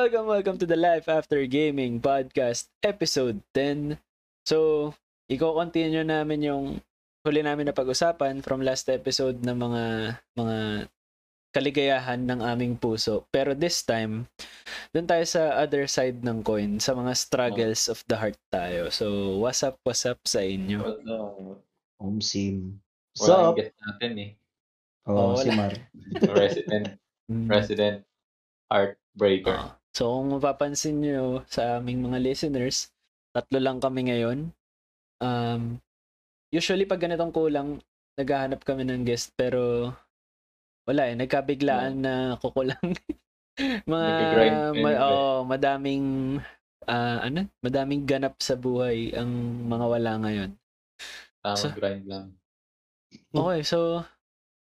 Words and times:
Welcome, 0.00 0.32
welcome 0.32 0.56
to 0.56 0.64
the 0.64 0.80
Life 0.80 1.12
After 1.12 1.44
Gaming 1.44 2.00
Podcast, 2.00 2.72
Episode 2.80 3.44
10. 3.52 4.00
So, 4.48 4.96
i-continue 5.28 6.08
namin 6.08 6.40
yung 6.40 6.80
huli 7.20 7.44
namin 7.44 7.68
na 7.68 7.76
pag-usapan 7.76 8.40
from 8.40 8.64
last 8.64 8.88
episode 8.88 9.44
ng 9.44 9.52
mga 9.60 9.84
mga 10.40 10.56
kaligayahan 11.52 12.24
ng 12.24 12.40
aming 12.40 12.80
puso. 12.80 13.28
Pero 13.28 13.52
this 13.52 13.84
time, 13.84 14.24
doon 14.96 15.04
tayo 15.04 15.20
sa 15.28 15.60
other 15.60 15.84
side 15.84 16.24
ng 16.24 16.40
coin, 16.40 16.80
sa 16.80 16.96
mga 16.96 17.12
struggles 17.12 17.84
of 17.92 18.00
the 18.08 18.16
heart 18.16 18.40
tayo. 18.48 18.88
So, 18.88 19.36
what's 19.36 19.60
up, 19.60 19.76
what's 19.84 20.08
up 20.08 20.24
sa 20.24 20.40
inyo? 20.40 20.80
Home 22.00 22.24
sim. 22.24 22.80
Yung 23.20 23.52
guest 23.52 23.76
natin 23.76 24.12
eh. 24.16 24.32
Oh, 25.04 25.36
Oh, 25.36 25.44
si. 25.44 25.52
Mar. 25.52 25.76
Resident, 26.40 26.96
Mm. 27.28 27.52
resident 27.52 28.00
heartbreaker. 28.72 29.79
Ah. 29.90 29.94
So 29.98 30.14
kung 30.14 30.38
mapapansin 30.38 31.02
nyo 31.02 31.42
sa 31.50 31.82
aming 31.82 32.06
mga 32.06 32.22
listeners, 32.22 32.94
tatlo 33.34 33.58
lang 33.58 33.82
kami 33.82 34.06
ngayon. 34.06 34.54
Um, 35.18 35.82
usually 36.54 36.86
pag 36.86 37.02
ganitong 37.02 37.34
kulang, 37.34 37.82
naghahanap 38.14 38.62
kami 38.62 38.86
ng 38.86 39.02
guest 39.02 39.34
pero 39.34 39.90
wala 40.86 41.10
eh, 41.10 41.18
nagkabiglaan 41.18 41.98
na 41.98 42.14
kukulang. 42.38 42.94
mga 43.90 44.06
Nagka-grind 44.06 44.58
ma- 44.78 45.02
oh, 45.10 45.42
madaming 45.42 46.06
ah, 46.86 47.26
ano, 47.26 47.50
madaming 47.60 48.06
ganap 48.06 48.38
sa 48.38 48.54
buhay 48.54 49.10
ang 49.12 49.30
mga 49.66 49.86
wala 49.90 50.12
ngayon. 50.22 50.50
Tama, 51.42 51.58
So- 51.58 51.74
grind 51.74 52.06
lang. 52.06 52.38
Okay, 53.34 53.66
so 53.66 54.06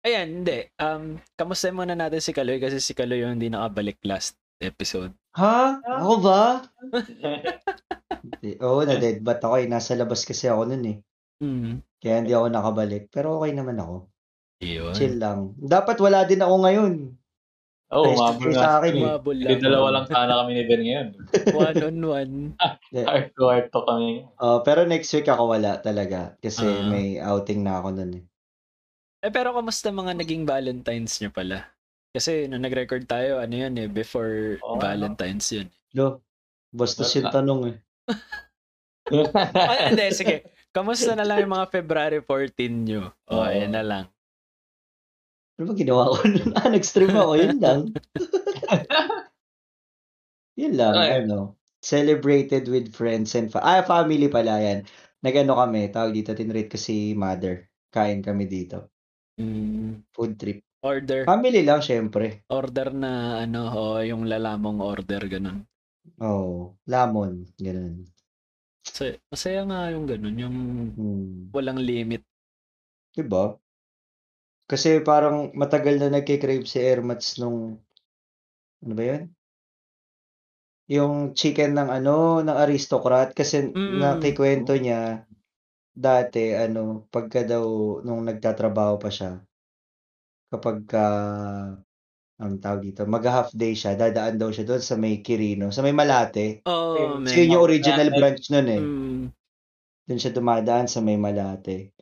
ayan, 0.00 0.40
hindi. 0.40 0.64
Um, 0.80 1.20
kamusta 1.36 1.68
muna 1.68 1.92
natin 1.92 2.24
si 2.24 2.32
Kaloy 2.32 2.56
kasi 2.56 2.80
si 2.80 2.96
Kaloy 2.96 3.20
yung 3.20 3.36
hindi 3.36 3.52
nakabalik 3.52 4.00
last 4.08 4.39
episode. 4.60 5.12
Ha? 5.34 5.80
Ako 5.80 6.20
ba? 6.20 6.64
Hindi. 8.20 8.50
Oo, 8.60 8.84
na-dead 8.84 9.24
bat 9.24 9.40
ako 9.40 9.56
eh. 9.58 9.66
Nasa 9.66 9.96
labas 9.96 10.22
kasi 10.22 10.46
ako 10.46 10.68
nun 10.68 10.84
eh. 10.84 10.96
Mm. 11.40 11.80
Kaya 11.96 12.14
hindi 12.20 12.32
ako 12.36 12.46
nakabalik. 12.52 13.08
Pero 13.08 13.40
okay 13.40 13.56
naman 13.56 13.80
ako. 13.80 14.06
Yun. 14.60 14.92
Chill 14.92 15.16
lang. 15.16 15.56
Dapat 15.56 15.96
wala 15.98 16.28
din 16.28 16.44
ako 16.44 16.54
ngayon. 16.60 16.94
Oo, 17.90 18.06
oh, 18.06 18.14
umabol 18.14 18.54
nga. 18.54 18.60
sa 18.60 18.68
akin 18.78 18.92
eh. 18.94 19.02
Umabol 19.02 19.34
Hindi 19.34 19.54
lang. 19.56 19.64
dalawa 19.66 19.88
lang 19.90 20.06
sana 20.06 20.32
kami 20.44 20.50
ni 20.54 20.62
Ben 20.62 20.82
ngayon. 20.84 21.08
one 21.58 21.78
on 21.82 21.98
one. 22.06 22.34
Heart 22.94 23.28
to 23.34 23.42
heart 23.50 23.66
to 23.74 23.80
kami. 23.82 24.10
Oh, 24.38 24.62
pero 24.62 24.86
next 24.86 25.10
week 25.10 25.26
ako 25.26 25.58
wala 25.58 25.82
talaga. 25.82 26.38
Kasi 26.38 26.62
Ah. 26.62 26.86
may 26.86 27.18
outing 27.18 27.66
na 27.66 27.82
ako 27.82 27.88
nun 27.98 28.12
eh. 28.14 28.24
Eh 29.20 29.32
pero 29.34 29.50
kamusta 29.52 29.90
mga 29.90 30.14
naging 30.16 30.46
Valentines 30.46 31.18
niyo 31.18 31.34
pala? 31.34 31.66
Kasi 32.10 32.50
nung 32.50 32.66
nag-record 32.66 33.06
tayo, 33.06 33.38
ano 33.38 33.54
yun 33.54 33.78
eh, 33.78 33.86
before 33.86 34.58
Oo, 34.66 34.82
Valentine's 34.82 35.46
yun. 35.54 35.70
Lo, 35.94 36.26
bastos 36.74 37.14
yung 37.14 37.30
tanong 37.30 37.60
eh. 37.70 37.76
Hindi, 39.90 40.06
sige. 40.14 40.36
Kamusta 40.70 41.18
na 41.18 41.26
lang 41.26 41.46
yung 41.46 41.54
mga 41.54 41.70
February 41.70 42.20
14 42.22 42.86
nyo? 42.86 43.10
O, 43.30 43.42
oh, 43.42 43.46
ayan 43.46 43.74
na 43.74 43.82
lang. 43.82 44.06
Ano 45.58 45.70
ba 45.70 45.74
ginawa 45.74 46.14
ko 46.14 46.22
nun? 46.26 46.50
ah, 46.58 46.68
nag-stream 46.70 47.14
ako. 47.14 47.32
Yun 47.38 47.58
lang. 47.58 47.80
Yun 50.60 50.74
lang, 50.78 50.94
Okay. 50.94 51.26
ano. 51.26 51.56
Celebrated 51.80 52.68
with 52.68 52.92
friends 52.92 53.34
and 53.34 53.50
fa- 53.50 53.64
ah, 53.64 53.82
family 53.82 54.28
pala 54.28 54.60
yan. 54.62 54.86
Nagano 55.20 55.58
kami, 55.58 55.90
tawag 55.90 56.14
dito, 56.14 56.34
tinrate 56.34 56.70
ko 56.70 56.78
si 56.78 57.14
mother. 57.18 57.66
Kain 57.90 58.22
kami 58.22 58.46
dito. 58.46 58.94
Mm, 59.40 60.06
Food 60.14 60.38
trip. 60.38 60.62
Order. 60.82 61.24
Family 61.28 61.62
lang, 61.64 61.80
syempre. 61.84 62.42
Order 62.48 62.90
na, 62.92 63.42
ano, 63.44 63.60
o 63.72 63.82
yung 64.00 64.24
lalamong 64.26 64.80
order, 64.80 65.20
ganun. 65.28 65.64
Oh, 66.20 66.76
lamon, 66.88 67.44
ganun. 67.60 68.08
So, 68.84 69.04
masaya 69.28 69.62
nga 69.68 69.92
yung 69.92 70.08
ganun, 70.08 70.36
yung 70.40 70.56
Hmm. 70.96 71.52
walang 71.52 71.80
limit. 71.80 72.24
Diba? 73.12 73.60
Kasi 74.70 75.02
parang 75.02 75.50
matagal 75.52 75.98
na 75.98 76.08
nagkikrave 76.14 76.62
si 76.62 76.78
Ermats 76.78 77.36
nung, 77.42 77.82
ano 78.84 78.92
ba 78.94 79.04
yun? 79.04 79.22
Yung 80.88 81.36
chicken 81.36 81.76
ng 81.76 81.90
ano, 81.90 82.40
ng 82.40 82.56
aristocrat. 82.56 83.34
Kasi 83.36 83.68
Mm. 83.70 84.00
nakikwento 84.00 84.72
niya, 84.78 85.26
dati, 85.94 86.54
ano, 86.56 87.06
pagka 87.10 87.44
daw, 87.44 87.64
nung 88.06 88.24
nagtatrabaho 88.24 88.96
pa 88.96 89.10
siya, 89.12 89.42
kapag 90.50 90.76
ka, 90.90 91.06
ang 92.40 92.56
tawag 92.56 92.80
dito, 92.88 93.04
mag-half 93.04 93.52
day 93.52 93.76
siya, 93.76 93.94
dadaan 93.94 94.40
daw 94.40 94.48
siya 94.48 94.64
doon 94.64 94.80
sa 94.80 94.96
may 94.96 95.20
Quirino, 95.20 95.68
sa 95.68 95.84
may 95.84 95.92
Malate. 95.92 96.64
Oh, 96.64 97.20
Kasi 97.20 97.44
yun 97.44 97.60
yung 97.60 97.64
original 97.68 98.08
branch 98.08 98.48
nun 98.48 98.68
eh. 98.68 98.80
Mm, 98.80 99.22
Doon 100.08 100.18
siya 100.20 100.32
dumadaan 100.32 100.88
sa 100.88 101.04
may 101.04 101.20
Malate. 101.20 101.92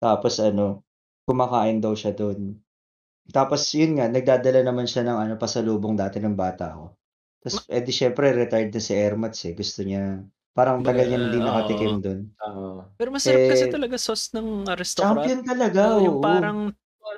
Tapos 0.00 0.40
ano, 0.40 0.82
kumakain 1.28 1.78
daw 1.78 1.92
siya 1.92 2.16
doon. 2.16 2.56
Tapos 3.30 3.68
yun 3.76 4.00
nga, 4.00 4.08
nagdadala 4.08 4.64
naman 4.64 4.88
siya 4.88 5.04
ng 5.06 5.18
ano, 5.28 5.32
pasalubong 5.38 5.94
dati 5.94 6.18
ng 6.18 6.34
bata 6.34 6.72
ako. 6.74 6.86
Tapos, 7.42 7.66
eh 7.68 7.82
di 7.82 7.90
syempre, 7.92 8.30
retired 8.32 8.70
na 8.72 8.80
si 8.82 8.94
Ermats 8.94 9.42
eh. 9.46 9.52
Gusto 9.54 9.82
niya, 9.84 10.24
parang 10.56 10.80
tagal 10.82 11.06
niya 11.10 11.18
hindi 11.20 11.38
nakatikim 11.42 11.94
doon. 12.00 12.20
Oo. 12.48 12.86
pero 12.96 13.08
masarap 13.12 13.44
kasi 13.50 13.64
Eh, 13.66 13.72
talaga 13.72 13.96
sauce 14.00 14.30
ng 14.34 14.66
aristocrat. 14.72 15.20
Champion 15.20 15.40
talaga, 15.44 15.80
Oo, 15.90 16.00
yung 16.06 16.18
parang 16.22 16.58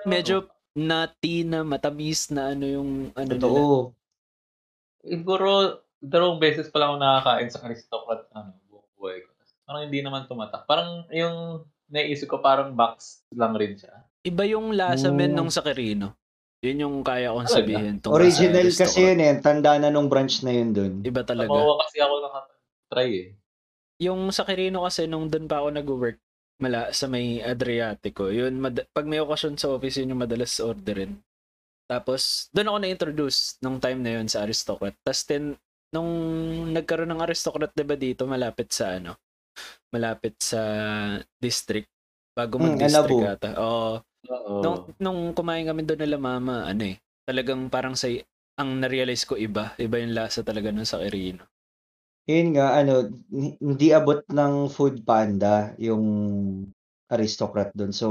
medyo 0.09 0.49
nutty 0.75 1.43
na 1.43 1.63
matamis 1.63 2.29
na 2.29 2.51
ano 2.51 2.65
yung 2.65 2.91
ano 3.13 3.31
nila. 3.31 3.41
Totoo. 3.41 3.77
Siguro, 5.01 5.49
dalawang 5.99 6.39
beses 6.39 6.69
pa 6.69 6.79
lang 6.79 6.89
ako 6.91 6.99
nakakain 6.99 7.49
sa 7.49 7.63
aristocrat 7.63 8.21
ano, 8.33 8.59
buong 8.67 8.89
buhay 8.95 9.19
ko. 9.21 9.31
Parang 9.65 9.83
hindi 9.87 10.01
naman 10.01 10.27
tumatak. 10.27 10.67
Parang 10.67 11.09
yung 11.09 11.65
naisip 11.87 12.27
ko 12.27 12.39
parang 12.39 12.73
box 12.73 13.25
lang 13.31 13.55
rin 13.55 13.75
siya. 13.75 14.05
Iba 14.21 14.45
yung 14.45 14.73
lasa 14.73 15.09
men 15.09 15.33
Mm. 15.33 15.37
nung 15.37 15.53
sa 15.53 15.61
Quirino. 15.61 16.17
Yun 16.61 16.81
yung 16.81 16.97
kaya 17.01 17.29
kong 17.31 17.45
Talaga? 17.45 17.61
sabihin. 17.61 17.95
tungkol 18.01 18.17
sa 18.17 18.19
Original 18.19 18.69
kasi 18.73 18.99
yun 19.05 19.21
eh. 19.21 19.33
Tanda 19.39 19.77
na 19.77 19.93
nung 19.93 20.09
branch 20.09 20.41
na 20.41 20.51
yun 20.51 20.73
doon. 20.73 20.93
Iba 21.01 21.21
talaga. 21.21 21.53
Mawa 21.53 21.77
kasi 21.85 22.01
ako 22.01 22.15
nakatry 22.25 23.11
eh. 23.13 23.29
Yung 24.01 24.33
sa 24.33 24.43
Quirino 24.43 24.81
kasi 24.83 25.05
nung 25.05 25.29
doon 25.29 25.45
pa 25.45 25.61
ako 25.61 25.69
nag-work 25.71 26.19
mala 26.63 26.91
sa 26.95 27.07
may 27.11 27.43
Adriatico. 27.43 28.31
Yun, 28.31 28.59
mad- 28.63 28.87
pag 28.95 29.07
may 29.09 29.21
okasyon 29.21 29.59
sa 29.59 29.71
office, 29.75 29.99
yun 30.01 30.15
yung 30.15 30.23
madalas 30.25 30.59
orderin. 30.63 31.19
Tapos, 31.91 32.49
doon 32.55 32.69
ako 32.73 32.79
na-introduce 32.81 33.39
nung 33.61 33.77
time 33.79 34.01
na 34.01 34.17
yun 34.21 34.29
sa 34.31 34.43
Aristocrat. 34.49 34.97
Tapos, 35.05 35.23
tin, 35.29 35.53
nung 35.93 36.11
nagkaroon 36.73 37.11
ng 37.13 37.23
Aristocrat, 37.23 37.71
diba 37.77 37.95
dito, 37.95 38.25
malapit 38.25 38.73
sa 38.73 38.97
ano, 38.97 39.21
malapit 39.95 40.35
sa 40.41 40.61
district. 41.39 41.91
Bago 42.35 42.59
Hmm, 42.59 42.75
mag-district 42.75 43.23
Alabo. 43.23 43.35
ata. 43.37 43.51
Oo. 43.61 43.93
Oo. 44.27 44.57
Nung, 44.65 44.79
nung 44.99 45.21
kumain 45.37 45.69
kami 45.69 45.85
doon 45.87 46.01
nila 46.03 46.19
mama, 46.19 46.65
ano 46.67 46.83
eh, 46.83 46.97
talagang 47.29 47.69
parang 47.71 47.95
sa, 47.95 48.09
ang 48.59 48.81
na-realize 48.81 49.23
ko 49.29 49.37
iba. 49.39 49.77
Iba 49.79 50.01
yung 50.03 50.17
lasa 50.17 50.43
talaga 50.43 50.73
nun 50.75 50.89
sa 50.89 50.99
Quirino. 50.99 51.45
Yun 52.29 52.57
nga, 52.57 52.67
ano, 52.81 52.93
hi- 53.33 53.57
hindi 53.61 53.87
abot 53.93 54.21
ng 54.33 54.55
food 54.73 55.05
panda 55.05 55.77
yung 55.77 56.05
aristocrat 57.13 57.73
doon. 57.77 57.93
So, 57.93 58.09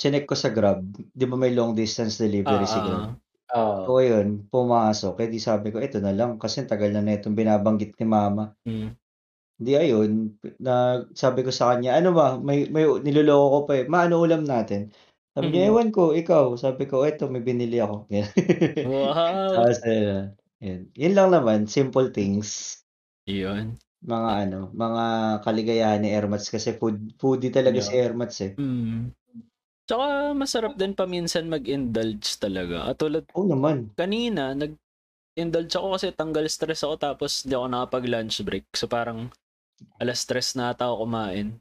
chinek 0.00 0.26
ko 0.30 0.34
sa 0.38 0.50
Grab. 0.52 0.82
Di 1.14 1.24
ba 1.28 1.36
may 1.38 1.52
long 1.54 1.72
distance 1.76 2.18
delivery 2.20 2.64
Ah, 2.64 2.68
si 2.68 2.80
ah, 2.80 2.86
Grab? 2.86 3.16
Oo. 3.56 3.86
So, 3.86 4.00
yun, 4.02 4.48
pumasok. 4.52 5.14
Eh, 5.24 5.28
di 5.32 5.40
sabi 5.42 5.70
ko, 5.74 5.78
ito 5.82 5.98
na 6.02 6.12
lang. 6.14 6.38
Kasi 6.42 6.66
tagal 6.66 6.90
na 6.94 7.02
na 7.04 7.16
itong 7.18 7.36
binabanggit 7.38 7.96
ni 7.98 8.06
mama. 8.08 8.54
mm. 8.66 8.96
Di 9.56 9.72
ayun, 9.72 10.36
na 10.60 11.00
sabi 11.16 11.40
ko 11.40 11.48
sa 11.48 11.72
kanya, 11.72 11.96
ano 11.96 12.12
ba, 12.12 12.36
may, 12.36 12.68
may 12.68 12.84
niloloko 12.84 13.46
ko 13.48 13.58
pa 13.64 13.72
eh. 13.80 13.84
Ma, 13.88 14.04
ano 14.04 14.20
ulam 14.20 14.44
natin? 14.44 14.92
Sabi 15.32 15.48
niya, 15.52 15.62
Mhm. 15.64 15.72
ewan 15.72 15.88
ko, 15.96 16.12
ikaw. 16.12 16.52
Sabi 16.60 16.84
ko, 16.84 17.08
eto, 17.08 17.28
may 17.32 17.40
binili 17.40 17.80
ako. 17.80 18.04
Yan. 18.12 18.28
Wow! 18.82 19.56
Tapos, 19.56 19.80
uh, 19.88 20.28
yun. 20.60 20.92
Yun 20.92 21.14
lang 21.16 21.28
naman, 21.32 21.64
simple 21.68 22.12
things. 22.12 22.84
Yun. 23.26 23.74
Mga 24.06 24.30
ano, 24.46 24.70
mga 24.70 25.04
kaligayahan 25.42 26.00
ni 26.00 26.14
Ermats 26.14 26.46
kasi 26.46 26.78
food, 26.78 27.10
foodie 27.18 27.50
talaga 27.50 27.82
Yeah. 27.82 27.88
si 27.90 27.94
Ermats 27.98 28.38
eh. 28.40 28.52
Mm. 28.54 29.10
Tsaka 29.86 30.34
masarap 30.34 30.74
din 30.74 30.94
paminsan 30.94 31.50
mag-indulge 31.50 32.38
talaga. 32.38 32.90
At 32.90 32.98
tulad 32.98 33.26
Oo 33.34 33.46
naman. 33.46 33.90
kanina, 33.94 34.54
nag-indulge 34.54 35.74
ako 35.74 35.98
kasi 35.98 36.10
tanggal 36.10 36.46
stress 36.50 36.82
ako 36.82 36.94
tapos 36.98 37.42
hindi 37.46 37.54
ako 37.54 37.66
nakapag-lunch 37.70 38.36
break. 38.42 38.66
So 38.74 38.86
parang 38.86 39.30
alas 40.02 40.22
stress 40.26 40.54
na 40.58 40.74
ata 40.74 40.90
ako 40.90 41.06
kumain. 41.06 41.58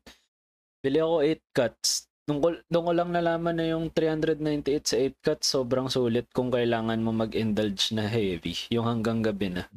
Bili 0.81 0.97
ako 1.01 1.15
8 1.21 1.43
cuts. 1.53 1.89
Nung 2.25 2.41
doon 2.41 2.85
ko 2.89 2.93
lang 2.97 3.09
nalaman 3.13 3.53
na 3.53 3.65
yung 3.69 3.93
398 3.93 4.85
sa 4.89 4.97
8 4.97 5.13
cuts, 5.21 5.45
sobrang 5.45 5.85
sulit 5.89 6.25
kung 6.33 6.49
kailangan 6.49 6.97
mo 6.97 7.13
mag-indulge 7.13 7.93
na 7.93 8.09
heavy. 8.09 8.57
Yung 8.73 8.89
hanggang 8.89 9.21
gabi 9.21 9.53
na. 9.53 9.69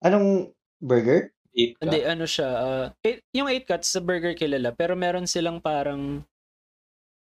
Anong 0.00 0.53
burger? 0.84 1.32
Ka. 1.48 1.80
Hindi, 1.80 1.98
ano 2.02 2.24
siya, 2.26 2.48
ah, 2.50 2.86
eight- 3.00 3.24
yung 3.30 3.46
8 3.46 3.64
cuts 3.64 3.88
sa 3.88 4.02
burger 4.02 4.34
kilala, 4.34 4.70
pero 4.70 4.92
meron 4.92 5.24
silang 5.24 5.58
parang 5.58 6.26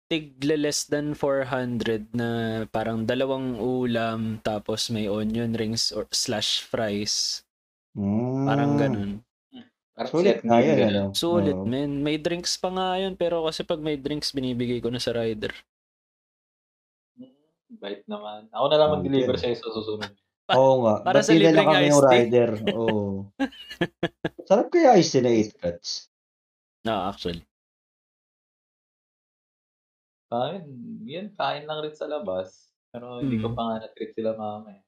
tigle 0.06 0.56
less 0.56 0.84
than 0.84 1.12
400 1.12 2.08
na 2.12 2.28
parang 2.66 3.04
dalawang 3.04 3.56
ulam 3.56 4.40
tapos 4.40 4.88
may 4.88 5.04
onion 5.04 5.52
rings 5.52 5.90
or 5.90 6.08
slash 6.10 6.60
fries. 6.62 7.44
Parang 8.44 8.76
Mm. 8.76 8.78
ganun. 8.78 9.10
Parang 9.92 10.12
Sulit 10.14 10.38
nga 10.40 10.62
yun, 10.62 10.76
ganun. 10.78 10.88
ano? 10.88 11.04
Sulit, 11.12 11.56
Oo. 11.56 11.66
men. 11.66 12.00
May 12.00 12.16
drinks 12.16 12.54
pa 12.54 12.70
nga 12.70 12.96
yun, 12.96 13.16
pero 13.16 13.42
kasi 13.42 13.64
pag 13.64 13.82
may 13.82 13.98
drinks, 13.98 14.30
binibigay 14.30 14.78
ko 14.78 14.88
na 14.88 15.02
sa 15.02 15.10
rider. 15.10 15.50
Mm, 17.18 17.34
Bait 17.76 18.00
naman. 18.06 18.46
Ako 18.48 18.64
na 18.68 18.78
lang 18.78 18.88
Oh, 18.88 18.94
mag-deliver 18.96 19.34
yun. 19.34 19.42
sa'yo 19.42 19.56
sa 19.56 19.68
susunod. 19.72 20.12
Oo 20.54 20.74
nga. 20.80 20.94
Para 21.04 21.20
Ba't 21.20 21.26
sa 21.26 21.32
di 21.32 21.38
na 21.38 21.52
lang 21.52 21.52
libreng 21.52 21.68
kami 21.68 21.84
iced 21.84 21.90
yung 21.90 22.00
tea? 22.00 22.12
rider? 22.16 22.50
Oo. 22.72 22.96
Sarap 24.48 24.66
kaya 24.70 24.96
iced 24.96 25.12
tea 25.12 25.20
na 25.20 25.30
8 25.34 25.60
cuts. 25.60 25.88
No, 26.82 26.94
actually. 27.04 27.44
Kain, 30.28 30.64
yan, 31.04 31.32
kain 31.34 31.64
lang 31.64 31.80
rin 31.80 31.92
sa 31.92 32.04
labas. 32.04 32.68
Pero 32.88 33.20
hindi 33.20 33.36
ko 33.36 33.52
Mm. 33.52 33.56
pa 33.56 33.62
nga 33.62 33.76
na-treat 33.82 34.12
sila 34.12 34.32
mama 34.32 34.72
eh. 34.72 34.82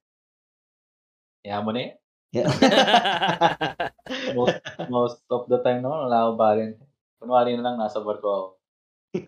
Kaya 1.41 1.61
mo 1.61 1.73
na. 1.73 1.97
Yeah. 2.31 2.47
Most, 4.37 4.61
most 4.87 5.21
of 5.29 5.51
the 5.51 5.59
time 5.61 5.83
naman, 5.83 6.07
wala 6.07 6.29
akong 6.29 6.39
balance. 6.39 6.79
Kunwari 7.19 7.57
na 7.57 7.65
lang, 7.65 7.77
nasa 7.77 8.01
barko 8.01 8.29
ako. 8.29 8.49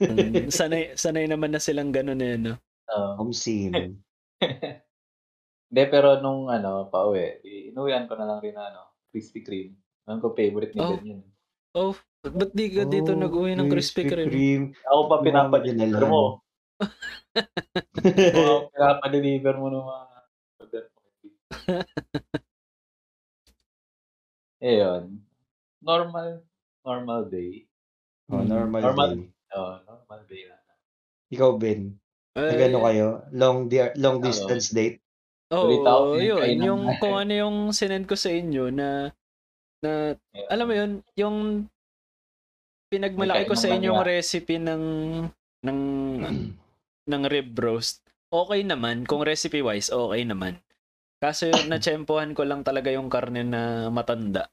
Mm, 0.07 0.47
sanay, 0.49 0.95
sanay 0.95 1.27
naman 1.27 1.51
na 1.51 1.59
silang 1.59 1.91
ganun 1.91 2.23
eh, 2.23 2.39
no? 2.39 2.55
Oo. 2.89 3.11
Home 3.19 3.35
scene. 3.35 3.99
Hindi, 5.73 5.89
pero 5.89 6.21
nung 6.21 6.53
ano, 6.53 6.93
pauwi, 6.93 7.41
inuwian 7.73 8.05
ko 8.05 8.13
na 8.21 8.29
lang 8.29 8.45
rin 8.45 8.53
na, 8.53 8.69
ano, 8.69 8.93
Krispy 9.09 9.41
Kreme. 9.41 9.73
Alam 10.05 10.21
ko 10.21 10.37
favorite 10.37 10.77
ni 10.77 10.81
Oh. 10.85 10.93
Ben 10.93 11.05
yun. 11.17 11.23
Oh, 11.73 11.97
ba't 12.21 12.53
di 12.53 12.69
ka 12.69 12.85
dito 12.85 13.17
Oh, 13.17 13.19
nag-uwi 13.19 13.57
ng 13.57 13.73
Krispy 13.73 14.05
Kreme? 14.05 14.77
Ako 14.85 15.01
pa 15.09 15.25
pinapadeliver 15.25 16.05
mo. 16.05 16.45
Ako 18.37 18.69
pinapadeliver 18.69 19.57
mo 19.57 19.73
ng 19.73 19.81
mga 19.81 20.05
order 20.61 20.85
mo. 20.93 21.01
eh 24.69 24.77
yun. 24.77 25.25
Normal, 25.83 26.45
normal 26.85 27.21
day. 27.33 27.65
oh, 28.29 28.45
normal, 28.45 28.81
Normal. 28.93 29.11
day. 29.17 29.25
Oh, 29.57 29.81
normal 29.89 30.21
day 30.29 30.43
na. 30.47 30.57
Ikaw, 31.33 31.57
Ben. 31.57 31.97
Eh, 32.33 32.49
Nagano 32.49 32.81
kayo? 32.85 33.09
Long, 33.33 33.69
di- 33.69 33.93
long 34.01 34.21
Oo. 34.21 34.25
distance 34.25 34.73
date? 34.73 35.02
Oo, 35.53 35.65
Ulit 35.69 35.85
ako, 35.85 36.05
oh, 36.17 36.17
yun. 36.17 36.49
Yung 36.65 36.83
kung 36.97 37.17
ano 37.21 37.33
yung 37.33 37.57
sinend 37.77 38.09
ko 38.09 38.17
sa 38.17 38.33
inyo 38.33 38.73
na 38.73 39.13
na 39.85 40.17
alam 40.49 40.65
mo 40.65 40.75
yun, 40.75 40.91
yung 41.13 41.37
pinagmalaki 42.89 43.45
May 43.45 43.51
ko 43.51 43.55
sa 43.57 43.69
kain 43.69 43.77
ng 43.77 43.79
inyong 43.85 44.01
langya. 44.01 44.13
recipe 44.17 44.57
ng 44.57 44.85
ng 45.65 45.79
ng 47.11 47.23
rib 47.29 47.53
roast. 47.57 48.01
Okay 48.33 48.65
naman, 48.65 49.05
kung 49.05 49.21
recipe 49.21 49.61
wise, 49.61 49.93
okay 49.93 50.25
naman. 50.25 50.57
Kaso 51.21 51.53
yung 51.53 51.69
natsempohan 51.73 52.33
ko 52.33 52.49
lang 52.49 52.65
talaga 52.65 52.89
yung 52.89 53.13
karne 53.13 53.45
na 53.45 53.93
matanda. 53.93 54.49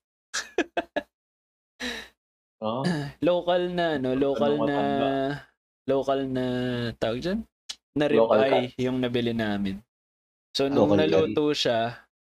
Oh, 2.60 2.84
Local 3.24 3.72
na 3.72 3.96
ano, 3.96 4.20
local 4.20 4.52
na 4.60 4.64
matanda? 4.68 5.12
local 5.88 6.20
na 6.28 6.46
tawag 7.00 7.20
dyan? 7.24 7.40
Na 7.96 8.06
rib 8.12 8.20
Local 8.20 8.44
eye 8.44 8.76
yung 8.76 9.00
nabili 9.00 9.32
namin. 9.32 9.80
So 10.56 10.66
nung 10.68 10.90
Local 10.90 10.98
naluto 11.06 11.54
siya, 11.54 11.80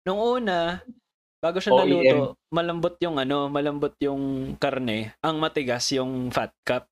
nung 0.05 0.21
una, 0.21 0.79
bago 1.41 1.57
siya 1.59 1.73
OEM. 1.73 1.81
naluto, 1.81 2.37
malambot 2.53 2.95
yung 3.01 3.17
ano, 3.17 3.49
malambot 3.49 3.93
yung 3.99 4.23
karne, 4.61 5.17
ang 5.25 5.41
matigas 5.41 5.89
yung 5.95 6.29
fat 6.29 6.53
cup. 6.63 6.85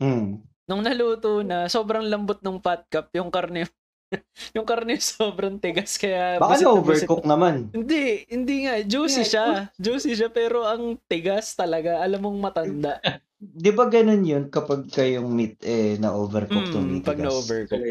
Hmm. 0.00 0.42
Nung 0.68 0.84
naluto 0.84 1.40
na, 1.42 1.64
sobrang 1.70 2.04
lambot 2.06 2.38
ng 2.44 2.58
fat 2.60 2.84
cup, 2.92 3.08
yung 3.16 3.30
karne 3.32 3.64
yung 4.56 4.64
karne 4.64 4.96
sobrang 4.96 5.60
tigas 5.60 6.00
kaya 6.00 6.40
Baka 6.40 6.56
busit 6.56 6.64
na 6.64 6.80
busit. 6.80 7.08
naman. 7.28 7.54
Hindi, 7.76 8.24
hindi 8.32 8.56
nga. 8.64 8.74
Juicy 8.80 9.20
Yeah, 9.20 9.28
siya. 9.28 9.46
Juicy 9.76 10.12
siya 10.16 10.30
pero 10.32 10.64
ang 10.64 10.96
tigas 11.08 11.52
talaga. 11.52 12.00
Alam 12.00 12.24
mong 12.24 12.38
matanda. 12.40 12.96
Di 13.38 13.70
ba 13.70 13.86
ganun 13.86 14.24
yun 14.26 14.44
kapag 14.50 14.88
kayong 14.90 15.28
meat 15.30 15.60
eh 15.62 15.94
na-overcook 16.00 16.72
to 16.72 16.80
Mm, 16.80 16.88
meat? 16.98 17.04
pag. 17.06 17.18
Hmm, 17.20 17.28
na 17.68 17.86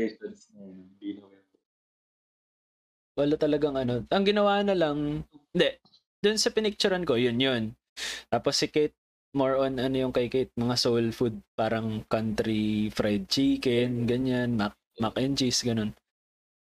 yun. 1.06 1.27
Wala 3.18 3.34
talagang 3.34 3.74
ano. 3.74 4.06
Ang 4.14 4.24
ginawa 4.30 4.62
na 4.62 4.78
lang, 4.78 5.26
hindi. 5.52 5.70
Doon 6.22 6.38
sa 6.38 6.54
pinicturean 6.54 7.02
ko, 7.02 7.18
yun 7.18 7.42
yun. 7.42 7.64
Tapos 8.30 8.62
si 8.62 8.70
Kate, 8.70 8.94
more 9.34 9.58
on 9.58 9.82
ano 9.82 9.96
yung 9.98 10.14
kay 10.14 10.30
Kate, 10.30 10.54
mga 10.54 10.78
soul 10.78 11.10
food, 11.10 11.42
parang 11.58 12.06
country 12.06 12.94
fried 12.94 13.26
chicken, 13.26 14.06
ganyan, 14.06 14.54
mac, 14.54 14.78
mac 15.02 15.18
and 15.18 15.34
cheese, 15.34 15.66
ganun. 15.66 15.98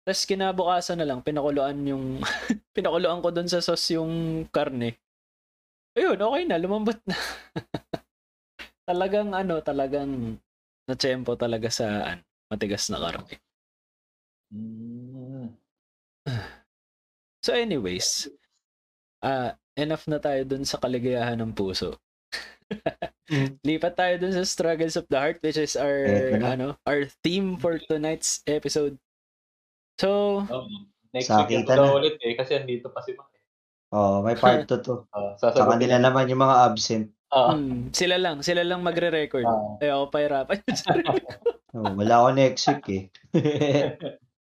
Tapos 0.07 0.23
kinabukasan 0.23 1.03
na 1.03 1.07
lang, 1.11 1.19
pinakuluan 1.19 1.75
yung, 1.83 2.23
pinakuluan 2.75 3.19
ko 3.19 3.35
doon 3.35 3.51
sa 3.51 3.59
sauce 3.59 3.99
yung 3.99 4.47
karne. 4.47 4.95
Ayun, 5.99 6.15
okay 6.15 6.43
na, 6.47 6.55
lumambot 6.55 6.99
na. 7.03 7.19
talagang 8.89 9.35
ano, 9.35 9.59
talagang 9.59 10.39
na-tempo 10.87 11.35
talaga 11.35 11.67
sa 11.67 12.15
ano, 12.15 12.23
matigas 12.47 12.87
na 12.87 12.97
karne. 13.03 13.35
Hmm. 14.49 15.18
So 17.39 17.55
anyways, 17.55 18.27
ah 19.19 19.55
enough 19.73 20.03
na 20.05 20.19
tayo 20.19 20.43
dun 20.43 20.67
sa 20.67 20.75
kaligayahan 20.75 21.39
ng 21.39 21.55
puso. 21.55 21.95
Lipat 23.63 23.95
tayo 23.95 24.13
dun 24.19 24.35
sa 24.35 24.43
struggles 24.43 24.99
of 24.99 25.07
the 25.07 25.15
heart 25.15 25.39
which 25.39 25.55
is 25.55 25.79
our 25.79 26.03
na. 26.35 26.53
ano, 26.53 26.67
our 26.83 27.07
theme 27.23 27.55
for 27.55 27.79
tonight's 27.79 28.43
episode. 28.43 28.99
So, 29.95 30.43
Oh, 30.45 30.67
next 31.11 31.27
Sa 31.27 31.43
week 31.43 31.63
ito 31.63 31.71
na. 31.71 31.91
ulit 31.91 32.19
eh, 32.19 32.35
kasi 32.35 32.55
andito 32.55 32.91
pa 32.91 32.99
si 33.01 33.15
Mac. 33.15 33.31
eh. 33.31 33.41
Oh, 33.89 34.19
may 34.19 34.35
part 34.35 34.67
2 34.67 34.83
to. 34.83 35.07
Uh, 35.15 35.33
Sa 35.35 35.49
sasagutin 35.49 35.87
kanila 35.87 35.97
naman 36.01 36.27
yung 36.27 36.43
mga 36.43 36.57
absent. 36.67 37.05
Ah, 37.29 37.53
hmm, 37.53 37.95
sila 37.95 38.19
lang, 38.19 38.43
sila 38.43 38.61
lang 38.61 38.83
magre-record. 38.83 39.45
ah, 39.45 39.79
Eh 39.79 39.87
ako 39.87 40.11
pahirapan. 40.11 40.59
Oh, 41.69 41.85
wala 41.93 42.13
ako 42.19 42.29
next 42.33 42.65
week 42.67 42.85
eh. 42.89 43.03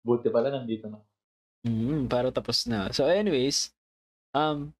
buti 0.03 0.27
pala 0.27 0.51
nandito 0.51 0.91
na. 0.91 0.99
Mm, 1.67 2.07
para 2.11 2.31
tapos 2.31 2.67
na. 2.67 2.91
So 2.93 3.07
anyways, 3.07 3.71
um 4.35 4.75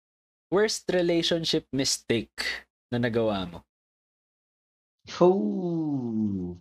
worst 0.53 0.85
relationship 0.93 1.65
mistake 1.73 2.69
na 2.93 3.01
nagawa 3.01 3.49
mo? 3.49 3.59
Oh. 5.19 6.55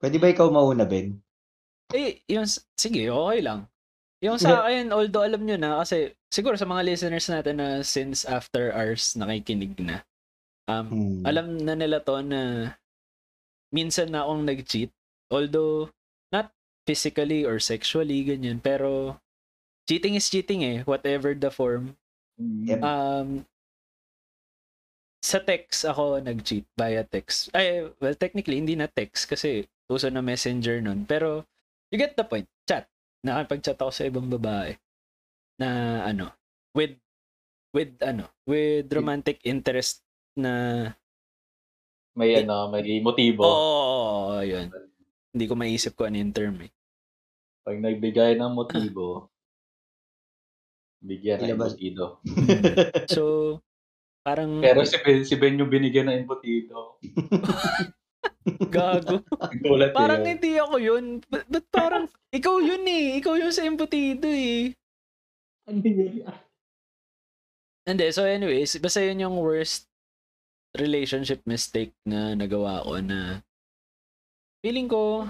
Pwede 0.00 0.16
ba 0.18 0.32
ikaw 0.32 0.48
mauna, 0.50 0.88
Ben? 0.88 1.20
Eh, 1.94 2.24
yung, 2.26 2.48
sige, 2.74 3.06
okay 3.12 3.40
lang. 3.44 3.68
Yung 4.24 4.40
sa 4.40 4.64
akin, 4.64 4.88
although 4.90 5.22
alam 5.22 5.44
nyo 5.44 5.60
na, 5.60 5.84
kasi 5.84 6.16
siguro 6.32 6.56
sa 6.56 6.64
mga 6.64 6.82
listeners 6.82 7.28
natin 7.28 7.60
na 7.60 7.84
since 7.84 8.24
after 8.24 8.72
hours 8.72 9.12
nakikinig 9.14 9.76
na, 9.78 10.00
um, 10.66 10.88
Hmm. 10.88 11.22
alam 11.28 11.46
na 11.60 11.76
nila 11.76 12.00
to 12.00 12.24
na 12.24 12.72
minsan 13.68 14.08
na 14.10 14.24
akong 14.24 14.48
nag-cheat. 14.48 14.90
Although, 15.28 15.92
not 16.32 16.50
physically 16.88 17.44
or 17.44 17.60
sexually, 17.60 18.24
ganyan. 18.24 18.64
Pero, 18.64 19.20
cheating 19.88 20.14
is 20.16 20.28
cheating 20.28 20.64
eh, 20.64 20.82
whatever 20.84 21.32
the 21.36 21.50
form. 21.52 21.96
Yep. 22.40 22.80
Um, 22.82 23.28
sa 25.24 25.40
text 25.40 25.88
ako 25.88 26.20
nag-cheat 26.20 26.68
via 26.76 27.00
text. 27.06 27.48
Ay, 27.56 27.88
well, 27.96 28.12
technically, 28.12 28.60
hindi 28.60 28.76
na 28.76 28.90
text 28.90 29.24
kasi 29.24 29.64
uso 29.88 30.12
na 30.12 30.20
messenger 30.20 30.84
nun. 30.84 31.08
Pero, 31.08 31.48
you 31.88 31.96
get 31.96 32.12
the 32.12 32.24
point. 32.24 32.44
Chat. 32.68 32.84
Nakapag-chat 33.24 33.80
ako 33.80 33.92
sa 33.92 34.04
ibang 34.04 34.28
babae 34.28 34.76
na 35.56 36.00
ano, 36.04 36.28
with, 36.76 36.98
with 37.72 37.96
ano, 38.04 38.28
with 38.44 38.92
romantic 38.92 39.40
interest 39.48 40.04
na, 40.36 40.92
May 42.14 42.38
Eh, 42.38 42.46
ano, 42.46 42.70
may 42.70 43.02
motibo. 43.02 43.42
oo, 43.42 44.38
oh, 44.38 44.42
yun. 44.44 44.70
Hindi 45.34 45.44
ko 45.50 45.54
maisip 45.58 45.98
ko 45.98 46.06
ano 46.06 46.14
yung 46.22 46.30
term 46.30 46.62
eh. 46.62 46.70
Pag 47.66 47.82
nagbigay 47.82 48.38
ng 48.38 48.54
motibo, 48.54 49.33
bigyan 51.04 51.44
ng 51.44 51.48
Ilabas. 51.52 51.76
embutido. 51.76 52.04
So, 53.14 53.22
parang 54.24 54.64
Pero 54.64 54.80
si 54.88 54.96
Ben, 55.04 55.20
si 55.22 55.36
Ben 55.36 55.60
yung 55.60 55.68
binigyan 55.68 56.08
ng 56.08 56.24
embutido. 56.24 56.96
gago. 58.74 59.24
Gulat 59.60 59.92
eh. 59.92 59.96
Parang 59.96 60.24
hindi 60.24 60.56
ako 60.56 60.76
yun. 60.80 61.04
Ba- 61.28 61.44
Ba't 61.44 61.66
parang, 61.68 62.04
ikaw 62.32 62.60
yun 62.60 62.84
eh. 62.84 63.20
Ikaw 63.20 63.34
yun 63.36 63.52
sa 63.52 63.64
embutido 63.64 64.28
eh. 64.28 64.72
Hindi, 67.84 68.06
so 68.12 68.24
anyways, 68.24 68.80
basta 68.80 69.00
yun 69.00 69.20
yung 69.20 69.36
worst 69.40 69.88
relationship 70.76 71.40
mistake 71.44 71.92
na 72.04 72.32
nagawa 72.34 72.82
ko 72.84 72.98
na 73.00 73.44
feeling 74.64 74.88
ko, 74.88 75.28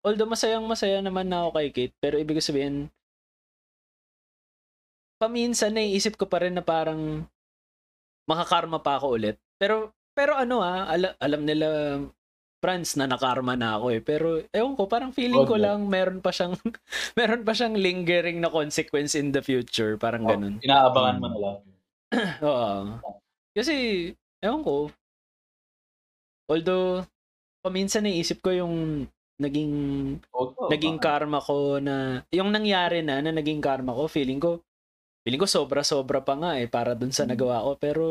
although 0.00 0.28
masayang 0.28 0.64
masaya 0.64 0.98
naman 1.04 1.28
na 1.28 1.44
ako 1.44 1.50
kay 1.56 1.68
Kate, 1.68 1.96
pero 2.00 2.16
ibig 2.16 2.40
sabihin, 2.40 2.88
paminsan 5.18 5.74
naiisip 5.74 6.14
ko 6.14 6.30
pa 6.30 6.40
rin 6.40 6.54
na 6.54 6.62
parang 6.62 7.26
makakarma 8.24 8.78
pa 8.78 8.96
ako 8.96 9.18
ulit. 9.18 9.36
Pero, 9.58 9.90
pero 10.14 10.38
ano 10.38 10.62
ah, 10.62 10.86
ala- 10.86 11.18
alam 11.18 11.42
nila 11.42 11.68
Franz 12.58 12.98
na 12.98 13.06
nakarma 13.06 13.54
na 13.54 13.78
ako 13.78 13.86
eh. 13.94 14.00
Pero 14.02 14.42
ewan 14.50 14.74
ko, 14.74 14.86
parang 14.86 15.14
feeling 15.14 15.46
ko 15.46 15.54
Wag 15.54 15.62
na. 15.62 15.64
lang 15.70 15.80
meron 15.86 16.18
pa 16.18 16.30
siyang 16.30 16.54
meron 17.18 17.42
pa 17.42 17.54
siyang 17.54 17.74
lingering 17.74 18.38
na 18.38 18.50
consequence 18.50 19.14
in 19.14 19.30
the 19.30 19.42
future, 19.42 19.94
parang 19.94 20.26
Oh, 20.26 20.30
ganun. 20.34 20.54
Inaabangan 20.62 21.16
mo 21.18 21.26
na 21.28 21.38
lang. 21.38 21.56
Oo. 22.46 22.70
Kasi 23.54 23.74
ewan 24.38 24.62
ko. 24.62 24.90
Although 26.48 27.04
paminsan 27.60 28.06
naisip 28.06 28.40
ko 28.40 28.50
yung 28.50 29.04
naging 29.38 29.72
Oo, 30.34 30.66
naging 30.66 30.98
karma 30.98 31.38
ko 31.38 31.78
na 31.78 32.26
yung 32.34 32.50
nangyari 32.50 33.06
na 33.06 33.22
na 33.22 33.30
naging 33.30 33.62
karma 33.62 33.94
ko, 33.94 34.10
feeling 34.10 34.42
ko 34.42 34.58
feeling 35.28 35.38
ko 35.38 35.44
sobra-sobra 35.44 36.24
pa 36.24 36.32
nga 36.34 36.56
eh 36.56 36.64
para 36.64 36.96
dun 36.96 37.12
sa 37.12 37.28
Hmm. 37.28 37.36
nagawa 37.36 37.60
ko 37.60 37.70
pero 37.76 38.04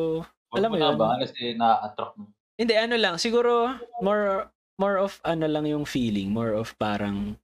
alam 0.53 0.69
mo 0.69 0.77
yun. 0.77 0.93
Abangan 0.93 1.19
kasi 1.25 1.57
na-attract 1.57 2.13
mo. 2.15 2.29
Hindi, 2.55 2.73
ano 2.77 2.95
lang. 2.95 3.17
Siguro, 3.17 3.73
more 3.99 4.47
more 4.77 5.01
of 5.01 5.17
ano 5.25 5.49
lang 5.49 5.65
yung 5.65 5.83
feeling. 5.83 6.29
More 6.29 6.53
of 6.53 6.77
parang, 6.77 7.35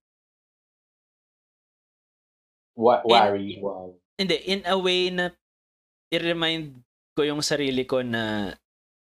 Wa- 2.77 3.01
worry. 3.03 3.57
Wow. 3.57 3.97
hindi, 4.13 4.37
in 4.45 4.61
a 4.65 4.77
way 4.77 5.09
na 5.09 5.33
i-remind 6.09 6.77
ko 7.17 7.25
yung 7.25 7.41
sarili 7.41 7.85
ko 7.85 8.01
na 8.01 8.53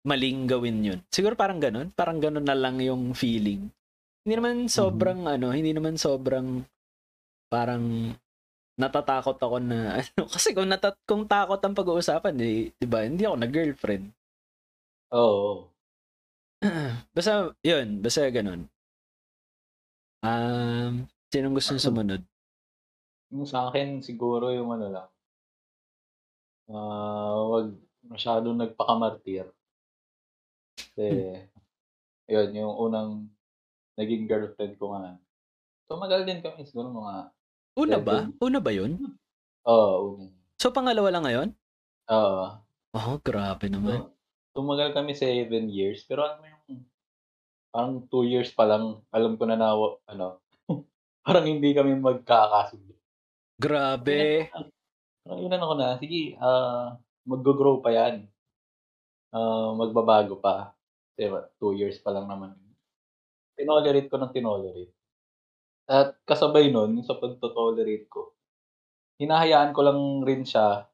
maling 0.03 0.47
gawin 0.47 0.83
yun. 0.83 1.01
Siguro 1.11 1.35
parang 1.35 1.59
ganun. 1.59 1.91
Parang 1.91 2.19
ganun 2.19 2.47
na 2.47 2.55
lang 2.55 2.79
yung 2.79 3.15
feeling. 3.15 3.71
Hindi 4.23 4.35
naman 4.35 4.67
sobrang, 4.67 5.27
ano, 5.27 5.51
hindi 5.51 5.71
naman 5.71 5.99
sobrang 5.99 6.63
parang 7.47 8.15
natatakot 8.77 9.41
ako 9.41 9.57
na, 9.61 9.97
ano, 10.01 10.29
kasi 10.29 10.53
kung, 10.53 10.69
natat 10.69 10.97
kung 11.09 11.25
takot 11.25 11.59
ang 11.61 11.77
pag-uusapan, 11.77 12.37
eh, 12.45 12.71
di 12.77 12.87
ba, 12.87 13.05
hindi 13.05 13.25
ako 13.25 13.37
na-girlfriend. 13.41 14.07
Oo. 15.17 15.73
basta, 17.17 17.53
yun, 17.65 18.05
basta 18.05 18.29
ganun. 18.29 18.69
Um, 20.21 21.09
sinong 21.33 21.57
gustong 21.57 21.81
sumunod? 21.81 22.23
Yung 23.33 23.49
sa 23.49 23.69
akin, 23.69 24.01
siguro 24.05 24.53
yung 24.53 24.71
ano 24.73 24.87
lang. 24.93 25.09
Ah, 26.67 27.37
wag 27.47 27.79
masyadong 28.07 28.59
nagpakamartir. 28.59 29.47
Kasi, 30.75 31.41
yun, 32.27 32.49
yung 32.55 32.75
unang 32.75 33.11
naging 33.95 34.27
girlfriend 34.27 34.75
ko 34.77 34.95
nga. 34.95 35.15
Tumagal 35.87 36.27
din 36.27 36.43
kami 36.43 36.67
siguro 36.67 36.91
mga, 36.91 37.31
Una 37.77 38.01
ba? 38.01 38.27
Una 38.41 38.59
ba 38.59 38.73
yun? 38.73 38.97
oo, 39.69 39.97
una. 40.17 40.33
So, 40.57 40.73
pangalawa 40.73 41.13
lang 41.13 41.25
ngayon? 41.29 41.49
Oo. 42.09 42.45
Oh, 42.97 43.17
grabe 43.21 43.69
naman. 43.69 44.09
So, 44.09 44.65
tumagal 44.65 44.97
kami 44.97 45.13
seven 45.13 45.69
years, 45.69 46.09
pero 46.09 46.25
ano 46.25 46.41
mo 46.41 46.47
yung, 46.49 46.65
parang 47.69 47.95
two 48.09 48.25
years 48.25 48.49
pa 48.57 48.65
lang, 48.65 49.05
alam 49.13 49.37
ko 49.37 49.45
na 49.45 49.61
na, 49.61 49.77
ano, 50.09 50.41
parang 51.27 51.45
hindi 51.45 51.77
kami 51.77 51.93
magkakasundo. 52.01 52.97
Grabe. 53.61 54.49
Parang 55.21 55.41
inan 55.45 55.61
ako 55.61 55.75
na, 55.77 55.89
sige, 56.01 56.41
ah 56.41 56.97
mag-grow 57.27 57.83
pa 57.83 57.91
yan. 57.91 58.25
Ah, 59.35 59.75
magbabago 59.75 60.39
pa. 60.39 60.73
What, 61.19 61.53
two 61.59 61.75
years 61.75 61.99
pa 62.01 62.15
lang 62.15 62.31
naman. 62.31 62.55
Tinolerate 63.59 64.09
ko 64.09 64.17
ng 64.17 64.33
tinolerate. 64.33 64.95
At 65.87 66.19
kasabay 66.27 66.75
nun, 66.75 66.99
sa 67.07 67.15
pagtotolerate 67.15 68.11
ko, 68.11 68.35
hinahayaan 69.23 69.71
ko 69.71 69.81
lang 69.87 70.01
rin 70.27 70.43
siya. 70.43 70.91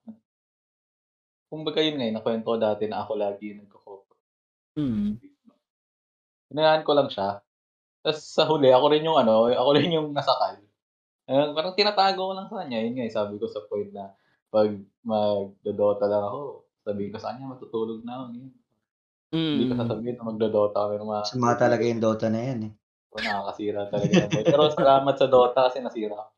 Kung 1.49 1.65
baga 1.65 1.81
yun 1.81 1.97
nga, 1.97 2.21
nakwento 2.21 2.53
ko 2.53 2.57
dati 2.61 2.85
na 2.89 3.05
ako 3.05 3.13
lagi 3.17 3.53
yung 3.53 3.65
nagko-cover. 3.65 4.17
Hmm. 4.77 5.17
Hinayaan 6.53 6.85
ko 6.85 6.93
lang 6.93 7.09
siya. 7.09 7.41
Tapos 8.05 8.21
sa 8.21 8.45
huli, 8.45 8.69
ako 8.69 8.87
rin 8.93 9.05
yung 9.09 9.17
ano, 9.17 9.49
ako 9.49 9.71
rin 9.77 9.97
yung 9.97 10.13
nasakal. 10.13 10.61
Ayun, 11.29 11.55
parang 11.57 11.77
tinatago 11.77 12.21
ko 12.29 12.33
lang 12.37 12.49
sa 12.53 12.61
kanya. 12.61 12.83
Yun 12.85 12.95
nga, 12.99 13.05
eh, 13.09 13.13
sabi 13.13 13.35
ko 13.41 13.47
sa 13.49 13.65
point 13.65 13.89
na 13.95 14.13
pag 14.53 14.69
magdodota 15.07 16.05
lang 16.05 16.25
ako, 16.29 16.69
sabihin 16.85 17.13
ko 17.15 17.19
sa 17.21 17.33
kanya, 17.33 17.57
matutulog 17.57 18.01
na 18.05 18.13
ako. 18.21 18.25
Ganyan. 18.29 18.53
Hindi 19.33 19.65
ko 19.65 19.73
Hmm. 19.73 19.81
sasabihin 19.81 20.17
na 20.21 20.29
magdodota 20.29 20.77
kami 20.77 20.95
mga... 21.01 21.19
Sama 21.25 21.57
talaga 21.57 21.85
yung 21.89 22.03
Dota 22.05 22.29
na 22.29 22.41
yan 22.45 22.61
eh. 22.69 22.73
O, 23.13 23.21
nakakasira 23.21 23.93
talaga. 23.93 24.25
Pero 24.33 24.73
salamat 24.73 25.15
sa 25.21 25.29
Dota 25.29 25.69
kasi 25.69 25.85
nasira 25.85 26.17
ako. 26.17 26.33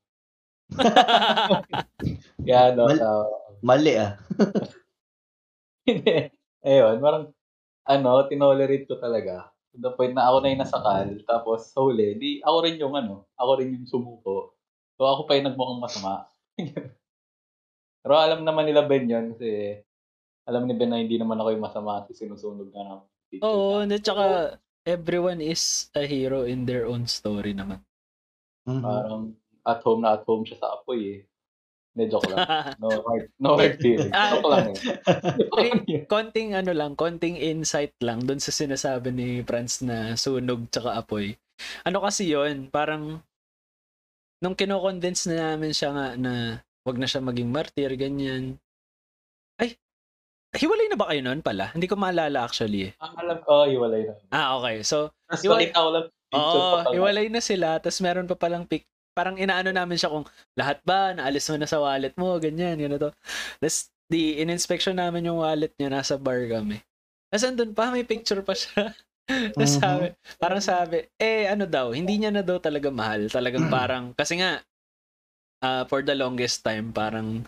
Kaya 2.46 2.74
Dota. 2.74 3.30
Mali 3.62 3.94
ah. 3.94 4.18
Hindi. 5.88 6.34
Ayun, 6.64 6.96
parang, 6.98 7.24
ano, 7.86 8.10
tinolerate 8.26 8.88
ko 8.90 8.98
talaga. 8.98 9.54
To 9.70 9.78
the 9.78 9.92
point 9.94 10.18
na 10.18 10.26
ako 10.26 10.36
na 10.42 10.50
yung 10.50 10.62
nasakal. 10.64 11.06
Tapos, 11.28 11.70
sa 11.70 11.78
huli, 11.84 12.18
di, 12.18 12.30
ako 12.42 12.56
rin 12.64 12.80
yung 12.80 12.94
ano, 12.98 13.28
ako 13.38 13.50
rin 13.62 13.76
yung 13.76 13.86
sumuko. 13.86 14.56
So, 14.98 15.06
ako 15.06 15.28
pa 15.30 15.38
yung 15.38 15.52
nagmukhang 15.52 15.82
masama. 15.82 16.26
Pero 18.04 18.14
alam 18.20 18.44
naman 18.44 18.68
nila 18.68 18.84
Ben 18.84 19.08
yun 19.08 19.32
kasi 19.32 19.80
alam 20.44 20.68
ni 20.68 20.76
Ben 20.76 20.92
na 20.92 21.00
hindi 21.00 21.16
naman 21.16 21.40
ako 21.40 21.56
yung 21.56 21.64
masama 21.64 22.04
kasi 22.04 22.12
sinusunog 22.20 22.68
na 22.68 22.84
ng 22.84 23.02
teacher 23.32 23.48
Oo, 23.48 23.80
niya. 23.80 23.96
and 23.96 24.04
tsaka 24.04 24.24
everyone 24.84 25.40
is 25.40 25.88
a 25.96 26.04
hero 26.04 26.44
in 26.44 26.68
their 26.68 26.84
own 26.84 27.08
story 27.08 27.56
naman. 27.56 27.80
Mhm. 28.68 28.84
Parang 28.84 29.22
at 29.64 29.80
home 29.80 30.00
na 30.04 30.20
at 30.20 30.24
home 30.28 30.44
siya 30.44 30.60
sa 30.60 30.76
apoy 30.76 31.20
eh. 31.20 31.20
Hindi, 31.94 32.10
joke 32.10 32.26
lang. 32.26 32.38
No 32.82 32.90
hard, 32.90 33.24
no 33.38 33.50
hard 33.54 33.78
feelings. 33.80 34.12
Ah. 34.12 34.36
Joke 34.36 34.48
lang 34.50 34.66
eh. 34.74 34.76
Konting 36.12 36.52
ano 36.58 36.74
lang, 36.74 36.98
konting 36.98 37.38
insight 37.38 37.94
lang 38.02 38.26
doon 38.26 38.42
sa 38.42 38.50
sinasabi 38.50 39.14
ni 39.14 39.28
Franz 39.46 39.80
na 39.80 40.18
sunog 40.18 40.68
tsaka 40.68 40.98
apoy. 40.98 41.38
Ano 41.86 42.02
kasi 42.02 42.34
yon 42.34 42.66
parang 42.66 43.22
nung 44.42 44.58
kino-convince 44.58 45.30
na 45.30 45.54
namin 45.54 45.70
siya 45.72 45.94
nga 45.94 46.06
na 46.18 46.60
wag 46.84 46.98
na 46.98 47.08
siya 47.08 47.22
maging 47.24 47.48
martyr, 47.48 47.94
ganyan. 47.96 48.58
Ay, 49.56 49.78
hiwalay 50.54 50.86
na 50.88 50.96
ba 50.96 51.10
kayo 51.10 51.20
noon 51.20 51.40
pala? 51.40 51.70
Hindi 51.70 51.86
ko 51.86 51.94
maalala 51.94 52.46
actually. 52.46 52.88
eh. 52.88 52.92
Ang 52.98 53.14
alam 53.18 53.38
ko, 53.42 53.66
iwalay 53.66 54.02
na. 54.06 54.14
Ah, 54.30 54.56
okay. 54.56 54.82
So, 54.82 55.10
Tapos 55.26 55.42
Iwalay- 55.42 55.70
nakita 55.70 55.80
ko 55.80 55.90
lang 55.90 56.06
picture 56.30 56.62
Oo, 56.62 56.92
hiwalay 56.94 57.26
na 57.28 57.40
sila. 57.40 57.68
Tapos 57.78 57.98
meron 58.00 58.26
pa 58.26 58.36
palang 58.36 58.64
pic. 58.64 58.86
Parang 59.14 59.38
inaano 59.38 59.70
namin 59.70 59.94
siya 59.94 60.10
kung 60.10 60.26
lahat 60.54 60.82
ba, 60.82 61.14
naalis 61.14 61.46
mo 61.46 61.54
na 61.54 61.70
sa 61.70 61.78
wallet 61.78 62.14
mo, 62.18 62.34
ganyan, 62.38 62.74
yun 62.76 62.90
na 62.90 62.98
to. 62.98 63.10
Tapos, 63.58 63.88
di, 64.04 64.42
in-inspection 64.42 64.98
namin 64.98 65.26
yung 65.26 65.38
wallet 65.38 65.70
niya, 65.78 65.86
nasa 65.88 66.18
bar 66.18 66.42
kami. 66.44 66.82
Tapos 67.30 67.44
andun 67.46 67.70
pa, 67.72 67.94
may 67.94 68.02
picture 68.02 68.42
pa 68.42 68.54
siya. 68.54 68.90
Tapos 69.54 69.70
Mhm. 69.70 69.80
sabi, 69.80 70.06
parang 70.36 70.60
sabi, 70.60 71.06
eh 71.16 71.46
ano 71.46 71.64
daw, 71.64 71.94
hindi 71.94 72.18
niya 72.18 72.34
na 72.34 72.42
daw 72.42 72.58
talaga 72.58 72.90
mahal. 72.90 73.30
Talagang 73.30 73.66
parang, 73.74 74.10
kasi 74.12 74.42
nga, 74.42 74.58
ah, 75.62 75.86
for 75.86 76.02
the 76.02 76.12
longest 76.12 76.62
time, 76.62 76.90
parang, 76.90 77.46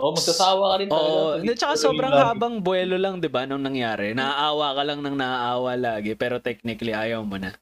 Oo, 0.00 0.16
magsasawa 0.16 0.64
ka 0.72 0.76
rin 0.80 0.88
talaga. 0.88 1.12
Oo, 1.12 1.44
oh, 1.44 1.54
tsaka 1.54 1.74
sobrang 1.76 2.14
lagi. 2.16 2.24
habang 2.24 2.54
buwelo 2.64 2.96
lang, 2.96 3.20
'di 3.20 3.28
ba, 3.28 3.44
nung 3.44 3.60
nangyari. 3.60 4.16
Naaawa 4.16 4.72
ka 4.72 4.82
lang 4.88 5.04
ng 5.04 5.16
naaawa 5.16 5.76
lagi, 5.76 6.16
pero 6.16 6.40
technically 6.40 6.96
ayaw 6.96 7.20
mo 7.20 7.36
na. 7.36 7.52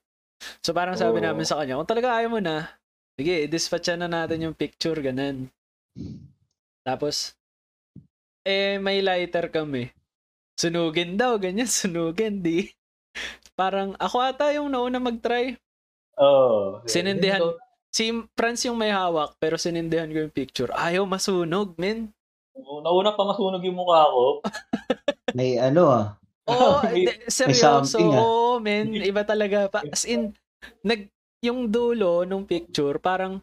So 0.62 0.70
parang 0.70 0.94
sabi 0.94 1.18
Oo. 1.18 1.26
namin 1.26 1.42
sa 1.42 1.58
kanya, 1.58 1.74
kung 1.76 1.90
talaga 1.90 2.14
ayaw 2.14 2.30
mo 2.30 2.40
na, 2.40 2.70
sige, 3.18 3.50
dispatcha 3.50 3.98
na 3.98 4.06
natin 4.06 4.46
yung 4.46 4.54
picture, 4.54 4.94
ganun. 5.02 5.50
Tapos, 6.86 7.34
eh, 8.46 8.78
may 8.78 9.02
lighter 9.02 9.50
kami. 9.50 9.90
Sunugin 10.54 11.18
daw, 11.18 11.36
ganyan, 11.42 11.68
sunugin, 11.82 12.38
di. 12.40 12.70
Parang, 13.58 13.98
ako 13.98 14.16
ata 14.22 14.54
yung 14.54 14.70
nauna 14.70 15.02
mag-try. 15.02 15.58
Oo. 16.22 16.86
Sinindihan. 16.86 17.42
So, 17.42 17.58
Si 17.88 18.12
Franz 18.36 18.62
yung 18.68 18.76
may 18.76 18.92
hawak, 18.92 19.40
pero 19.40 19.56
sinindihan 19.56 20.12
ko 20.12 20.28
yung 20.28 20.34
picture. 20.34 20.70
Ayaw 20.76 21.08
masunog, 21.08 21.72
men. 21.80 22.12
Oo, 22.62 22.82
nauna 22.82 23.14
pa 23.14 23.22
masunog 23.24 23.62
yung 23.62 23.78
mukha 23.78 24.02
ko. 24.08 24.24
May 25.38 25.60
ano 25.60 25.82
ah. 25.92 26.06
Oo, 26.48 26.80
May- 26.92 27.06
de- 27.06 27.28
seryoso. 27.28 27.94
something, 27.94 28.10
ah. 28.14 28.22
Oo, 28.22 28.58
men. 28.58 28.92
Iba 28.96 29.22
talaga. 29.22 29.68
Pa, 29.68 29.84
as 29.86 30.08
in, 30.08 30.32
nag, 30.82 31.06
yung 31.44 31.70
dulo 31.70 32.24
nung 32.26 32.48
picture, 32.48 32.98
parang 32.98 33.38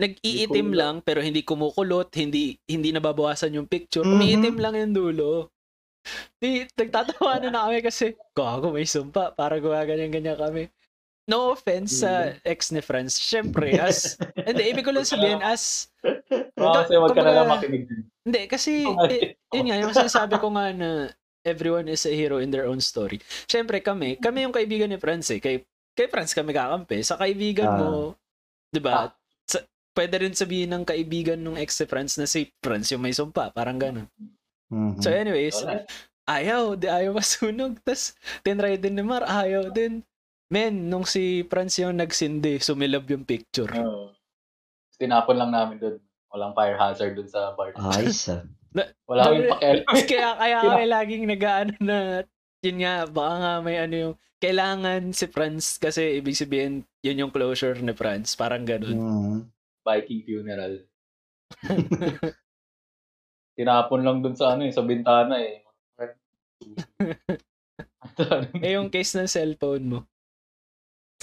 nag-iitim 0.00 0.72
lang, 0.72 1.04
pero 1.04 1.20
hindi 1.20 1.44
kumukulot, 1.44 2.08
hindi 2.16 2.56
hindi 2.68 2.88
nababawasan 2.90 3.52
yung 3.56 3.68
picture. 3.68 4.04
Mhm. 4.04 4.12
Umiitim 4.16 4.56
lang 4.56 4.74
yung 4.76 4.94
dulo. 4.96 5.52
Di, 6.40 6.64
nagtatawa 6.72 7.36
na 7.44 7.68
kami 7.68 7.84
kasi, 7.84 8.16
gago, 8.32 8.72
may 8.72 8.88
sumpa. 8.88 9.36
Para 9.36 9.60
gawa 9.60 9.84
ganyan-ganyan 9.84 10.40
kami. 10.40 10.72
No 11.28 11.52
offense 11.52 12.00
sa 12.00 12.32
ex 12.42 12.72
ni 12.72 12.80
Franz. 12.80 13.14
Siyempre, 13.14 13.76
as, 13.76 14.16
hindi, 14.48 14.62
ibig 14.66 14.82
ko 14.82 14.90
lang 14.90 15.06
sabihin, 15.06 15.38
as, 15.40 15.92
Oo, 16.56 16.74
kasi 16.74 16.96
wag 16.96 17.12
ka 17.12 17.22
na 17.22 17.32
lang 17.36 17.48
makinig 17.48 17.84
din. 17.86 18.02
hindi, 18.24 18.42
kasi, 18.48 18.82
eh, 19.12 19.36
yun 19.52 19.68
nga, 19.70 19.76
yung 19.78 19.94
sinasabi 19.94 20.40
ko 20.40 20.50
nga 20.56 20.72
na 20.72 21.12
everyone 21.46 21.86
is 21.86 22.02
a 22.04 22.12
hero 22.12 22.42
in 22.42 22.50
their 22.50 22.66
own 22.66 22.82
story. 22.82 23.20
Siyempre, 23.46 23.78
kami, 23.80 24.18
kami 24.18 24.42
yung 24.42 24.52
kaibigan 24.52 24.90
ni 24.90 24.98
Franz 24.98 25.30
eh. 25.30 25.38
Kay, 25.38 25.62
kay 25.94 26.06
Franz 26.10 26.34
kami 26.34 26.50
kakampi. 26.52 27.00
Sa 27.00 27.16
kaibigan 27.16 27.68
Ah. 27.68 27.78
mo, 27.78 27.90
di 28.68 28.80
ba? 28.82 29.06
Ah. 29.06 29.10
Sa, 29.46 29.62
pwede 29.94 30.20
rin 30.20 30.34
sabihin 30.34 30.72
ng 30.72 30.84
kaibigan 30.84 31.38
ng 31.38 31.56
ex 31.56 31.78
ni 31.78 31.86
Franz 31.86 32.18
na 32.18 32.26
si 32.26 32.50
Franz 32.58 32.90
yung 32.90 33.00
may 33.00 33.14
sumpa. 33.14 33.54
Parang 33.54 33.78
gano'n. 33.78 34.08
Mhm. 34.68 34.98
So 35.00 35.08
anyways, 35.08 35.56
Wala. 35.62 35.82
ayaw, 36.26 36.74
di 36.74 36.86
ayaw 36.86 37.14
masunog. 37.14 37.78
Tapos, 37.82 38.12
tinry 38.42 38.76
din 38.76 38.98
ni 38.98 39.04
Mar, 39.06 39.22
ayaw 39.24 39.70
din. 39.70 40.02
Men, 40.50 40.90
nung 40.90 41.06
si 41.06 41.46
Franz 41.46 41.78
yung 41.78 41.94
nagsindi, 41.94 42.58
sumilab 42.58 43.06
yung 43.06 43.22
picture. 43.22 43.70
Oo. 43.78 44.10
Tinapon 44.98 45.38
lang 45.38 45.54
namin 45.54 45.78
doon. 45.78 45.96
Walang 46.30 46.54
fire 46.58 46.78
hazard 46.78 47.14
doon 47.14 47.30
sa 47.30 47.54
bar. 47.54 47.70
Ayos 47.78 48.26
ah. 48.34 48.42
Wala 49.06 49.22
kaming 49.26 49.50
pakialam. 49.50 49.84
kaya 50.10 50.28
kaya 50.38 50.58
kami 50.62 50.84
laging 50.86 51.24
nag-ano 51.26 51.74
na 51.82 51.98
yun 52.62 52.78
nga 52.78 52.94
baka 53.08 53.34
nga 53.40 53.54
may 53.64 53.76
ano 53.82 53.94
yung 53.96 54.14
kailangan 54.38 55.10
si 55.10 55.26
Franz 55.26 55.76
kasi 55.76 56.22
ibig 56.22 56.38
sabihin 56.38 56.86
yun 57.02 57.26
yung 57.26 57.32
closure 57.34 57.74
ni 57.82 57.90
Franz 57.96 58.38
parang 58.38 58.62
ganun. 58.62 58.94
Mm. 58.94 59.38
Viking 59.82 60.22
funeral. 60.22 60.74
Tinapon 63.58 64.00
lang 64.06 64.22
doon 64.22 64.36
sa 64.38 64.54
ano 64.54 64.62
eh, 64.64 64.72
sa 64.72 64.86
bintana 64.86 65.34
eh. 65.42 65.66
eh 68.62 68.72
yung 68.78 68.88
case 68.88 69.18
ng 69.18 69.26
cellphone 69.28 69.84
mo. 69.88 70.00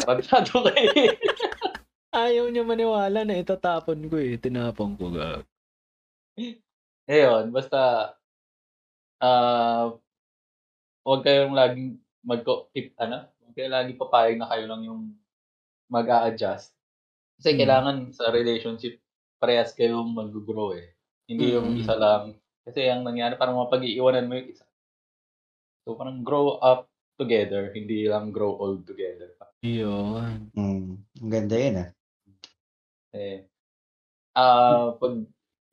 Tarantado 0.08 0.64
kayo. 0.72 0.88
Ayaw 2.16 2.48
niya 2.48 2.64
maniwala 2.64 3.28
na 3.28 3.36
itatapon 3.36 4.08
ko 4.08 4.16
eh. 4.16 4.40
Tinapon 4.40 4.96
ko 4.96 5.12
ga. 5.12 5.44
Ayun, 7.12 7.52
basta 7.52 8.14
ah 9.20 9.92
huwag 11.04 11.22
kayong 11.28 11.52
laging 11.52 12.00
mag 12.24 12.48
keep 12.72 12.96
ano, 12.96 13.28
huwag 13.44 13.54
kayong 13.60 13.76
laging 13.76 14.00
papayag 14.00 14.38
na 14.40 14.48
kayo 14.48 14.66
lang 14.72 14.82
yung 14.88 15.02
mag-a-adjust. 15.92 16.72
Kasi 17.40 17.54
Hmm. 17.54 17.60
kailangan 17.60 17.98
sa 18.16 18.32
relationship 18.32 19.04
parehas 19.44 19.76
kayong 19.76 20.16
mag-grow 20.16 20.72
eh. 20.74 20.96
Hindi 21.28 21.54
yung 21.54 21.76
Mm. 21.76 21.84
isa 21.84 21.96
lang. 22.00 22.40
Kasi 22.64 22.88
ang 22.88 23.04
nangyari 23.04 23.36
parang 23.36 23.60
mapag-iiwanan 23.60 24.28
mo 24.28 24.40
yung 24.40 24.50
isa. 24.56 24.64
So 25.84 25.96
parang 26.00 26.24
grow 26.24 26.60
up 26.64 26.88
together, 27.20 27.72
hindi 27.76 28.08
lang 28.08 28.32
grow 28.32 28.56
old 28.56 28.88
together. 28.88 29.36
Yun. 29.66 30.54
Mm. 30.54 31.02
Ang 31.18 31.30
ganda 31.34 31.56
yun 31.58 31.76
ah. 31.82 31.90
Eh, 33.16 33.48
ah 34.36 34.94
pag 35.00 35.14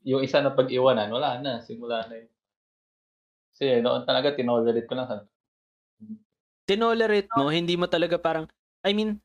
yung 0.06 0.22
isa 0.24 0.40
na 0.44 0.54
pag-iwanan, 0.56 1.10
wala 1.12 1.40
na, 1.42 1.52
simula 1.64 2.06
na 2.08 2.16
yun. 2.24 2.30
Kasi 3.56 3.78
noon 3.78 4.02
talaga 4.02 4.34
tinolerate 4.34 4.90
ko 4.90 4.98
lang 4.98 5.06
sa 5.06 5.30
Tinolerate 6.66 7.28
mo, 7.36 7.52
hindi 7.52 7.76
mo 7.76 7.84
talaga 7.84 8.16
parang, 8.16 8.48
I 8.80 8.96
mean, 8.96 9.20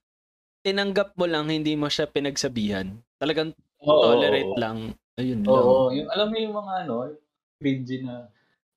tinanggap 0.68 1.16
mo 1.16 1.24
lang, 1.30 1.48
hindi 1.48 1.76
mo 1.80 1.88
siya 1.88 2.08
pinagsabihan. 2.12 3.00
Talagang 3.22 3.56
Oo, 3.80 4.12
tolerate 4.12 4.52
oo. 4.52 4.60
lang. 4.60 4.96
Ayun 5.16 5.42
Oo, 5.48 5.56
lang. 5.56 5.66
oo. 5.68 5.86
yung 5.96 6.10
alam 6.12 6.28
mo 6.32 6.38
yung 6.40 6.56
mga 6.56 6.74
ano, 6.84 6.96
cringy 7.64 7.98
na 8.04 8.16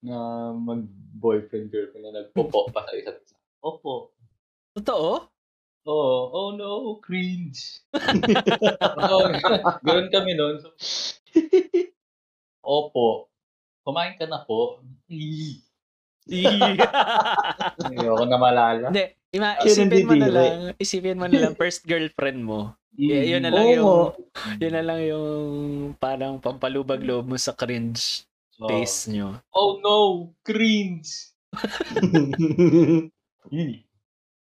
na 0.03 0.17
mag-boyfriend 0.55 1.71
girlfriend 1.75 2.07
na 2.11 2.23
nagpopo 2.23 2.71
pa 2.71 2.87
sa 2.87 2.95
isa't 2.99 3.19
isa. 3.23 3.37
Opo. 3.63 4.15
Totoo? 4.79 5.32
Oo, 5.83 6.31
oh 6.31 6.51
no, 6.55 7.03
cringe. 7.03 7.83
Oo, 9.11 9.27
Ganun 9.83 10.09
kami 10.15 10.39
noon. 10.39 10.63
So, 10.63 10.71
opo. 12.63 13.27
Kumain 13.83 14.15
ka 14.15 14.31
na 14.31 14.47
po. 14.47 14.79
Ih, 15.11 15.59
Ayoko 17.91 18.25
na 18.31 18.39
malala. 18.39 18.95
Hindi, 18.95 19.11
ima, 19.35 19.59
isipin 19.67 20.07
mo 20.07 20.15
na 20.15 20.29
lang, 20.31 20.55
isipin 20.79 21.19
mo 21.19 21.27
na 21.27 21.39
lang, 21.43 21.59
first 21.59 21.83
girlfriend 21.83 22.47
mo. 22.47 22.79
Y- 22.95 23.35
yun 23.35 23.43
na 23.43 23.51
lang 23.51 23.67
Oo 23.67 23.75
yung, 23.75 23.91
yun 24.63 24.75
na 24.77 24.85
lang 24.85 25.01
yung 25.03 25.41
parang 25.99 26.39
pampalubag 26.39 27.03
loob 27.03 27.27
mo 27.27 27.35
sa 27.41 27.57
cringe 27.57 28.23
Oo. 28.63 28.71
face 28.71 29.11
nyo. 29.11 29.43
Oh 29.51 29.83
no, 29.83 29.97
cringe. 30.47 31.35
Yun. 33.53 33.83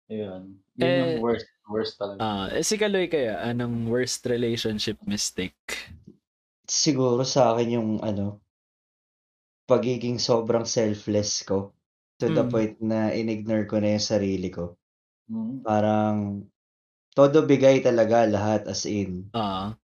Ayun. 0.09 0.45
Yun 0.77 0.93
Eh, 0.93 1.01
yung 1.01 1.13
worst. 1.25 1.47
Worst 1.67 1.95
talaga. 1.99 2.23
Ah, 2.23 2.47
eh, 2.53 2.63
si 2.65 2.77
Kaloy 2.79 3.09
kaya, 3.11 3.41
anong 3.45 3.89
worst 3.91 4.25
relationship 4.29 4.97
mistake? 5.05 5.57
Siguro 6.67 7.23
sa 7.23 7.55
akin 7.55 7.69
yung 7.79 7.91
ano, 8.03 8.43
pagiging 9.71 10.19
sobrang 10.19 10.67
selfless 10.67 11.43
ko. 11.47 11.73
To 12.19 12.31
the 12.33 12.45
Mm. 12.47 12.51
point 12.51 12.75
na 12.83 13.13
inignore 13.13 13.67
ko 13.71 13.77
na 13.79 13.95
yung 13.99 14.03
sarili 14.05 14.49
ko. 14.51 14.75
Mm. 15.31 15.67
Parang, 15.67 16.45
todo 17.17 17.45
bigay 17.47 17.83
talaga 17.85 18.25
lahat 18.29 18.67
as 18.71 18.85
in. 18.89 19.33
Ah, 19.35 19.79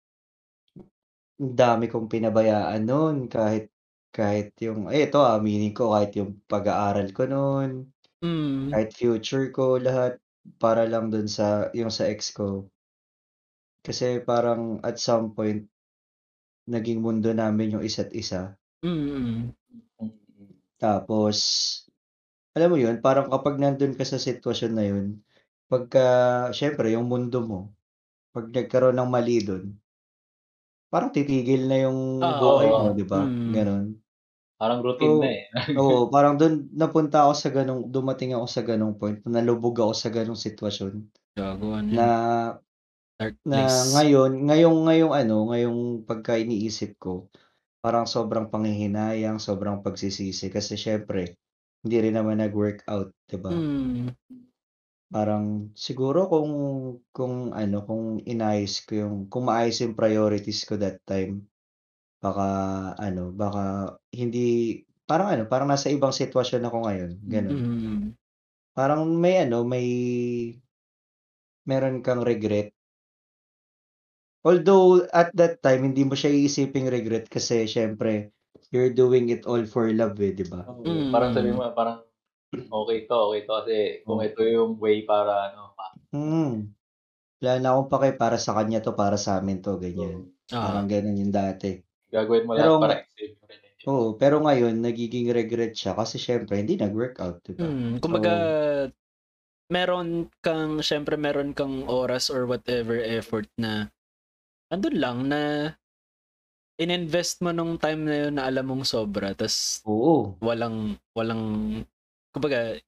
Ang 1.40 1.56
dami 1.56 1.88
kong 1.90 2.08
pinabayaan 2.12 2.84
noon 2.84 3.16
kahit 3.26 3.72
kahit 4.12 4.52
yung 4.60 4.92
eh 4.92 5.08
ito 5.08 5.18
aminin 5.24 5.72
ko 5.72 5.96
kahit 5.96 6.12
yung 6.20 6.36
pag-aaral 6.44 7.08
ko 7.16 7.24
noon, 7.24 7.88
mm, 8.22 8.70
kahit 8.70 8.94
future 8.94 9.50
ko 9.50 9.82
lahat 9.82 10.21
para 10.62 10.82
lang 10.92 11.10
dun 11.12 11.28
sa 11.36 11.70
yung 11.78 11.92
sa 11.92 12.04
ex 12.10 12.30
ko. 12.38 12.66
Kasi 13.86 14.08
parang 14.28 14.62
at 14.88 14.96
some 14.98 15.26
point 15.36 15.62
naging 16.72 16.98
mundo 17.04 17.30
namin 17.40 17.72
yung 17.78 17.84
isa't 17.88 18.10
isa. 18.22 18.40
mm. 18.82 19.52
Tapos 20.80 21.38
alam 22.56 22.68
mo 22.72 22.78
yun, 22.84 22.96
parang 23.06 23.28
kapag 23.32 23.56
nandun 23.60 23.96
ka 23.98 24.04
sa 24.04 24.20
sitwasyon 24.20 24.72
na 24.76 24.84
yun, 24.90 25.06
pagka 25.72 26.04
siyempre 26.56 26.92
yung 26.92 27.06
mundo 27.08 27.38
mo, 27.50 27.60
pag 28.34 28.46
nagkaroon 28.56 28.96
ng 28.98 29.10
mali 29.14 29.38
dun, 29.48 29.64
parang 30.92 31.10
titigil 31.16 31.62
na 31.66 31.76
yung 31.88 31.98
Ah, 32.24 32.38
buhay 32.40 32.70
oo. 32.70 32.78
mo, 32.78 32.92
di 32.98 33.04
ba? 33.12 33.20
Mm. 33.26 33.52
Ganon. 33.54 33.84
Parang 34.62 34.80
routine 34.86 35.16
So, 35.18 35.18
na 35.20 35.28
eh. 35.34 35.42
Oo, 35.80 36.12
parang 36.12 36.36
dun 36.40 36.68
napunta 36.76 37.24
ako 37.24 37.32
sa 37.32 37.48
ganong, 37.48 37.88
dumating 37.88 38.36
ako 38.36 38.46
sa 38.48 38.62
ganong 38.62 38.94
point, 39.00 39.18
nalubog 39.24 39.76
ako 39.80 39.92
sa 39.96 40.12
ganong 40.12 40.36
sitwasyon 40.36 41.08
gago 41.36 41.68
ano 41.80 41.92
na 41.92 42.06
dark 43.18 43.36
na 43.48 43.82
place. 43.82 43.88
ngayon, 43.94 44.32
ngayong 44.46 44.78
ngayong 44.86 45.12
ano, 45.14 45.36
ngayong 45.50 45.80
pagka 46.08 46.38
iniisip 46.38 46.94
ko, 47.02 47.26
parang 47.84 48.06
sobrang 48.06 48.50
panghihinayang, 48.52 49.38
sobrang 49.42 49.82
pagsisisi 49.86 50.46
kasi 50.52 50.74
syempre 50.78 51.38
hindi 51.82 51.96
rin 52.04 52.16
naman 52.18 52.38
nag-workout, 52.42 53.10
'di 53.28 53.38
ba? 53.42 53.54
Mm, 53.54 54.08
Parang 55.12 55.68
siguro 55.76 56.24
kung 56.32 56.52
kung 57.12 57.52
ano, 57.52 57.76
kung 57.88 58.04
inayos 58.24 58.80
ko 58.86 58.92
yung 59.04 59.16
kung 59.32 59.44
maayos 59.48 59.78
yung 59.84 59.92
priorities 59.98 60.64
ko 60.64 60.74
that 60.80 60.98
time, 61.04 61.44
baka 62.22 62.46
ano, 63.06 63.22
baka 63.42 63.60
hindi 64.20 64.38
parang 65.08 65.28
ano, 65.34 65.42
parang 65.52 65.68
nasa 65.70 65.90
ibang 65.96 66.14
sitwasyon 66.14 66.62
ako 66.68 66.76
ngayon, 66.86 67.12
gano'n. 67.34 67.58
mm, 67.58 68.14
Parang 68.76 69.02
may 69.22 69.34
ano, 69.44 69.58
may 69.72 69.86
meron 71.68 71.96
kang 72.06 72.22
regret. 72.30 72.68
Although 74.46 75.02
at 75.10 75.34
that 75.34 75.62
time 75.66 75.82
hindi 75.90 76.02
mo 76.06 76.14
siya 76.14 76.30
iisiping 76.30 76.86
regret 76.94 77.26
kasi 77.26 77.66
siyempre 77.66 78.30
you're 78.70 78.94
doing 78.94 79.30
it 79.34 79.42
all 79.50 79.66
for 79.66 79.90
love 79.90 80.14
eh, 80.22 80.30
'di 80.34 80.46
ba? 80.46 80.62
Oo, 80.70 80.78
Mm. 80.86 81.10
Parang 81.12 81.30
sabi 81.34 81.50
mo, 81.54 81.62
parang 81.78 81.98
okay 82.80 82.98
to, 83.08 83.16
okay 83.30 83.40
to 83.46 83.52
kasi 83.60 83.76
kung 84.06 84.20
Oo. 84.20 84.26
ito 84.28 84.42
yung 84.54 84.72
way 84.82 84.96
para 85.10 85.34
ano, 85.52 85.62
pa. 85.78 85.86
Mm. 86.12 86.72
Wala 87.42 87.52
na 87.62 87.68
akong 87.74 87.90
pake 87.92 88.08
para 88.22 88.38
sa 88.44 88.52
kanya 88.58 88.80
'to, 88.84 88.92
para 89.00 89.18
sa'min 89.26 89.58
'to, 89.64 89.72
ganyan. 89.84 90.18
ah, 90.52 90.58
Parang 90.62 90.86
gano'n 90.92 91.20
yung 91.22 91.34
dati. 91.40 91.70
Gagawin 92.14 92.46
mo 92.48 92.54
Pero 92.56 92.70
lahat 92.70 92.74
para 92.80 92.94
i-save 93.02 93.34
yung 93.40 93.48
relationship. 93.50 93.90
Oo, 93.90 94.14
pero 94.20 94.36
ngayon 94.44 94.74
nagiging 94.86 95.28
regret 95.34 95.72
siya 95.74 95.92
kasi 95.98 96.16
siyempre 96.20 96.54
hindi 96.60 96.74
nag-workout, 96.78 97.42
'di 97.44 97.54
ba? 97.60 97.70
mm, 97.70 98.00
So 98.00 98.02
kumbaga, 98.02 98.32
meron 99.74 100.08
kang, 100.44 100.78
syempre 100.88 101.14
meron 101.18 101.50
kang 101.58 101.88
oras 101.88 102.24
or 102.34 102.46
whatever 102.50 102.96
effort 103.02 103.46
na, 103.58 103.90
andun 104.72 104.96
lang 105.02 105.18
na, 105.32 105.42
ininvest 106.82 107.40
mo 107.44 107.50
nung 107.54 107.74
time 107.84 108.00
na 108.08 108.16
yun 108.28 108.34
na 108.36 108.44
alam 108.48 108.64
mong 108.68 108.84
sobra, 108.92 109.28
tas 109.40 109.84
oo. 109.84 110.38
walang, 110.46 110.96
walang, 111.18 111.44
kumbaga, 112.34 112.78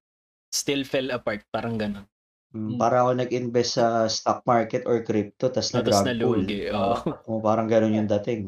still 0.52 0.84
fell 0.92 1.08
apart, 1.18 1.42
parang 1.54 1.76
gano'n. 1.82 2.06
Hmm, 2.54 2.70
Mm. 2.70 2.80
para 2.80 2.96
ako 3.04 3.10
nag-invest 3.20 3.70
sa 3.78 3.86
stock 4.16 4.40
market 4.52 4.82
or 4.90 4.96
crypto 5.08 5.46
tas 5.54 5.68
No, 5.74 5.80
tas 5.88 5.98
nag-rug 5.98 6.08
pull. 6.20 6.42
nalugi, 6.46 6.58
oo. 6.72 6.96
Oo, 7.28 7.38
parang 7.46 7.66
gano'n 7.72 7.98
yung 7.98 8.08
dating. 8.14 8.42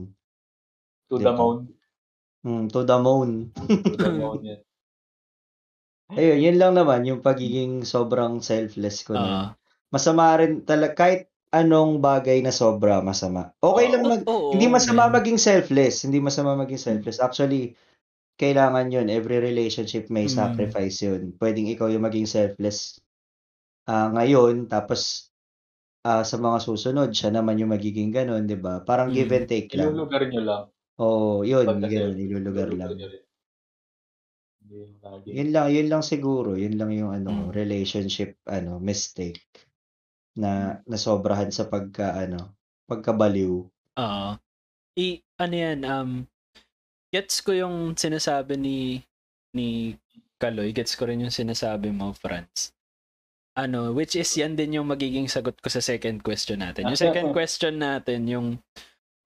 To 1.11 1.17
the 1.19 1.33
moon. 1.33 1.57
Hmm, 2.43 2.65
to 2.71 2.83
the 2.83 2.99
moon. 2.99 3.31
To 3.55 3.95
the 3.99 4.11
moon 4.21 4.41
yan. 4.43 4.61
Ayun, 6.07 6.39
yun 6.39 6.57
lang 6.63 6.73
naman 6.79 7.03
yung 7.03 7.19
pagiging 7.19 7.83
sobrang 7.83 8.39
selfless 8.39 9.03
ko 9.03 9.19
nun. 9.19 9.27
Ah, 9.27 9.49
Masama 9.91 10.39
rin 10.39 10.63
talaga 10.63 10.95
kahit 10.95 11.27
anong 11.51 11.99
bagay 11.99 12.43
na 12.43 12.55
sobra 12.55 13.03
masama. 13.03 13.51
Okay 13.59 13.87
lang 13.91 14.03
mag 14.07 14.23
oo, 14.27 14.55
hindi 14.55 14.67
masama 14.71 15.11
man. 15.11 15.19
maging 15.19 15.39
selfless, 15.39 16.07
hindi 16.07 16.23
masama 16.23 16.55
maging 16.55 16.79
selfless. 16.79 17.19
Actually, 17.19 17.75
kailangan 18.39 18.91
yun. 18.95 19.11
Every 19.11 19.43
relationship 19.43 20.07
may 20.07 20.31
Mm. 20.31 20.35
sacrifice 20.39 21.03
yun. 21.03 21.35
Pwedeng 21.39 21.67
ikaw 21.67 21.91
yung 21.91 22.07
maging 22.07 22.31
selfless 22.31 23.03
ah, 23.87 24.11
ngayon, 24.15 24.67
tapos 24.71 25.31
ah, 26.07 26.23
sa 26.23 26.39
mga 26.39 26.63
susunod, 26.63 27.11
siya 27.11 27.35
naman 27.35 27.59
yung 27.59 27.75
magiging 27.75 28.15
ganun, 28.15 28.47
di 28.47 28.55
ba? 28.55 28.79
Parang 28.87 29.11
give 29.11 29.27
Mm. 29.31 29.37
and 29.43 29.47
take 29.51 29.71
lang. 29.75 29.91
Ilulugar 29.91 30.23
nyo 30.31 30.43
lang. 30.43 30.65
Oo, 30.97 31.45
yun, 31.45 31.65
Pagka 31.65 31.87
ganun, 31.87 32.17
self- 32.17 32.23
ilulugar 32.23 32.69
lang. 32.73 32.91
lagi. 32.97 33.21
Yun 35.31 35.49
lang, 35.55 35.67
yun 35.71 35.87
lang 35.87 36.03
siguro. 36.03 36.59
Yun 36.59 36.75
lang 36.75 36.91
yung 36.91 37.13
ano, 37.13 37.31
Mm. 37.31 37.55
relationship 37.55 38.37
ano, 38.47 38.79
mistake. 38.79 39.41
na 40.37 40.85
nasobrahan 40.85 41.49
sa 41.49 41.65
pagka 41.65 42.13
ano, 42.13 42.53
pagkabaliw. 42.85 43.57
Oo. 43.97 44.31
I 44.93 45.07
ano 45.41 45.55
yan, 45.57 45.81
um 45.81 46.11
gets 47.09 47.41
ko 47.41 47.57
yung 47.57 47.97
sinasabi 47.97 48.61
ni 48.61 49.01
ni 49.57 49.97
Kaloy, 50.37 50.77
gets 50.77 50.93
ko 50.93 51.09
rin 51.09 51.25
yung 51.25 51.33
sinasabi 51.33 51.89
mo, 51.89 52.13
Franz. 52.13 52.77
Ano, 53.57 53.97
which 53.97 54.13
is 54.13 54.29
yan 54.37 54.53
din 54.53 54.77
yung 54.77 54.85
magiging 54.85 55.25
sagot 55.25 55.57
ko 55.57 55.73
sa 55.73 55.81
second 55.81 56.21
question 56.21 56.61
natin. 56.61 56.85
Yung 56.85 57.01
second 57.01 57.33
question 57.33 57.81
natin, 57.81 58.29
yung 58.29 58.61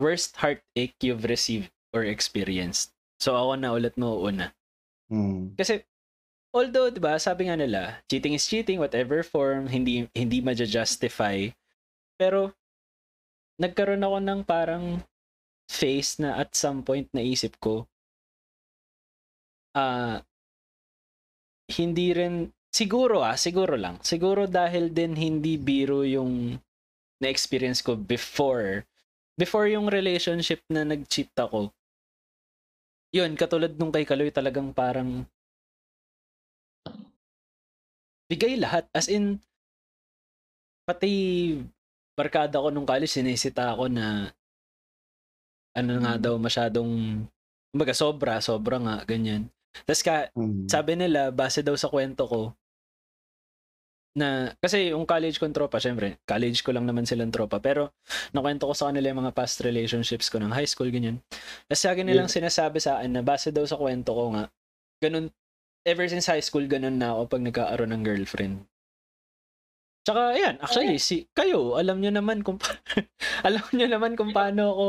worst 0.01 0.41
heartache 0.41 0.97
you've 1.05 1.29
received 1.29 1.71
or 1.93 2.03
experienced. 2.03 2.97
So 3.21 3.37
ako 3.37 3.61
na 3.61 3.77
ulit 3.77 3.95
mo 4.01 4.17
una. 4.25 4.57
Hmm. 5.13 5.53
Kasi 5.55 5.85
although 6.57 6.89
'di 6.89 6.99
ba, 6.99 7.21
sabi 7.21 7.47
nga 7.53 7.61
nila, 7.61 8.01
cheating 8.09 8.33
is 8.33 8.49
cheating 8.49 8.81
whatever 8.81 9.21
form, 9.21 9.69
hindi 9.69 10.09
hindi 10.17 10.41
ma-justify. 10.41 11.53
Pero 12.17 12.57
nagkaroon 13.61 14.01
ako 14.03 14.19
ng 14.25 14.41
parang 14.49 14.85
face 15.69 16.19
na 16.19 16.41
at 16.41 16.57
some 16.57 16.83
point 16.83 17.07
naisip 17.15 17.55
ko 17.63 17.87
ah 19.77 20.19
hindi 21.71 22.11
rin 22.11 22.51
siguro 22.75 23.23
ah, 23.23 23.39
siguro 23.39 23.79
lang. 23.79 24.03
Siguro 24.03 24.51
dahil 24.51 24.91
din 24.91 25.15
hindi 25.15 25.55
biro 25.55 26.03
yung 26.03 26.59
na-experience 27.21 27.85
ko 27.85 27.95
before 27.95 28.89
before 29.40 29.64
yung 29.72 29.88
relationship 29.88 30.61
na 30.68 30.85
nag-cheat 30.85 31.33
ako. 31.33 31.72
Yun, 33.16 33.33
katulad 33.40 33.72
nung 33.81 33.88
kay 33.88 34.05
Kaloy 34.05 34.29
talagang 34.29 34.70
parang 34.76 35.24
bigay 38.29 38.61
lahat. 38.61 38.87
As 38.92 39.09
in, 39.09 39.40
pati 40.85 41.11
barkada 42.14 42.61
ko 42.61 42.68
nung 42.68 42.85
college, 42.85 43.11
sinisita 43.11 43.72
ako 43.72 43.88
na 43.88 44.29
ano 45.72 45.90
nga 46.05 46.14
Mm. 46.18 46.22
daw 46.22 46.35
masyadong 46.37 47.24
kumbaga 47.72 47.94
sobra, 47.94 48.42
sobra 48.42 48.76
nga, 48.83 48.96
ganyan. 49.07 49.48
Tapos 49.87 50.03
ka, 50.03 50.29
Hmm. 50.35 50.66
sabi 50.66 50.98
nila, 50.98 51.31
base 51.31 51.62
daw 51.62 51.74
sa 51.79 51.87
kwento 51.87 52.26
ko, 52.26 52.42
na, 54.11 54.51
kasi 54.59 54.90
yung 54.90 55.07
college 55.07 55.38
kong 55.38 55.55
tropa, 55.55 55.79
syempre, 55.79 56.18
college 56.27 56.66
ko 56.66 56.75
lang 56.75 56.83
naman 56.83 57.07
silang 57.07 57.31
tropa, 57.31 57.62
pero 57.62 57.94
nakwento 58.35 58.66
ko 58.66 58.75
sa 58.75 58.90
kanila 58.90 59.07
yung 59.14 59.23
mga 59.23 59.37
past 59.37 59.62
relationships 59.62 60.27
ko 60.27 60.42
ng 60.42 60.51
high 60.51 60.66
school, 60.66 60.90
ganyan. 60.90 61.23
Tapos 61.70 61.81
sa 61.81 61.94
akin 61.94 62.07
nilang 62.11 62.27
sinasabi 62.27 62.83
sa 62.83 62.99
akin 62.99 63.11
na 63.14 63.23
base 63.23 63.55
daw 63.55 63.62
sa 63.62 63.79
kwento 63.79 64.11
ko 64.11 64.35
nga, 64.35 64.51
ganun, 64.99 65.31
ever 65.87 66.07
since 66.11 66.27
high 66.27 66.42
school, 66.42 66.66
ganun 66.66 66.99
na 66.99 67.14
ako 67.14 67.38
pag 67.38 67.42
nagkaaroon 67.46 67.92
ng 67.94 68.03
girlfriend. 68.03 68.57
Tsaka, 70.03 70.35
ayan, 70.35 70.57
actually, 70.59 70.96
si, 70.99 71.29
kayo, 71.31 71.79
alam 71.79 72.03
nyo 72.03 72.11
naman 72.11 72.42
kung, 72.42 72.59
pa- 72.59 72.83
alam 73.46 73.62
nyo 73.70 73.87
naman 73.87 74.18
kung 74.18 74.35
paano 74.35 74.75
ako 74.75 74.85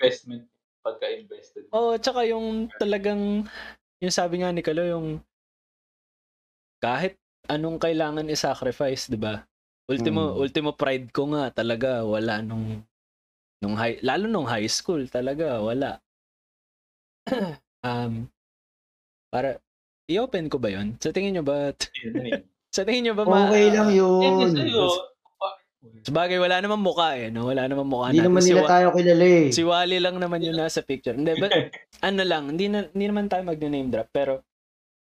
investment, 0.00 0.48
pagka-invested. 0.80 1.68
Oo, 1.76 2.00
tsaka 2.00 2.24
yung 2.24 2.72
talagang, 2.80 3.44
yung 4.00 4.14
sabi 4.14 4.40
nga 4.40 4.48
ni 4.48 4.64
Kalo, 4.64 4.80
yung 4.86 5.06
kahit 6.80 7.20
anong 7.48 7.78
kailangan 7.78 8.26
i-sacrifice, 8.26 9.06
di 9.06 9.16
ba? 9.16 9.40
Ultimo, 9.86 10.34
Mm. 10.34 10.38
ultimo 10.38 10.70
pride 10.72 11.08
ko 11.10 11.30
nga 11.30 11.50
talaga, 11.52 12.02
wala 12.02 12.42
nung, 12.42 12.82
nung 13.58 13.74
high, 13.74 14.02
lalo 14.02 14.26
nung 14.26 14.44
high 14.44 14.66
school, 14.66 15.06
talaga, 15.06 15.58
wala. 15.58 16.02
um, 17.82 18.26
para, 19.30 19.58
i-open 20.06 20.46
ko 20.46 20.58
ba 20.58 20.70
yun? 20.70 20.94
Sa 20.98 21.10
tingin 21.10 21.34
nyo 21.34 21.44
ba, 21.44 21.70
Yun 22.02 22.22
yun. 22.24 22.42
sa 22.70 22.82
tingin 22.82 23.10
nyo 23.10 23.14
ba 23.14 23.24
ma- 23.24 23.46
Okay 23.46 23.66
lang 23.70 23.90
yun. 23.90 24.54
Sabagay, 26.02 26.38
wala 26.42 26.58
namang 26.58 26.82
mukha 26.82 27.14
eh, 27.14 27.30
no? 27.30 27.46
Wala 27.46 27.66
namang 27.66 27.86
mukha 27.86 28.10
Hindi 28.10 28.22
natin. 28.22 28.30
naman 28.30 28.42
Si 28.42 28.50
nila 28.50 28.62
Wa- 28.62 28.70
tayo 28.70 28.86
kilala 28.90 29.26
eh. 29.26 29.46
Si 29.54 29.62
Wally 29.62 29.98
lang 30.02 30.16
naman 30.18 30.42
yung 30.42 30.58
nasa 30.58 30.82
picture. 30.82 31.14
Hindi, 31.14 31.38
but 31.38 31.50
ano 32.08 32.22
lang, 32.26 32.54
hindi, 32.54 32.66
na, 32.66 32.90
hindi 32.90 33.06
naman 33.06 33.30
tayo 33.30 33.42
mag-name 33.42 33.86
drop, 33.88 34.10
pero 34.10 34.42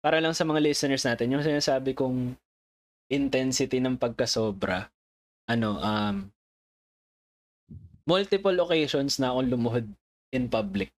para 0.04 0.20
lang 0.20 0.36
sa 0.36 0.44
mga 0.44 0.60
listeners 0.60 1.00
natin, 1.08 1.32
yung 1.32 1.40
sinasabi 1.40 1.96
kong 1.96 2.36
intensity 3.08 3.80
ng 3.80 3.96
pagkasobra, 3.96 4.92
ano, 5.48 5.80
um, 5.80 6.28
multiple 8.04 8.52
occasions 8.60 9.16
na 9.16 9.32
akong 9.32 9.48
lumuhod 9.48 9.88
in 10.28 10.44
public. 10.44 10.92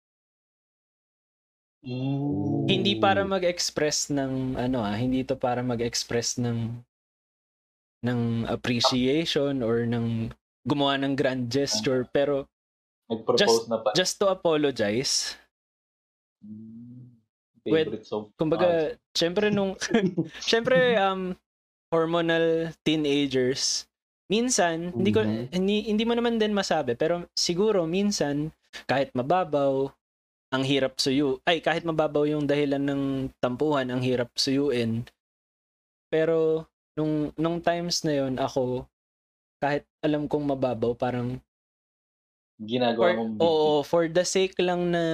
Mm. 1.85 2.65
Hindi 2.65 2.97
para 2.97 3.29
mag-express 3.29 4.09
ng, 4.09 4.57
ano 4.57 4.81
ah, 4.81 4.97
hindi 4.97 5.21
to 5.21 5.37
para 5.37 5.61
mag-express 5.61 6.41
ng 6.41 6.81
ng 8.05 8.49
appreciation 8.49 9.61
or 9.61 9.85
ng 9.85 10.33
gumawa 10.65 10.97
ng 10.97 11.13
grand 11.13 11.53
gesture, 11.53 12.09
pero 12.09 12.49
Nag-propose 13.13 13.69
na 13.69 13.85
pa. 13.85 13.93
just 13.93 14.17
to 14.17 14.33
apologize, 14.33 15.37
Mm. 16.45 16.84
Favorite 17.65 18.05
song. 18.05 18.29
Kumbaga, 18.37 18.95
syempre 19.17 19.49
nung 19.49 19.75
syempre 20.51 20.95
um 21.01 21.33
hormonal 21.89 22.75
teenagers 22.85 23.87
minsan 24.29 24.91
hindi 24.97 25.13
ko 25.13 25.21
Mhm. 25.23 25.53
hindi, 25.53 25.77
hindi 25.89 26.05
mo 26.09 26.17
naman 26.17 26.41
din 26.41 26.57
masabi 26.57 26.97
pero 26.97 27.29
siguro 27.37 27.85
minsan 27.85 28.51
kahit 28.89 29.13
mababaw 29.15 29.93
ang 30.51 30.65
hirap 30.65 30.97
suyu 30.99 31.39
ay 31.45 31.61
kahit 31.61 31.85
mababaw 31.87 32.25
yung 32.27 32.49
dahilan 32.49 32.81
ng 32.83 33.03
tampuhan 33.39 33.93
ang 33.93 34.01
hirap 34.01 34.33
suyuin 34.35 35.05
pero 36.09 36.67
nung 36.97 37.31
nung 37.37 37.61
times 37.61 38.03
na 38.03 38.25
yon 38.25 38.35
ako 38.41 38.89
kahit 39.61 39.85
alam 40.03 40.25
kong 40.27 40.57
mababaw 40.57 40.97
parang 40.97 41.39
Ginagawa 42.59 43.13
for, 43.13 43.17
mong 43.19 43.31
oo, 43.43 43.73
for 43.83 44.03
the 44.09 44.23
sake 44.25 44.55
lang 44.63 44.89
na 44.95 45.05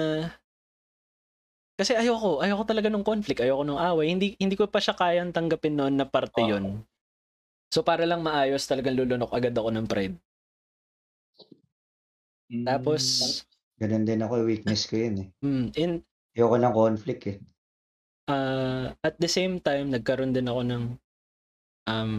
kasi 1.80 1.96
ayoko, 1.96 2.44
ayoko 2.44 2.64
talaga 2.68 2.92
ng 2.92 3.00
conflict, 3.06 3.40
ayoko 3.40 3.64
ng 3.64 3.80
away. 3.80 4.12
Hindi 4.12 4.36
hindi 4.36 4.54
ko 4.60 4.68
pa 4.68 4.84
siya 4.84 4.92
kayang 4.92 5.32
tanggapin 5.32 5.74
noon 5.80 5.96
na 5.96 6.04
parte. 6.04 6.44
'yon. 6.44 6.84
So 7.72 7.80
para 7.86 8.04
lang 8.04 8.20
maayos, 8.20 8.68
talagang 8.68 8.98
lulunok 9.00 9.32
agad 9.32 9.56
ako 9.56 9.70
ng 9.72 9.86
pride. 9.88 10.16
Mm. 12.50 12.66
Tapos 12.68 13.02
Ganun 13.80 14.04
din 14.04 14.20
ako, 14.20 14.44
weakness 14.44 14.84
ko 14.84 15.00
yun 15.00 15.16
eh. 15.24 15.28
mm, 15.40 15.66
in 15.80 15.90
Ayoko 16.36 16.56
ng 16.60 16.74
conflict 16.76 17.22
eh. 17.32 17.38
uh, 18.28 18.92
at 19.02 19.16
the 19.18 19.30
same 19.30 19.58
time 19.58 19.88
nagkaroon 19.90 20.36
din 20.36 20.46
ako 20.50 20.60
ng 20.66 20.84
um 21.88 22.10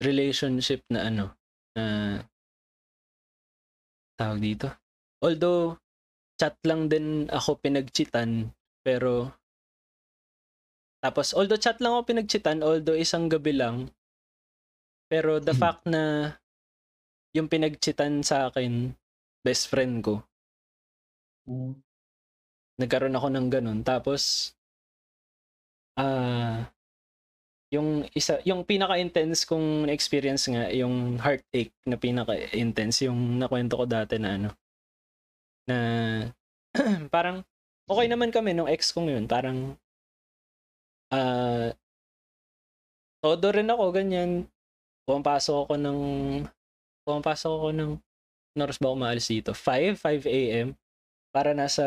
relationship 0.00 0.80
na 0.88 1.12
ano 1.12 1.26
na 1.76 1.84
tawag 4.16 4.40
dito. 4.40 4.68
Although 5.20 5.76
chat 6.40 6.56
lang 6.64 6.88
din 6.88 7.28
ako 7.28 7.60
pinagchitan 7.60 8.48
pero 8.80 9.36
tapos 11.04 11.36
although 11.36 11.60
chat 11.60 11.76
lang 11.84 11.92
ako 11.92 12.16
pinagchitan 12.16 12.64
although 12.64 12.96
isang 12.96 13.28
gabi 13.28 13.52
lang 13.52 13.92
pero 15.12 15.36
the 15.36 15.52
Hmm. 15.52 15.60
fact 15.60 15.84
na 15.84 16.32
yung 17.36 17.52
pinagchitan 17.52 18.24
sa 18.24 18.48
akin 18.48 18.96
best 19.44 19.68
friend 19.68 20.00
ko 20.00 20.24
Mm. 21.50 21.82
nagkaroon 22.80 23.16
ako 23.16 23.28
ng 23.28 23.48
ganun. 23.52 23.80
Tapos, 23.84 24.54
ah, 26.00 26.70
yung 27.70 28.08
isa, 28.16 28.38
yung 28.46 28.64
pinaka-intense 28.66 29.46
kong 29.46 29.86
experience 29.92 30.48
nga, 30.50 30.70
yung 30.74 31.20
heartache 31.20 31.74
na 31.86 32.00
pinaka-intense, 32.00 33.06
yung 33.06 33.38
nakwento 33.38 33.78
ko 33.78 33.84
dati 33.86 34.16
na 34.18 34.38
ano, 34.38 34.48
na 35.68 35.78
parang, 37.14 37.42
okay 37.90 38.06
naman 38.06 38.30
kami 38.30 38.54
nung 38.54 38.70
ex 38.70 38.94
kong 38.94 39.10
yun, 39.10 39.24
parang, 39.26 39.74
ah, 41.10 41.74
todo 43.20 43.46
rin 43.52 43.68
ako, 43.68 43.84
ganyan, 43.92 44.48
pumapasok 45.04 45.68
ako 45.68 45.74
ng, 45.76 45.98
pumapasok 47.04 47.52
ako 47.52 47.68
ng, 47.74 47.90
oras 48.60 48.76
ba 48.76 48.92
ako 48.92 48.96
maalis 48.96 49.28
dito? 49.28 49.52
5, 49.56 49.96
5 49.96 50.26
a.m. 50.28 50.68
Para 51.30 51.54
nasa 51.54 51.84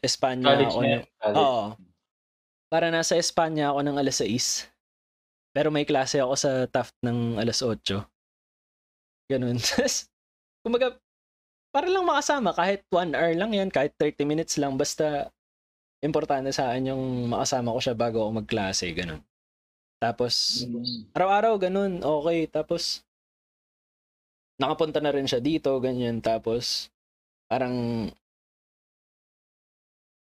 Espanya 0.00 0.56
College 0.56 0.74
ako. 0.74 0.80
na 0.80 0.88
ng-. 0.88 1.36
Oo. 1.36 1.64
Para 2.72 2.88
nasa 2.90 3.14
Espanya 3.14 3.70
ako 3.70 3.80
ng 3.84 3.96
alas 4.00 4.18
6. 4.24 4.66
Pero 5.54 5.68
may 5.70 5.86
klase 5.86 6.18
ako 6.18 6.34
sa 6.34 6.66
Taft 6.66 6.96
ng 7.04 7.38
alas 7.38 7.62
8. 7.62 8.04
Ganun. 9.30 9.56
Tapos, 9.62 10.10
kumbaga, 10.66 10.98
para 11.76 11.92
lang 11.92 12.08
makasama, 12.08 12.56
kahit 12.56 12.88
1 12.88 13.12
hour 13.12 13.36
lang 13.36 13.52
yan, 13.52 13.68
kahit 13.68 13.92
30 14.00 14.24
minutes 14.24 14.56
lang, 14.56 14.80
basta 14.80 15.28
importante 16.00 16.48
sa 16.48 16.72
akin 16.72 16.96
yung 16.96 17.04
makasama 17.28 17.76
ko 17.76 17.80
siya 17.84 17.92
bago 17.92 18.24
ako 18.24 18.40
magklase, 18.40 18.96
ganun. 18.96 19.20
Tapos, 20.00 20.64
araw-araw, 21.12 21.60
ganun, 21.60 22.00
okay. 22.00 22.48
Tapos, 22.48 23.04
nakapunta 24.56 25.04
na 25.04 25.12
rin 25.12 25.28
siya 25.28 25.44
dito, 25.44 25.76
ganyan. 25.76 26.24
Tapos, 26.24 26.88
parang, 27.44 28.08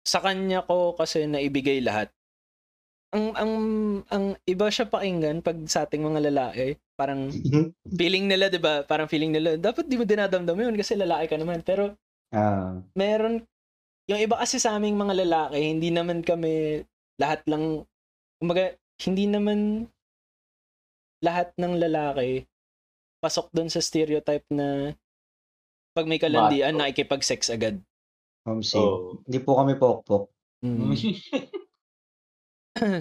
sa 0.01 0.17
kanya 0.25 0.65
ko 0.65 0.97
kasi 0.97 1.29
naibigay 1.29 1.77
lahat. 1.77 2.10
Ang, 3.13 3.38
ang, 3.38 3.53
ang 4.10 4.25
iba 4.49 4.65
siya 4.73 4.89
pakinggan 4.89 5.45
pag 5.45 5.62
sa 5.69 5.86
ating 5.86 6.01
mga 6.01 6.25
lalaki, 6.34 6.81
parang 6.95 7.27
feeling 7.91 8.25
nila, 8.25 8.47
'di 8.47 8.60
ba? 8.60 8.81
Parang 8.88 9.12
feeling 9.12 9.36
nila, 9.36 9.60
dapat 9.60 9.86
di 9.86 9.99
mo 9.99 10.08
dinadamdam 10.08 10.55
yun 10.55 10.75
kasi 10.79 10.95
lalaki 10.95 11.31
ka 11.31 11.38
naman. 11.38 11.62
Pero 11.62 11.93
Ah, 12.34 12.81
meron 12.97 13.45
yung 14.10 14.19
iba 14.19 14.36
kasi 14.36 14.60
sa 14.60 14.75
aming 14.75 14.97
mga 14.97 15.23
lalaki, 15.23 15.62
hindi 15.62 15.93
naman 15.93 16.25
kami 16.25 16.84
lahat 17.21 17.45
lang 17.47 17.86
kumbaga 18.41 18.75
hindi 19.08 19.25
naman 19.29 19.88
lahat 21.23 21.55
ng 21.55 21.79
lalaki 21.79 22.43
pasok 23.23 23.49
doon 23.55 23.71
sa 23.71 23.81
stereotype 23.81 24.45
na 24.51 24.93
pag 25.95 26.05
may 26.05 26.19
kalandian, 26.19 26.75
Macho. 26.75 26.81
nakikipag-sex 26.84 27.49
agad. 27.49 27.79
homesick. 28.45 28.77
Oo. 28.77 29.23
Hindi 29.25 29.39
po 29.41 29.51
kami 29.58 29.73
pokpok. 29.79 30.23
Mm. 30.62 30.91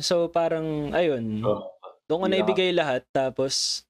so 0.09 0.31
parang 0.31 0.95
ayun, 0.95 1.43
Oo. 1.43 1.74
Doon 2.07 2.21
ko 2.21 2.27
Yeah. 2.29 2.43
ibigay 2.43 2.71
lahat 2.71 3.03
tapos 3.11 3.85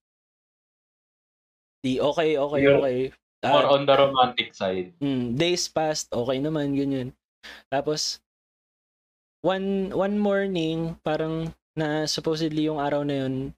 di 1.85 2.00
okay, 2.00 2.40
okay, 2.40 2.61
You're 2.64 2.81
okay. 2.81 2.98
More 3.44 3.68
Ah, 3.68 3.77
on 3.77 3.85
the 3.85 3.92
romantic 3.92 4.57
side. 4.57 4.96
mm, 5.05 5.37
days 5.37 5.68
passed, 5.68 6.09
okay 6.09 6.40
naman, 6.40 6.72
ganyan. 6.72 7.12
Tapos, 7.68 8.24
one, 9.44 9.92
one 9.92 10.16
morning, 10.16 10.96
parang 11.05 11.53
na 11.77 12.09
supposedly 12.09 12.64
yung 12.64 12.81
araw 12.81 13.05
na 13.05 13.20
yun, 13.20 13.53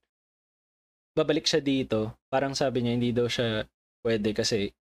babalik 1.14 1.46
siya 1.46 1.62
dito. 1.62 2.18
Parang 2.26 2.58
sabi 2.58 2.82
niya, 2.82 2.98
hindi 2.98 3.14
daw 3.14 3.30
siya 3.30 3.62
pwede 4.02 4.34
kasi 4.34 4.74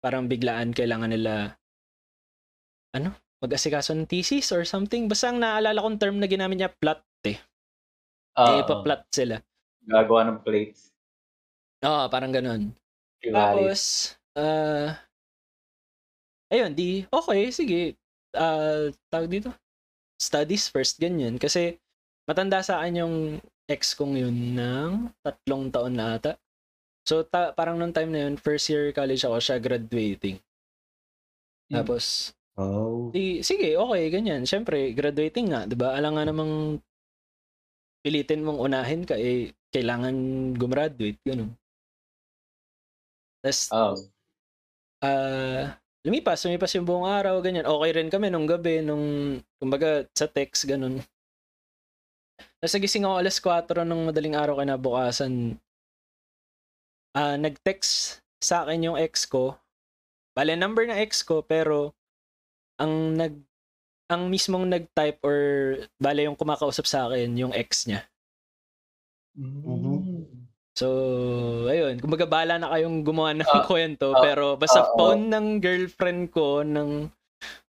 parang 0.00 0.24
biglaan 0.24 0.72
kailangan 0.72 1.12
nila 1.12 1.52
ano, 2.96 3.12
mag-asikaso 3.44 3.92
ng 3.92 4.08
thesis 4.08 4.56
or 4.56 4.64
something. 4.64 5.04
Basta 5.04 5.28
ang 5.28 5.44
naalala 5.44 5.84
kong 5.84 6.00
term 6.00 6.16
na 6.16 6.24
ginamit 6.24 6.56
niya, 6.56 6.72
plot 6.72 7.04
eh. 8.36 8.40
Ah, 8.40 8.60
eh, 8.60 8.64
pa-plot 8.68 9.02
sila. 9.08 9.36
Gagawa 9.86 10.20
ng 10.28 10.40
plates. 10.44 10.92
Oo, 11.80 12.04
parang 12.12 12.32
ganun. 12.34 12.72
Tapos, 13.22 14.12
ah, 14.36 14.94
ayun, 16.52 16.72
di, 16.76 17.08
okay, 17.08 17.48
sige. 17.50 17.82
Ah, 18.36 18.92
tawag 19.08 19.32
dito, 19.32 19.50
studies 20.20 20.68
first, 20.68 21.00
ganyan. 21.00 21.40
Kasi, 21.40 21.80
matanda 22.28 22.60
sa 22.60 22.82
akin 22.82 23.00
yung 23.02 23.16
ex 23.66 23.96
kong 23.96 24.14
yun 24.14 24.54
ng 24.54 25.10
tatlong 25.24 25.72
taon 25.72 25.94
na 25.96 26.20
ata. 26.20 26.38
So, 27.06 27.22
ta- 27.22 27.54
parang 27.54 27.78
nung 27.78 27.94
time 27.94 28.10
na 28.10 28.26
yun, 28.26 28.34
first 28.36 28.66
year 28.66 28.90
college 28.90 29.22
ako, 29.22 29.38
siya 29.38 29.56
graduating. 29.62 30.42
Hmm. 31.70 31.82
Tapos, 31.82 32.34
Oh. 32.56 33.12
di, 33.12 33.44
sige, 33.44 33.76
okay, 33.76 34.08
ganyan. 34.08 34.48
Siyempre, 34.48 34.96
graduating 34.96 35.52
nga, 35.52 35.68
di 35.68 35.76
ba? 35.76 35.92
Alam 35.92 36.16
nga 36.16 36.24
namang 36.24 36.52
pilitin 38.06 38.46
mong 38.46 38.62
unahin 38.62 39.02
ka, 39.02 39.18
eh, 39.18 39.50
kailangan 39.74 40.14
gumraduate, 40.54 41.18
ganun. 41.26 41.50
Tapos, 43.42 43.60
Oh. 43.74 43.94
ah 45.02 45.74
lumipas, 46.06 46.46
lumipas 46.46 46.70
yung 46.78 46.86
buong 46.86 47.10
araw, 47.10 47.42
ganyan. 47.42 47.66
Okay 47.66 47.90
rin 47.98 48.06
kami 48.06 48.30
nung 48.30 48.46
gabi, 48.46 48.78
nung, 48.78 49.38
kumbaga, 49.58 50.06
sa 50.14 50.30
text, 50.30 50.62
ganun. 50.70 51.02
Tapos 52.62 52.72
nagising 52.78 53.02
ako 53.02 53.14
alas 53.18 53.36
4 53.42 53.82
ng 53.82 54.06
madaling 54.06 54.38
araw 54.38 54.62
kinabukasan. 54.62 55.58
Ah, 57.16 57.34
nag-text 57.34 58.22
sa 58.38 58.62
akin 58.62 58.92
yung 58.92 58.98
ex 59.00 59.26
ko. 59.26 59.58
Bale, 60.36 60.54
number 60.54 60.86
ng 60.86 61.00
ex 61.00 61.24
ko, 61.26 61.42
pero 61.42 61.96
ang 62.76 63.16
nag 63.16 63.34
ang 64.06 64.30
mismong 64.30 64.70
nag-type 64.70 65.18
or 65.26 65.38
bale 65.98 66.22
yung 66.22 66.38
kumakausap 66.38 66.86
sa 66.86 67.10
akin 67.10 67.34
yung 67.34 67.52
ex 67.54 67.90
niya. 67.90 68.06
Mm. 69.36 70.24
So, 70.76 70.88
ayun, 71.72 71.96
kumbaga 72.00 72.28
bala 72.28 72.60
na 72.60 72.68
kayong 72.68 73.00
gumawa 73.00 73.32
ng 73.32 73.48
Ah, 73.48 73.64
kwento, 73.64 74.12
ah, 74.12 74.20
pero 74.20 74.60
basta 74.60 74.84
ah. 74.84 74.92
phone 74.92 75.32
ng 75.32 75.56
girlfriend 75.58 76.28
ko 76.30 76.60
ng 76.60 77.08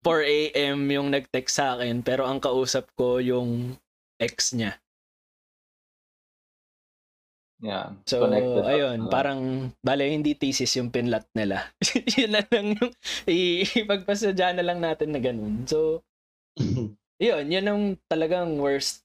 4 0.03 0.27
a.m. 0.27 0.79
yung 0.91 1.09
nag-text 1.11 1.55
sa 1.59 1.79
akin, 1.79 2.03
pero 2.03 2.27
ang 2.27 2.39
kausap 2.39 2.91
ko 2.99 3.19
yung 3.19 3.75
ex 4.19 4.55
niya. 4.55 4.79
Yan. 7.65 7.99
So, 8.05 8.21
Connected 8.29 8.63
up 8.63 8.69
ayun, 8.69 8.99
na. 9.07 9.11
parang, 9.11 9.41
bale, 9.81 10.05
hindi 10.13 10.37
thesis 10.37 10.77
yung 10.77 10.93
pinlat 10.93 11.25
nila. 11.33 11.73
yun 12.21 12.37
na 12.37 12.45
lang 12.47 12.77
yung, 12.77 12.93
i- 13.27 13.65
ipagpasadya 13.65 14.53
na 14.55 14.67
lang 14.67 14.79
natin 14.79 15.11
na 15.11 15.19
ganun. 15.19 15.65
So, 15.65 16.05
yun, 17.21 17.45
yun 17.53 17.67
ang 17.69 17.83
talagang 18.09 18.57
worst 18.57 19.05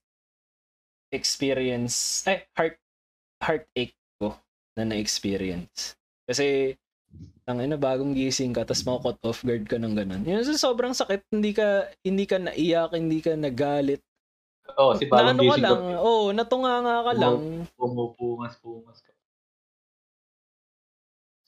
experience, 1.12 2.24
ay, 2.24 2.48
heart, 2.56 2.80
heartache 3.44 3.92
ko 4.16 4.32
na 4.80 4.88
na-experience. 4.88 5.92
Kasi, 6.24 6.72
ang 7.44 7.60
ina, 7.60 7.76
bagong 7.76 8.16
gising 8.16 8.56
ka, 8.56 8.64
tapos 8.64 8.88
mako-cut 8.88 9.20
off 9.28 9.44
guard 9.44 9.68
ka 9.68 9.76
ng 9.76 9.92
ganun. 9.92 10.24
Yun, 10.24 10.40
sa 10.40 10.56
sobrang 10.56 10.96
sakit, 10.96 11.28
hindi 11.28 11.52
ka, 11.52 11.92
hindi 12.00 12.24
ka 12.24 12.40
naiyak, 12.40 12.96
hindi 12.96 13.20
ka 13.20 13.36
nagalit. 13.36 14.00
Oo, 14.80 14.96
si 14.96 15.04
Na 15.04 15.12
bagong 15.12 15.36
ano 15.36 15.42
ka 15.44 15.44
gising 15.52 15.64
lang, 15.68 15.80
ka. 15.84 15.96
oh, 16.00 16.24
natunganga 16.32 16.96
ka 17.04 17.12
Oo. 17.12 17.20
lang. 17.20 17.36
Pumupungas-pungas 17.76 18.98
ka. 19.04 19.12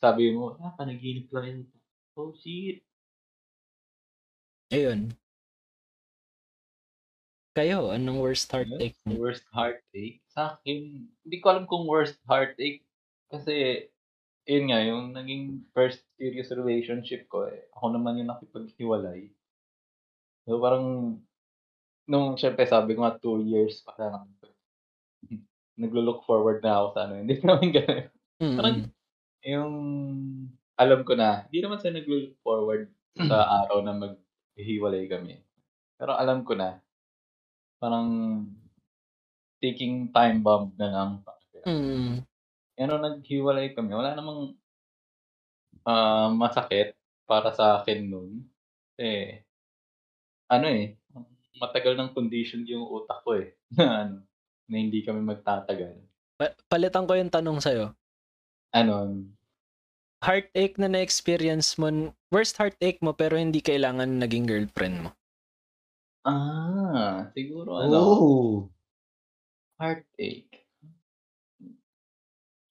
Sabi 0.02 0.34
mo, 0.34 0.58
ah, 0.58 0.74
panaginip 0.74 1.30
lang 1.30 1.44
yun. 1.46 1.60
Oh, 2.18 2.34
shit. 2.34 2.82
Ayun. 4.72 5.14
Kayo, 7.54 7.94
anong 7.94 8.18
worst 8.18 8.50
heartache 8.50 8.98
mo? 9.06 9.14
Worst 9.14 9.46
heartache? 9.54 10.18
Sa 10.26 10.58
akin, 10.58 11.06
hindi 11.06 11.36
ko 11.38 11.54
alam 11.54 11.70
kung 11.70 11.86
worst 11.86 12.18
heartache. 12.26 12.82
Kasi, 13.30 13.86
yun 14.42 14.74
nga, 14.74 14.82
yung 14.82 15.14
naging 15.14 15.62
first 15.70 16.02
serious 16.18 16.50
relationship 16.50 17.30
ko, 17.30 17.46
eh, 17.46 17.70
ako 17.78 17.94
naman 17.94 18.18
yung 18.18 18.34
nakipaghiwalay. 18.34 19.30
So, 20.50 20.58
parang, 20.58 21.18
nung 22.10 22.34
syempre 22.34 22.66
sabi 22.66 22.98
ko 22.98 23.06
nga, 23.06 23.22
two 23.22 23.46
years 23.46 23.86
pa 23.86 23.94
lang. 24.02 24.26
Naglo-look 25.80 26.26
forward 26.26 26.58
na 26.58 26.74
ako 26.82 26.86
sa 26.90 27.00
ano. 27.06 27.22
Hindi 27.22 27.34
naman 27.38 27.70
ganun. 27.70 28.04
Mm. 28.42 28.56
Parang, 28.58 28.76
yung, 29.46 29.74
alam 30.74 31.00
ko 31.06 31.14
na, 31.14 31.46
hindi 31.46 31.62
naman 31.62 31.78
sa 31.78 31.94
naglo-look 31.94 32.34
forward 32.42 32.90
sa 33.14 33.46
araw 33.62 33.78
na 33.86 33.94
maghihiwalay 33.94 35.06
kami. 35.06 35.38
Pero 35.94 36.18
alam 36.18 36.42
ko 36.42 36.58
na, 36.58 36.82
parang, 37.84 38.08
taking 39.60 40.08
time 40.08 40.40
bomb 40.40 40.72
na 40.80 40.88
lang. 40.88 41.10
Mm. 41.68 42.24
Nung 42.80 43.04
naghiwalay 43.04 43.76
kami, 43.76 43.92
wala 43.92 44.16
namang 44.16 44.56
ah, 45.84 46.32
masakit 46.32 46.96
para 47.28 47.52
sa 47.52 47.80
akin 47.80 48.08
nun. 48.08 48.44
Eh, 48.96 49.44
ano 50.48 50.68
eh, 50.68 50.96
matagal 51.60 51.96
ng 51.96 52.12
condition 52.12 52.64
yung 52.64 52.84
utak 52.88 53.20
ko 53.24 53.36
eh. 53.36 53.52
Na 53.76 54.08
ano, 54.08 54.16
na 54.64 54.76
hindi 54.80 55.04
kami 55.04 55.20
magtatagal. 55.20 56.00
Pa- 56.40 56.56
palitan 56.72 57.04
ko 57.04 57.12
yung 57.16 57.28
tanong 57.28 57.60
sa'yo. 57.60 57.92
Ano, 58.72 59.28
Heartache 60.24 60.80
na 60.80 60.88
na-experience 60.88 61.76
mo, 61.76 62.16
worst 62.32 62.56
heartache 62.56 62.96
mo 63.04 63.12
pero 63.12 63.36
hindi 63.36 63.60
kailangan 63.60 64.08
naging 64.24 64.48
girlfriend 64.48 65.04
mo. 65.04 65.10
Ah, 66.24 67.28
siguro 67.36 67.80
ano, 67.80 67.98
oh. 68.00 68.52
heartache. 69.78 70.64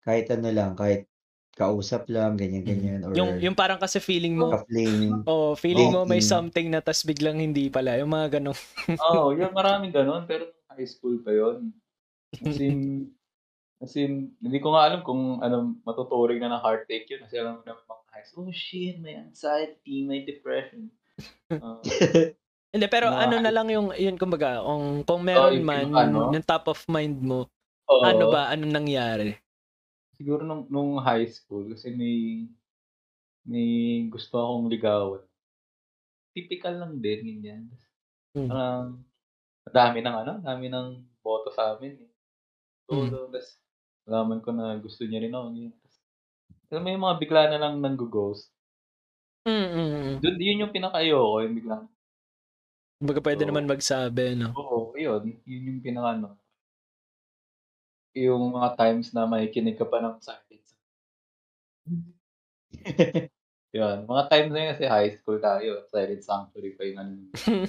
Kahit 0.03 0.27
ano 0.35 0.49
lang, 0.51 0.75
kahit 0.75 1.07
kausap 1.53 2.09
lang, 2.09 2.33
ganyan-ganyan. 2.33 3.05
Or 3.05 3.13
Mm. 3.13 3.17
Yung, 3.17 3.31
yung 3.39 3.57
parang 3.57 3.77
kasi 3.77 4.01
feeling 4.01 4.33
mo, 4.33 4.49
coupling. 4.49 5.21
oh, 5.29 5.53
feeling 5.53 5.93
mo 5.93 6.03
may 6.03 6.19
something 6.19 6.67
na 6.73 6.81
tas 6.81 7.05
biglang 7.05 7.37
hindi 7.37 7.69
pala. 7.69 7.95
Yung 8.01 8.09
mga 8.09 8.41
ganong. 8.41 8.57
Oo, 8.89 9.29
oh, 9.29 9.37
yung 9.37 9.53
maraming 9.59 9.93
ganun, 9.93 10.25
pero 10.25 10.49
nung 10.49 10.67
high 10.73 10.89
school 10.89 11.21
pa 11.21 11.31
yun. 11.31 11.69
As 12.41 12.57
in, 12.57 13.13
as 13.77 13.93
in, 13.93 14.33
hindi 14.41 14.57
ko 14.57 14.73
nga 14.73 14.89
alam 14.89 15.05
kung 15.05 15.45
ano, 15.45 15.77
matuturing 15.85 16.41
na 16.41 16.57
ng 16.57 16.63
heartache 16.65 17.07
yun. 17.13 17.21
Kasi 17.21 17.37
alam 17.37 17.61
mo 17.61 17.63
naman 17.63 17.85
mga 17.85 18.13
high 18.17 18.25
school, 18.25 18.49
oh 18.49 18.55
shit, 18.55 18.97
may 18.97 19.13
anxiety, 19.13 20.09
may 20.09 20.25
depression. 20.25 20.89
Ah, 21.53 21.77
Hindi, 22.73 22.89
pero 22.89 23.13
Mga- 23.13 23.21
ano 23.21 23.35
na 23.37 23.51
lang 23.53 23.67
yung, 23.69 23.87
yun 23.93 24.17
kumbaga, 24.17 24.65
kung, 24.65 25.05
kung 25.05 25.21
meron 25.21 25.61
yung 25.61 25.67
man, 25.69 25.93
ano? 25.93 26.33
yung 26.33 26.41
top 26.41 26.73
of 26.73 26.81
mind 26.89 27.21
mo, 27.21 27.45
oo. 27.85 28.01
ano 28.01 28.33
ba, 28.33 28.49
ano 28.49 28.65
nangyari? 28.65 29.37
Siguro 30.17 30.41
nung, 30.41 30.65
nung 30.73 30.97
high 30.97 31.29
school, 31.29 31.69
kasi 31.69 31.93
may, 31.93 32.49
may 33.45 33.69
gusto 34.09 34.41
akong 34.41 34.73
ligawan. 34.73 35.21
Typical 36.33 36.81
lang 36.81 36.93
din, 36.97 37.21
ganyan. 37.21 37.63
Hmm. 38.33 38.49
Parang, 38.49 38.85
dami 39.69 39.97
ng 40.01 40.15
ano, 40.25 40.33
dami 40.41 40.65
ng 40.73 40.87
boto 41.21 41.53
sa 41.53 41.77
amin. 41.77 41.93
Eh. 41.93 42.11
So, 42.89 42.97
Hmm. 42.97 43.13
tapos, 43.13 43.61
alaman 44.09 44.41
ko 44.41 44.49
na 44.49 44.81
gusto 44.81 45.05
niya 45.05 45.21
rin 45.21 45.29
ako. 45.37 45.53
Ganyan. 45.53 45.77
Tapos, 45.77 46.81
may 46.81 46.97
mga 46.97 47.15
bigla 47.21 47.41
na 47.53 47.61
lang 47.61 47.77
nang-ghost. 47.77 48.49
Mm-mm. 49.45 50.23
Doon, 50.23 50.39
yun 50.41 50.63
yung 50.65 50.73
pinaka-ayoko, 50.73 51.45
yung 51.45 51.53
biglang, 51.59 51.83
Kumbaga 53.03 53.19
pwede 53.19 53.43
Oo. 53.43 53.49
naman 53.51 53.67
magsabi, 53.67 54.31
no? 54.39 54.55
oo, 54.55 54.95
yun, 54.95 55.35
yun 55.43 55.75
yung 55.75 55.83
pinaka, 55.83 56.15
ano. 56.15 56.39
yung 58.15 58.55
mga 58.55 58.79
times 58.79 59.11
na 59.11 59.27
may 59.27 59.51
kinig 59.51 59.75
ka 59.75 59.83
pa 59.83 59.99
ng 59.99 60.23
silence. 60.23 60.71
Yun, 63.73 64.05
mga 64.05 64.23
times 64.29 64.51
na 64.53 64.59
yun 64.61 64.69
kasi 64.77 64.85
high 64.85 65.11
school 65.17 65.41
tayo. 65.41 65.81
Silent 65.89 66.21
Sanctuary 66.21 66.77
pa 66.77 66.85
yung 66.85 66.99
ano. 67.01 67.11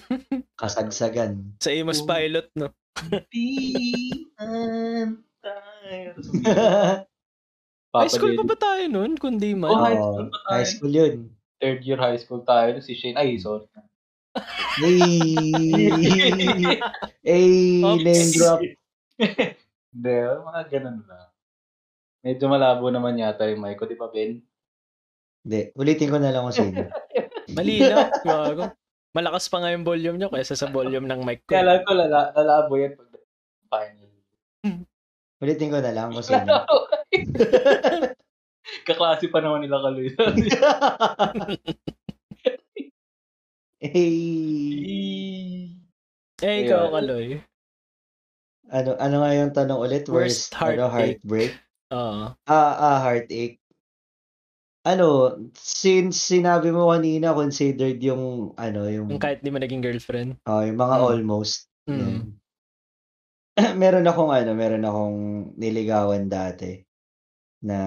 Kasagsagan. 0.60 1.56
Sa 1.64 1.72
Amos 1.72 2.04
Oh. 2.04 2.06
Pilot, 2.06 2.46
no? 2.54 2.68
High 7.96 8.12
school 8.12 8.36
pa 8.36 8.44
ba 8.44 8.56
tayo 8.60 8.84
nun? 8.86 9.16
Kundi 9.16 9.56
man. 9.56 9.72
Oh, 9.72 9.80
high 9.80 9.96
Oo, 9.96 10.12
school 10.12 10.28
pa 10.28 10.38
tayo. 10.44 10.52
high 10.60 10.68
school 10.68 10.92
yun. 10.92 11.14
Third 11.56 11.80
year 11.88 11.96
high 11.96 12.20
school 12.20 12.44
tayo. 12.44 12.76
Si 12.84 12.92
Shane, 12.92 13.16
ay, 13.16 13.40
sorry. 13.40 13.64
Hey! 14.74 14.98
hey, 17.26 17.78
name 17.78 18.30
drop. 18.34 18.58
Hindi, 19.94 20.14
mga 20.26 20.62
ganun 20.66 20.98
lang. 21.06 21.30
Medyo 22.24 22.44
malabo 22.50 22.90
naman 22.90 23.20
yata 23.20 23.46
yung 23.46 23.62
mic 23.62 23.78
ko, 23.78 23.86
di 23.86 23.94
ba, 23.94 24.10
Ben? 24.10 24.42
Hindi, 25.44 25.60
ulitin 25.78 26.10
ko 26.10 26.18
na 26.18 26.34
lang 26.34 26.42
kung 26.48 26.56
sino. 26.56 26.90
Malinaw. 27.56 28.10
Gago. 28.24 28.64
Malakas 29.14 29.46
pa 29.46 29.62
nga 29.62 29.70
yung 29.70 29.86
volume 29.86 30.18
nyo 30.18 30.32
kaysa 30.32 30.58
sa 30.58 30.72
volume 30.72 31.06
ng 31.06 31.22
mic 31.22 31.46
ko. 31.46 31.54
Kaya 31.54 31.62
alam 31.62 31.86
ko, 31.86 31.92
lala, 31.94 32.34
lalabo 32.34 32.74
yan 32.74 32.98
pag 32.98 33.10
final. 33.70 34.10
Ulitin 35.44 35.70
ko 35.70 35.78
na 35.78 35.92
lang 35.92 36.10
kung 36.10 36.24
sino. 36.24 36.50
Kaklase 38.88 39.28
pa 39.28 39.44
naman 39.44 39.62
nila 39.62 39.84
kaloy. 39.84 40.08
Hey! 43.84 45.68
Eh, 46.40 46.64
ikaw, 46.64 46.88
Ayun. 46.88 46.92
Kaloy. 46.96 47.26
Ano, 48.72 48.96
ano 48.96 49.16
nga 49.20 49.30
yung 49.36 49.52
tanong 49.52 49.80
ulit? 49.80 50.08
Worst 50.08 50.50
Worst, 50.50 50.56
ano, 50.56 50.88
heartache. 50.88 51.20
heartbreak? 51.20 51.52
Oo. 51.92 52.32
Ah, 52.48 52.72
ah, 52.80 52.98
heartache. 53.04 53.60
Ano, 54.84 55.36
since 55.56 56.20
sinabi 56.28 56.68
mo 56.72 56.92
kanina, 56.92 57.32
considered 57.32 58.00
yung, 58.04 58.52
ano, 58.56 58.88
yung, 58.88 59.08
Yung 59.08 59.20
kahit 59.20 59.40
di 59.40 59.48
mo 59.52 59.56
naging 59.60 59.80
girlfriend. 59.84 60.36
oh, 60.44 60.60
yung 60.64 60.76
mga 60.80 60.96
Mm. 61.00 61.04
almost. 61.04 61.68
Mm. 61.88 62.00
Yan. 62.00 62.24
meron 63.80 64.08
akong, 64.08 64.32
ano, 64.32 64.50
meron 64.52 64.84
akong 64.84 65.18
niligawan 65.56 66.28
dati 66.28 66.80
na 67.64 67.78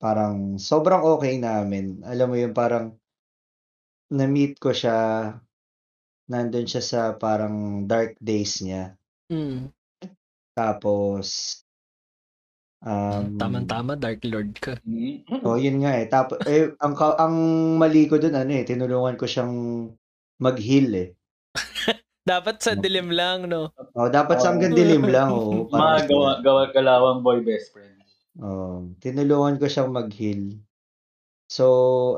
parang 0.00 0.56
sobrang 0.56 1.04
okay 1.04 1.36
namin. 1.40 2.00
Alam 2.04 2.26
mo 2.32 2.36
yung 2.36 2.52
parang 2.56 2.96
na-meet 4.10 4.58
ko 4.62 4.70
siya, 4.70 5.30
nandun 6.30 6.66
siya 6.66 6.82
sa 6.82 7.00
parang 7.14 7.86
dark 7.86 8.18
days 8.22 8.62
niya. 8.62 8.94
Mm. 9.30 9.70
Tapos, 10.56 11.60
um, 12.82 13.36
Tama-tama, 13.36 13.98
Dark 13.98 14.22
Lord 14.24 14.56
ka. 14.56 14.78
Oh, 15.44 15.58
yun 15.58 15.82
nga 15.84 16.00
eh. 16.00 16.06
Tapos 16.08 16.40
eh 16.46 16.72
ang 16.80 16.94
ka- 16.96 17.18
ang 17.18 17.36
mali 17.76 18.08
ko 18.08 18.16
doon 18.16 18.38
ano 18.38 18.52
eh, 18.54 18.64
tinulungan 18.64 19.18
ko 19.18 19.26
siyang 19.28 19.54
mag-heal 20.40 20.90
eh. 20.94 21.08
Dapat 22.26 22.58
sa 22.58 22.74
dilim 22.74 23.14
lang, 23.14 23.46
no? 23.46 23.70
Oh, 23.94 24.10
dapat 24.10 24.42
sa 24.42 24.50
hanggang 24.50 24.74
dilim 24.74 25.06
lang 25.06 25.30
oh. 25.30 25.70
mga 25.70 26.10
gawa, 26.10 26.30
gawa, 26.42 26.62
galawang 26.74 27.22
boy 27.22 27.38
best 27.46 27.70
friend. 27.70 28.02
Oh, 28.42 28.90
tinulungan 28.98 29.62
ko 29.62 29.70
siyang 29.70 29.94
mag-heal. 29.94 30.58
So, 31.46 31.64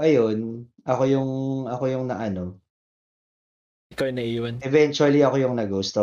ayun, 0.01 0.69
ako 0.89 1.03
yung 1.05 1.31
ako 1.69 1.85
yung 1.93 2.05
naano. 2.09 2.57
Ikaw 3.93 4.05
yung 4.09 4.19
naiiwan. 4.21 4.55
Eventually 4.65 5.21
ako 5.25 5.37
yung 5.41 5.55
nag-ghost. 5.57 5.97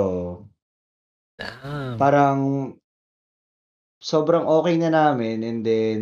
Ah. 1.42 1.98
Parang 1.98 2.74
sobrang 4.02 4.46
okay 4.46 4.78
na 4.78 4.94
namin 4.94 5.42
and 5.42 5.60
then 5.66 6.00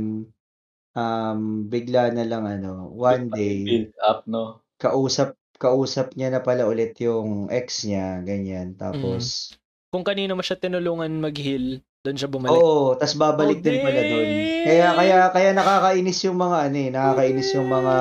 um 0.93 1.71
bigla 1.71 2.11
na 2.11 2.27
lang 2.27 2.43
ano, 2.43 2.91
one 2.91 3.31
day 3.31 3.63
Build 3.63 3.95
up, 4.03 4.27
no? 4.27 4.61
kausap 4.77 5.39
kausap 5.55 6.11
niya 6.19 6.27
na 6.27 6.43
pala 6.43 6.67
ulit 6.67 6.99
yung 6.99 7.47
ex 7.47 7.87
niya, 7.87 8.19
ganyan. 8.27 8.75
Tapos 8.75 9.55
Kung 9.93 10.03
kanino 10.03 10.35
mo 10.35 10.43
siya 10.43 10.59
tinulungan 10.59 11.21
mag-heal, 11.21 11.79
doon 12.03 12.17
siya 12.19 12.27
bumalik. 12.27 12.51
Oo, 12.51 12.99
tas 12.99 13.15
babalik 13.15 13.59
Oh, 13.59 13.65
din 13.65 13.79
pala 13.79 14.01
doon. 14.03 14.27
Kaya 14.67 14.87
kaya 14.91 15.17
kaya 15.31 15.49
nakakainis 15.55 16.19
yung 16.27 16.37
mga 16.37 16.57
ano 16.67 16.77
eh, 16.77 16.89
nakakainis 16.91 17.49
yung 17.55 17.69
mga 17.71 17.95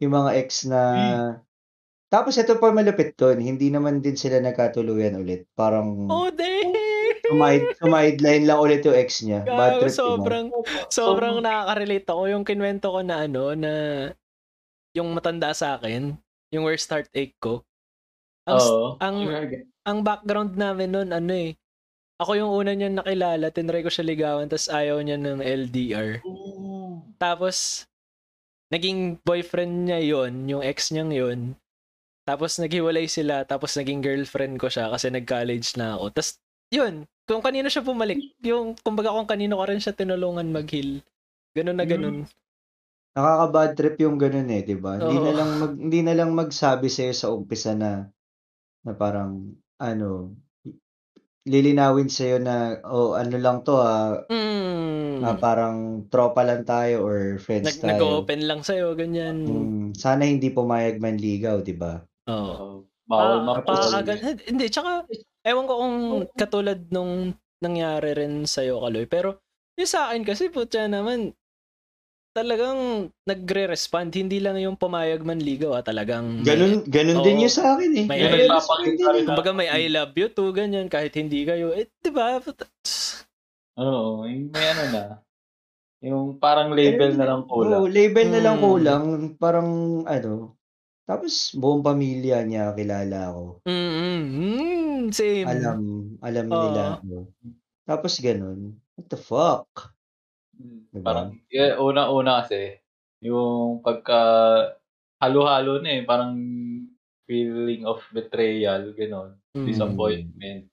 yung 0.00 0.12
mga 0.16 0.30
ex 0.40 0.48
na 0.64 0.82
Tapos 2.08 2.40
ito 2.40 2.56
pa 2.56 2.72
malupit 2.72 3.12
doon, 3.20 3.36
hindi 3.36 3.68
naman 3.68 4.00
din 4.00 4.16
sila 4.16 4.40
nagkatuluyan 4.40 5.20
ulit. 5.20 5.44
Parang 5.52 6.08
Oh, 6.08 6.32
sumide, 7.28 7.76
sumideline 7.76 8.44
lang 8.48 8.58
ulit 8.64 8.80
yung 8.80 8.96
ex 8.96 9.20
niya. 9.20 9.44
Bad 9.44 9.84
trip, 9.84 9.92
sobrang, 9.92 10.48
sobrang 10.88 11.44
nakaka-relate 11.44 12.08
ako. 12.08 12.22
Yung 12.32 12.44
kinwento 12.48 12.88
ko 12.88 13.00
na 13.04 13.28
ano, 13.28 13.52
na 13.52 13.72
yung 14.96 15.12
matanda 15.12 15.52
sa 15.52 15.76
akin, 15.76 16.16
yung 16.48 16.64
worst 16.64 16.88
heartache 16.88 17.36
ko. 17.36 17.60
Ang, 18.48 18.56
Oo. 18.56 18.96
ang, 19.04 19.16
ang 19.84 19.98
background 20.00 20.56
namin 20.56 20.88
nun, 20.96 21.08
ano 21.12 21.32
eh, 21.36 21.52
ako 22.18 22.34
yung 22.34 22.50
una 22.50 22.74
niya 22.74 22.90
nakilala, 22.90 23.54
tinry 23.54 23.86
ko 23.86 23.90
siya 23.90 24.06
ligawan, 24.06 24.50
tapos 24.50 24.66
ayaw 24.66 24.98
niya 24.98 25.18
ng 25.18 25.38
LDR. 25.38 26.18
Tapos, 27.16 27.86
naging 28.74 29.22
boyfriend 29.22 29.86
niya 29.86 30.02
yon 30.02 30.50
yung 30.50 30.62
ex 30.66 30.90
niyang 30.90 31.14
yon 31.14 31.40
Tapos, 32.26 32.58
naghiwalay 32.58 33.06
sila, 33.06 33.46
tapos 33.46 33.78
naging 33.78 34.02
girlfriend 34.02 34.58
ko 34.58 34.66
siya 34.66 34.90
kasi 34.90 35.08
nag-college 35.08 35.78
na 35.78 35.96
ako. 35.96 36.12
Tapos, 36.12 36.30
yun, 36.74 37.06
kung 37.24 37.40
kanino 37.40 37.70
siya 37.70 37.86
bumalik, 37.86 38.18
yung, 38.42 38.74
kumbaga 38.82 39.14
kung 39.14 39.30
kanino 39.30 39.56
ko 39.56 39.64
rin 39.64 39.80
siya 39.80 39.94
tinulungan 39.94 40.50
mag-heal. 40.50 41.00
Ganun 41.56 41.78
na 41.78 41.86
ganun. 41.86 42.26
Nakaka-bad 43.18 43.72
trip 43.74 43.96
yung 43.98 44.14
ganun 44.14 44.46
eh, 44.46 44.62
'di 44.62 44.76
ba? 44.78 44.94
Hindi 44.94 45.18
na 45.18 45.32
lang 45.34 45.50
mag 45.58 45.72
hindi 45.74 46.00
na 46.06 46.14
lang 46.14 46.30
magsabi 46.38 46.86
sa 46.86 47.10
sa 47.10 47.34
umpisa 47.34 47.74
na 47.74 48.06
na 48.86 48.92
parang 48.94 49.58
ano 49.82 50.38
lilinawin 51.48 52.06
sa 52.06 52.36
na 52.36 52.56
oh 52.84 53.12
ano 53.12 53.36
lang 53.36 53.64
to 53.64 53.74
ah, 53.74 54.20
Mm. 54.28 55.24
na 55.24 55.34
parang 55.34 55.76
tropa 56.06 56.44
lang 56.44 56.62
tayo 56.62 57.02
or 57.02 57.18
friends 57.38 57.66
Nag, 57.66 57.80
tayo. 57.80 57.90
nag-open 57.90 58.40
lang 58.44 58.60
sa'yo, 58.62 58.94
ganyan. 58.94 59.42
Mm, 59.42 59.86
sana 59.92 60.22
hindi 60.22 60.46
pumayag 60.48 61.00
manligaw, 61.00 61.58
'di 61.58 61.74
ba? 61.74 62.04
Oo. 62.28 62.52
Oh, 62.54 62.74
bawal 63.08 63.42
Ah, 63.42 63.64
pakakagan- 63.64 64.38
Hindi, 64.44 64.68
tsaka, 64.68 65.08
ewan 65.42 65.64
ko 65.64 65.74
kung 65.74 65.96
katulad 66.36 66.78
nung 66.88 67.32
nangyari 67.58 68.14
rin 68.14 68.44
sa'yo, 68.44 68.78
Kaloy. 68.78 69.08
Pero, 69.08 69.40
yung 69.74 69.88
sa 69.88 70.12
akin 70.12 70.22
kasi, 70.22 70.46
putya 70.46 70.86
naman, 70.86 71.32
talagang 72.38 72.78
nagre-respond. 73.24 74.08
Hindi 74.08 74.38
lang 74.38 74.54
yung 74.56 74.74
pumayag 74.74 75.20
man 75.20 75.38
ligaw, 75.38 75.74
ah. 75.74 75.82
Talagang, 75.82 76.40
may- 76.40 76.46
Ganun 76.46 76.86
ganun 76.86 77.18
Oo. 77.18 77.26
din 77.26 77.42
yung 77.42 77.50
sa 77.52 77.74
akin 77.74 77.90
eh. 77.92 78.06
May- 78.06 78.20
Yun, 78.20 78.30
Ay, 78.30 78.40
nagpapakita 78.46 79.06
rin. 79.10 79.24
kumbaga 79.26 79.50
may 79.50 79.66
I 79.66 79.90
love 79.90 80.14
you 80.14 80.28
too, 80.28 80.50
ganyan, 80.50 80.86
kahit 80.86 81.12
hindi 81.12 81.42
kayo. 81.42 81.74
Eh, 81.74 81.90
di 81.90 82.10
ba? 82.10 82.38
Oo, 83.76 84.22
yung 84.22 84.48
may 84.48 84.66
ano 84.68 84.84
na. 84.88 85.04
Yung 85.98 86.38
parang 86.38 86.70
label 86.70 87.18
na 87.18 87.26
lang 87.26 87.42
kulang. 87.44 87.82
Oo, 87.82 87.90
label 87.90 88.26
na 88.30 88.40
lang 88.40 88.56
Mm. 88.56 88.64
kulang, 88.64 89.04
parang 89.34 89.68
ano. 90.04 90.54
Tapos 91.02 91.50
buong 91.52 91.80
pamilya 91.80 92.44
niya 92.44 92.70
kilala 92.72 93.32
ako. 93.32 93.64
Mm, 93.64 93.90
mm, 94.28 94.98
same. 95.10 95.46
Alam, 95.48 95.78
alam 96.20 96.44
Oo. 96.46 96.54
nila 96.60 96.82
ako. 96.94 97.14
Tapos 97.82 98.12
ganun. 98.20 98.76
What 98.94 99.08
the 99.08 99.16
fuck? 99.16 99.97
Diba? 100.58 101.04
Parang, 101.04 101.28
yeah, 101.48 101.78
una-una 101.78 102.42
kasi, 102.42 102.78
yung 103.20 103.80
pagka 103.80 104.20
halo-halo 105.18 105.78
na 105.80 105.90
eh, 105.98 106.02
parang 106.02 106.34
feeling 107.24 107.84
of 107.84 108.00
betrayal, 108.10 108.90
gano'n, 108.92 109.36
Mm. 109.54 109.66
disappointment. 109.66 110.64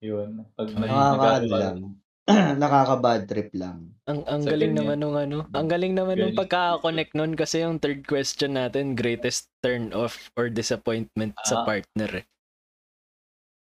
Yun. 0.00 0.46
Pag 0.54 0.68
nag- 0.72 0.90
Nakaka 0.90 1.30
lang. 1.46 1.78
Nakaka-bad 2.62 3.22
trip 3.26 3.50
lang. 3.52 3.90
Ang 4.06 4.22
ang 4.26 4.42
Sa 4.42 4.54
galing 4.54 4.74
naman 4.74 4.98
nung 4.98 5.18
ano. 5.18 5.42
Ang 5.50 5.66
galing 5.66 5.94
naman 5.94 6.14
nung 6.16 6.30
Galing. 6.30 6.38
pagka-connect 6.38 7.12
nun 7.14 7.34
kasi 7.34 7.62
yung 7.62 7.82
third 7.82 8.06
question 8.06 8.54
natin, 8.54 8.94
greatest 8.94 9.50
turn 9.58 9.90
off 9.90 10.30
or 10.34 10.46
disappointment 10.46 11.34
sa 11.42 11.62
Ah. 11.62 11.66
partner. 11.66 12.22
Eh. 12.22 12.26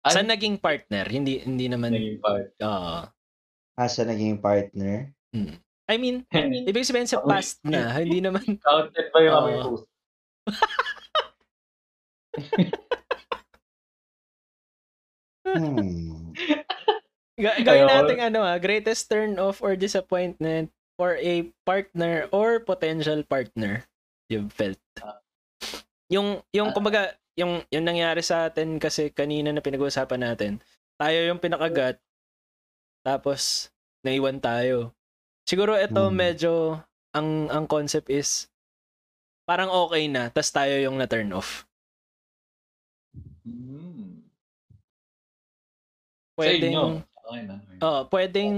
Ano 0.04 0.12
Sa 0.12 0.20
naging 0.22 0.56
partner, 0.56 1.04
hindi 1.08 1.40
hindi 1.40 1.68
naman 1.68 1.92
naging 1.92 2.20
part? 2.20 2.52
Oo. 2.60 2.96
Asa 3.80 4.04
naging 4.04 4.36
partner? 4.44 5.08
I 5.88 5.96
mean, 5.96 6.28
ibig 6.68 6.84
sabihin 6.84 7.08
sa 7.08 7.24
past 7.24 7.64
na, 7.64 7.88
hindi 8.04 8.20
naman 8.20 8.44
Counted 8.60 9.08
ba 9.08 9.18
yung 9.24 9.34
aming 9.40 9.58
post? 9.64 9.86
Hmm. 15.48 16.30
Ga- 17.40 17.60
gawin 17.64 17.88
natin 17.88 18.18
ano 18.20 18.44
ah, 18.44 18.60
greatest 18.60 19.08
turn 19.08 19.40
off 19.40 19.64
or 19.64 19.72
disappointment 19.74 20.68
for 21.00 21.16
a 21.16 21.48
partner 21.64 22.28
or 22.30 22.60
potential 22.60 23.24
partner 23.24 23.88
you've 24.28 24.52
felt. 24.52 24.76
Yung 26.12 26.44
yung 26.52 26.70
Ah. 26.70 26.74
kumbaga 26.76 27.02
yung 27.40 27.64
yung 27.72 27.88
nangyari 27.88 28.20
sa 28.20 28.52
atin 28.52 28.76
kasi 28.76 29.08
kanina 29.08 29.48
na 29.50 29.64
pinag-uusapan 29.64 30.20
natin. 30.20 30.52
Tayo 31.00 31.18
yung 31.32 31.40
pinakagat 31.40 31.96
Tapos, 33.06 33.72
naiwan 34.04 34.40
tayo. 34.40 34.92
Siguro 35.48 35.74
ito 35.76 35.98
Hmm. 36.08 36.16
medyo, 36.16 36.52
ang 37.16 37.48
ang 37.50 37.64
concept 37.66 38.12
is, 38.12 38.46
parang 39.48 39.72
okay 39.72 40.06
na, 40.06 40.28
tas 40.30 40.52
tayo 40.52 40.76
yung 40.78 41.00
na-turn 41.00 41.32
off. 41.32 41.64
Sa 46.38 46.44
Pwedeng. 46.46 46.76
Okay 47.26 47.42
na. 47.44 47.54
okay. 47.60 47.78
Oo, 47.84 48.00
pwedeng 48.12 48.56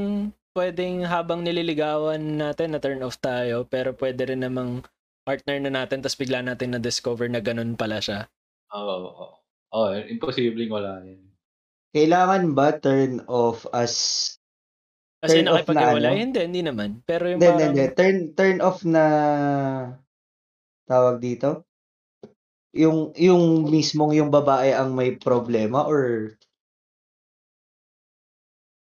pwedeng 0.53 1.09
habang 1.09 1.41
nililigawan 1.41 2.21
natin 2.21 2.77
na 2.77 2.81
turn 2.83 3.01
off 3.01 3.17
tayo, 3.17 3.65
pero 3.65 3.97
pwede 3.97 4.29
rin 4.29 4.45
namang 4.45 4.85
partner 5.25 5.57
na 5.65 5.73
natin 5.73 6.05
tapos 6.05 6.19
bigla 6.21 6.45
natin 6.45 6.77
na-discover 6.77 7.31
na 7.33 7.41
ganun 7.41 7.73
pala 7.79 8.03
siya. 8.05 8.29
Oo. 8.75 8.97
oo. 9.09 9.27
Oh, 9.73 9.89
imposibleng 9.97 10.69
wala 10.69 11.01
yan. 11.01 11.32
Kailangan 11.93 12.57
ba 12.57 12.73
turn 12.81 13.21
off 13.29 13.69
as 13.71 13.95
Kasi 15.23 15.45
Turn 15.45 15.55
off 15.55 15.63
na 15.71 15.79
nakipag-iwalay, 15.79 16.13
ano? 16.19 16.19
hindi, 16.19 16.41
hindi 16.43 16.63
naman. 16.67 16.91
Pero 17.07 17.31
yung 17.31 17.39
Hindi, 17.39 17.47
parang, 17.47 17.63
hindi. 17.71 17.85
Turn, 17.95 18.17
turn 18.35 18.59
off 18.59 18.83
na 18.83 19.05
tawag 20.91 21.23
dito? 21.23 21.63
Yung, 22.75 23.15
yung 23.15 23.69
mismong 23.71 24.19
yung 24.19 24.35
babae 24.35 24.75
ang 24.75 24.97
may 24.99 25.15
problema 25.15 25.87
or 25.87 26.35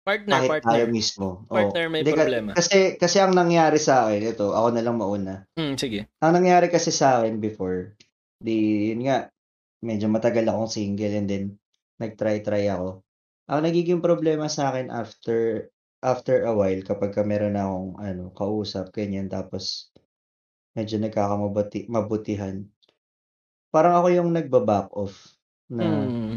partner, 0.07 0.32
kahit 0.38 0.51
partner. 0.51 0.70
tayo 0.70 0.84
mismo? 0.90 1.26
Partner 1.51 1.86
may 1.90 2.01
Hindi, 2.03 2.12
problema. 2.14 2.51
Kasi, 2.55 2.94
kasi 2.94 3.16
ang 3.18 3.34
nangyari 3.34 3.78
sa 3.78 4.07
akin, 4.07 4.22
ito, 4.30 4.55
ako 4.55 4.68
na 4.70 4.82
lang 4.84 4.96
mauna. 4.98 5.34
Hmm, 5.59 5.74
sige. 5.78 6.07
Ang 6.22 6.40
nangyari 6.40 6.70
kasi 6.70 6.94
sa 6.94 7.20
akin 7.20 7.42
before, 7.42 7.94
di, 8.38 8.90
yun 8.94 9.07
nga, 9.07 9.30
medyo 9.82 10.07
matagal 10.11 10.46
akong 10.46 10.70
single 10.70 11.14
and 11.14 11.26
then, 11.26 11.44
nag-try-try 12.01 12.66
ako. 12.72 13.05
Ang 13.51 13.61
nagiging 13.68 14.01
problema 14.01 14.48
sa 14.48 14.72
akin 14.72 14.88
after, 14.88 15.68
after 16.01 16.48
a 16.48 16.53
while, 16.57 16.80
kapag 16.80 17.12
ka 17.12 17.22
meron 17.22 17.59
akong, 17.61 18.01
ano, 18.01 18.32
kausap, 18.32 18.90
ganyan, 18.94 19.28
tapos, 19.28 19.92
medyo 20.72 20.96
nagkakamabuti, 20.96 21.84
mabutihan. 21.90 22.64
Parang 23.70 24.01
ako 24.01 24.09
yung 24.11 24.30
nagba-back 24.34 24.90
off, 24.96 25.36
na, 25.70 25.86
Hmm. 25.86 26.36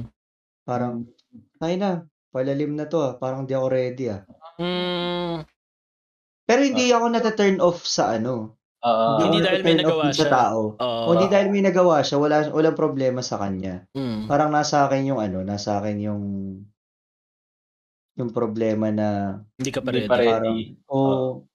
parang, 0.67 1.07
ay 1.63 1.79
na, 1.79 2.05
palalim 2.33 2.73
na 2.77 2.89
to 2.89 2.97
ah, 3.01 3.13
parang 3.17 3.45
di 3.45 3.53
ako 3.53 3.67
ready 3.69 4.09
ah. 4.09 4.21
Hmm. 4.57 5.45
Pero 6.43 6.61
hindi 6.65 6.91
ako 6.91 7.05
nata-turn 7.09 7.57
off 7.63 7.85
sa 7.87 8.17
ano, 8.19 8.59
Ah, 8.83 9.15
Hindi 9.15 9.39
dahil 9.39 9.63
may 9.63 9.79
nagawa 9.79 10.11
sa 10.11 10.27
siya. 10.27 10.29
tao. 10.29 10.75
Oo. 10.75 11.03
O 11.07 11.11
hindi 11.15 11.31
dahil 11.31 11.47
may 11.47 11.63
nagawa 11.63 12.03
siya, 12.03 12.19
wala 12.19 12.51
walang 12.51 12.75
problema 12.75 13.23
sa 13.23 13.39
kanya. 13.39 13.87
Hmm. 13.95 14.27
Parang 14.27 14.51
nasa 14.51 14.83
akin 14.83 15.07
yung 15.07 15.23
ano, 15.23 15.39
nasa 15.39 15.79
akin 15.79 15.97
yung 16.03 16.23
yung 18.13 18.29
problema 18.29 18.93
na 18.93 19.39
Hindi 19.57 19.71
ka 19.73 19.81
pa 19.81 19.89
ready. 19.89 20.05
pa 20.05 20.17
ready. 20.19 20.29
parang 20.29 20.57
oh 20.85 21.47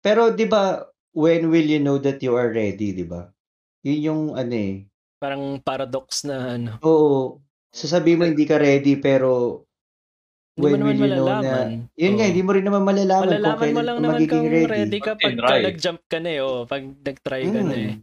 pero 0.00 0.32
'di 0.32 0.46
ba 0.48 0.80
when 1.12 1.52
will 1.52 1.66
you 1.66 1.80
know 1.80 1.96
that 2.00 2.20
you 2.24 2.32
are 2.38 2.48
ready, 2.48 2.92
'di 2.92 3.04
ba? 3.04 3.28
Yun 3.84 4.00
yung 4.00 4.22
ano 4.32 4.54
eh. 4.54 4.74
Parang 5.20 5.60
paradox 5.60 6.24
na 6.24 6.56
ano. 6.56 6.70
Oo. 6.80 7.40
Sasabihin 7.68 8.20
mo 8.20 8.24
hindi 8.24 8.46
ka 8.46 8.56
ready 8.56 8.96
pero 8.96 9.63
Hindi 10.54 10.62
mo 10.62 10.70
when 10.70 10.78
naman 10.78 10.94
will 10.94 11.02
you 11.02 11.10
know 11.10 11.26
na 11.34 11.38
malalaman. 11.42 11.66
yun 11.94 12.12
nga 12.14 12.24
Oo. 12.24 12.30
hindi 12.30 12.42
mo 12.42 12.50
rin 12.54 12.64
naman 12.64 12.82
malalaman 12.84 13.26
kung 13.26 13.32
Malalaman 13.34 13.58
mo 13.58 13.58
kailan 13.58 13.82
lang 13.82 13.96
ka 13.96 14.00
naman 14.00 14.14
magiging 14.14 14.30
kung 14.30 14.46
ready. 14.48 14.70
ready 14.70 14.98
ka 15.00 15.12
Pag 15.14 15.22
tinry. 15.34 15.60
nag-jump 15.66 16.00
ka 16.06 16.18
na 16.18 16.30
eh. 16.30 16.40
Oh. 16.40 16.62
Pag 16.64 16.82
nag-try 17.00 17.42
ka 17.44 17.60
na 17.60 17.74
eh. 17.74 17.90
Mm. 17.90 17.98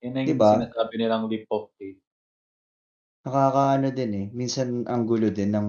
Yan 0.00 0.14
ang 0.16 0.26
Diba? 0.26 0.50
sinasabi 0.56 0.94
nilang 0.96 1.24
leap 1.28 1.44
of 1.50 1.68
faith. 1.76 2.00
Nakakaano 3.20 3.86
din 3.90 4.12
eh. 4.16 4.26
Minsan 4.32 4.88
ang 4.88 5.04
gulo 5.04 5.28
din 5.28 5.52
ng 5.52 5.68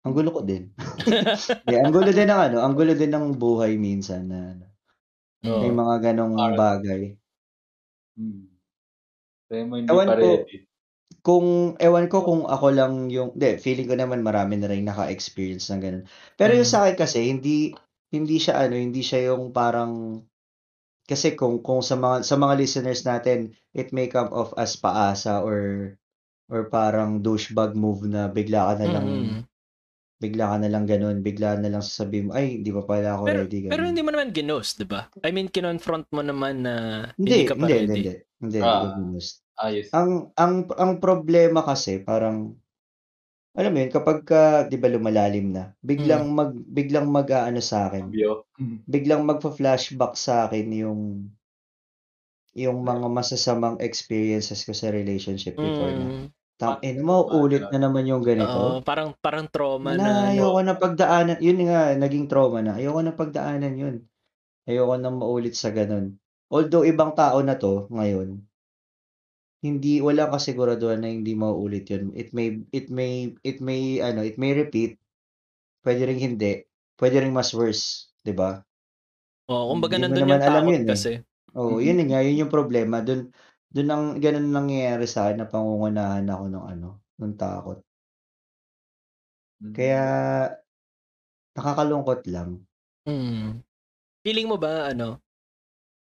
ang 0.00 0.12
gulo 0.16 0.30
ko 0.32 0.40
din. 0.42 0.72
yeah, 1.70 1.84
ang 1.84 1.92
gulo 1.92 2.08
din 2.08 2.26
ng 2.26 2.40
ano, 2.40 2.58
ang 2.58 2.74
gulo 2.74 2.90
din 2.90 3.12
ng 3.12 3.36
buhay 3.36 3.76
minsan 3.76 4.26
na 4.26 4.56
ano, 4.56 4.64
Oo. 5.44 5.60
may 5.62 5.70
mga 5.70 5.94
ganong 6.02 6.34
Parang- 6.34 6.58
bagay. 6.58 7.00
Hmm. 8.16 8.48
Kaya 9.46 9.62
mo 9.62 9.74
hindi 9.76 9.92
Ewan 9.92 10.08
pa 10.08 10.16
ko. 10.16 10.28
Kung 11.20 11.76
ewan 11.76 12.08
ko 12.08 12.24
kung 12.24 12.42
ako 12.44 12.66
lang 12.72 12.92
yung, 13.08 13.36
hindi, 13.36 13.60
feeling 13.60 13.86
ko 13.86 13.94
naman 13.94 14.24
marami 14.24 14.56
na 14.56 14.68
rin 14.68 14.84
naka-experience 14.84 15.68
ng 15.68 15.80
ganun. 15.80 16.04
Pero 16.34 16.56
yung 16.56 16.64
Mm. 16.64 16.72
sa 16.72 16.78
akin 16.84 16.96
kasi 16.96 17.18
hindi 17.28 17.72
hindi 18.10 18.36
siya 18.36 18.66
ano, 18.66 18.74
hindi 18.74 19.00
siya 19.00 19.30
yung 19.30 19.54
parang 19.54 20.24
kasi 21.06 21.34
kung 21.34 21.60
kung 21.60 21.78
sa 21.80 21.94
mga 21.94 22.22
sa 22.22 22.34
mga 22.34 22.54
listeners 22.56 23.02
natin, 23.04 23.38
it 23.70 23.90
may 23.90 24.06
come 24.06 24.30
off 24.30 24.50
as 24.56 24.74
paasa 24.74 25.42
or 25.42 25.94
or 26.50 26.66
parang 26.66 27.20
douchebag 27.20 27.74
move 27.74 28.02
na 28.06 28.26
bigla 28.26 28.74
ka 28.74 28.82
na 28.82 28.88
lang 28.90 29.06
Mm. 29.06 29.40
bigla 30.20 30.52
ka 30.52 30.56
na 30.60 30.68
lang 30.68 30.84
ganun, 30.84 31.22
bigla 31.22 31.56
na 31.56 31.70
lang 31.70 31.80
sasabihin 31.80 32.28
mo, 32.28 32.36
ay, 32.36 32.60
hindi 32.60 32.68
pa 32.70 32.84
pala 32.84 33.16
ako 33.16 33.22
Pero, 33.24 33.40
ready. 33.40 33.58
Ganun. 33.64 33.72
pero 33.72 33.82
hindi 33.88 34.02
mo 34.04 34.10
naman 34.12 34.28
ginost, 34.30 34.76
di 34.76 34.84
ba? 34.84 35.08
I 35.24 35.32
mean, 35.32 35.48
kinonfront 35.48 36.12
mo 36.12 36.20
naman 36.20 36.60
na 36.60 36.74
hindi, 37.16 37.40
hindi 37.40 37.48
ka 37.48 37.54
pa 37.56 37.64
hindi, 37.64 37.72
ready. 37.72 37.88
hindi, 37.88 38.00
hindi, 38.04 38.14
hindi, 38.36 38.58
Ah. 38.60 38.68
hindi 38.68 38.84
ko 38.84 38.96
ginost. 39.00 39.34
Ayos. 39.60 39.92
Ang, 39.92 40.32
ang, 40.40 40.64
ang 40.80 40.92
problema 41.04 41.60
kasi, 41.60 42.00
parang, 42.00 42.56
alam 43.52 43.70
mo 43.74 43.78
yun, 43.84 43.92
kapag 43.92 44.24
ka, 44.24 44.64
di 44.64 44.80
ba 44.80 44.88
lumalalim 44.88 45.52
na, 45.52 45.76
biglang 45.84 46.32
Mm. 46.32 46.34
mag, 46.34 46.52
biglang 46.56 47.06
mag, 47.12 47.28
ano 47.28 47.60
sa 47.60 47.92
akin, 47.92 48.08
Cambio. 48.08 48.48
biglang 48.88 49.22
magpa-flashback 49.28 50.16
sa 50.16 50.48
akin 50.48 50.66
yung, 50.72 51.02
yung 52.56 52.82
mga 52.82 53.06
masasamang 53.12 53.76
experiences 53.84 54.64
ko 54.64 54.72
sa 54.72 54.88
relationship 54.90 55.54
before 55.60 55.92
na. 55.92 56.06
Mm. 56.08 56.26
Tangin 56.60 56.98
mo, 57.04 57.24
ulit 57.30 57.64
na 57.72 57.78
naman 57.84 58.04
yung 58.08 58.24
ganito. 58.24 58.80
Oo, 58.80 58.84
parang 58.84 59.12
parang 59.20 59.48
trauma 59.48 59.96
na, 59.96 60.04
na. 60.04 60.10
ano. 60.12 60.28
ayoko 60.32 60.60
na 60.64 60.74
pagdaanan, 60.76 61.38
yun 61.40 61.60
nga, 61.68 61.94
naging 61.96 62.26
trauma 62.28 62.60
na. 62.64 62.76
Ayoko 62.80 63.00
na 63.04 63.12
pagdaanan 63.16 63.74
yun. 63.76 63.96
Ayoko 64.68 64.94
na 65.00 65.08
maulit 65.12 65.56
sa 65.56 65.72
ganun. 65.72 66.16
Although, 66.50 66.84
ibang 66.84 67.14
tao 67.16 67.40
na 67.40 67.56
to, 67.56 67.86
ngayon, 67.92 68.44
hindi, 69.60 70.00
wala 70.00 70.28
kasiguraduhan 70.32 71.04
na 71.04 71.08
hindi 71.12 71.36
mauulit 71.36 71.88
yun. 71.92 72.12
It 72.16 72.32
may, 72.32 72.64
it 72.72 72.88
may, 72.88 73.36
it 73.44 73.60
may, 73.60 74.00
ano, 74.00 74.24
it 74.24 74.40
may 74.40 74.56
repeat. 74.56 74.96
Pwede 75.84 76.08
rin 76.08 76.20
hindi. 76.20 76.64
Pwede 77.00 77.24
rin 77.24 77.32
mas 77.32 77.52
worse. 77.56 78.12
'di 78.20 78.36
ba? 78.36 78.60
Oo, 79.48 79.72
kumbaga 79.72 79.96
mo 79.96 80.04
nandun 80.04 80.20
naman 80.28 80.40
yung 80.40 80.44
alam 80.44 80.64
takot 80.64 80.72
yun 80.76 80.84
eh. 80.84 80.90
kasi. 80.92 81.10
Oo, 81.56 81.76
Mhm. 81.80 81.84
yun 81.84 82.00
nga, 82.12 82.20
yun 82.20 82.40
yung 82.46 82.52
problema. 82.52 82.96
Dun, 83.00 83.32
dun 83.72 83.88
ang, 83.88 84.04
ganun 84.20 84.48
nangyayari 84.52 85.06
sa 85.08 85.26
akin 85.26 85.42
na 85.42 85.48
pangungunahan 85.48 86.26
ako 86.28 86.44
ng 86.52 86.64
ano, 86.76 86.88
ng 87.18 87.34
takot. 87.40 87.80
Mhm. 89.60 89.74
Kaya, 89.76 90.02
nakakalungkot 91.56 92.24
lang. 92.30 92.64
Mm. 93.08 93.64
Feeling 94.24 94.48
mo 94.48 94.56
ba, 94.60 94.92
ano, 94.92 95.20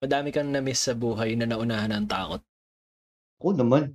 madami 0.03 0.31
kang 0.31 0.51
na-miss 0.51 0.87
sa 0.87 0.95
buhay 0.95 1.35
na 1.35 1.47
naunahan 1.49 1.91
ng 1.95 2.07
takot? 2.07 2.43
Oo 3.45 3.53
naman. 3.53 3.93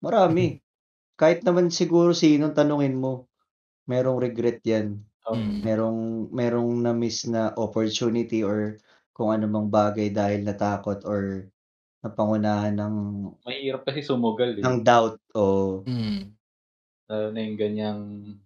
Marami. 0.00 0.60
Kahit 1.20 1.44
naman 1.44 1.68
siguro 1.68 2.16
sinong 2.16 2.56
tanungin 2.56 2.96
mo, 2.96 3.28
merong 3.90 4.20
regret 4.22 4.60
yan. 4.64 5.04
Oh, 5.28 5.36
Mm. 5.36 5.60
Merong, 5.62 6.00
merong 6.32 6.70
na-miss 6.84 7.28
na 7.28 7.52
opportunity 7.56 8.40
or 8.46 8.80
kung 9.12 9.30
ano 9.36 9.44
mang 9.50 9.68
bagay 9.68 10.08
dahil 10.14 10.44
natakot 10.48 11.04
or 11.04 11.52
napangunahan 12.04 12.76
ng, 12.76 12.94
Mahirap 13.44 13.82
kasi 13.88 14.00
sumugal 14.04 14.52
eh. 14.56 14.64
ng 14.64 14.76
doubt 14.84 15.20
o 15.36 15.84
Mm. 15.86 16.36
Lalo 17.10 17.26
na 17.34 17.40
yung 17.42 17.58
ganyang 17.58 18.00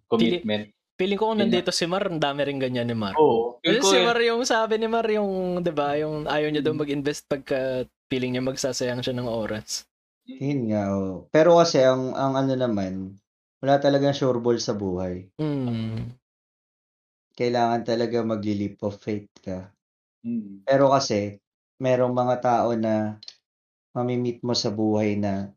commitment. 0.09 0.71
Feeling 0.99 1.19
ko 1.19 1.31
kung 1.31 1.39
Yun 1.39 1.51
nandito 1.51 1.71
si 1.75 1.85
Mar, 1.87 2.07
ang 2.07 2.19
dami 2.23 2.41
rin 2.47 2.59
ganyan 2.61 2.87
ni 2.87 2.95
Mar. 2.95 3.13
Oo. 3.19 3.59
Kasi 3.63 3.79
ko 3.81 3.87
si 3.91 3.97
eh. 3.97 4.05
Mar 4.05 4.17
yung 4.23 4.43
sabi 4.47 4.79
ni 4.79 4.87
Mar 4.87 5.05
yung, 5.11 5.59
'di 5.63 5.71
ba, 5.75 5.95
yung 5.99 6.27
ayaw 6.29 6.49
niya 6.51 6.63
daw 6.63 6.73
Mm. 6.73 6.79
mag-invest 6.79 7.27
pagka 7.27 7.83
feeling 8.11 8.35
niya 8.37 8.43
magsasayang 8.45 9.01
siya 9.03 9.15
ng 9.17 9.27
oras. 9.29 9.85
Yun 10.25 10.61
nga. 10.73 10.83
Oh. 10.93 11.29
Pero 11.29 11.61
kasi 11.61 11.85
ang, 11.85 12.17
ang 12.17 12.33
ano 12.35 12.53
naman, 12.57 13.15
wala 13.61 13.77
talagang 13.77 14.13
sure 14.13 14.41
ball 14.41 14.57
sa 14.57 14.73
buhay. 14.73 15.29
Mm. 15.37 16.13
Kailangan 17.35 17.81
talaga 17.85 18.21
magli-leap 18.25 18.81
of 18.85 18.97
faith 18.97 19.29
ka. 19.41 19.69
Mm. 20.25 20.65
Pero 20.65 20.89
kasi, 20.93 21.37
merong 21.81 22.13
mga 22.13 22.35
tao 22.41 22.73
na 22.73 23.21
mamimit 23.95 24.43
mo 24.43 24.53
sa 24.57 24.71
buhay 24.73 25.15
na 25.15 25.49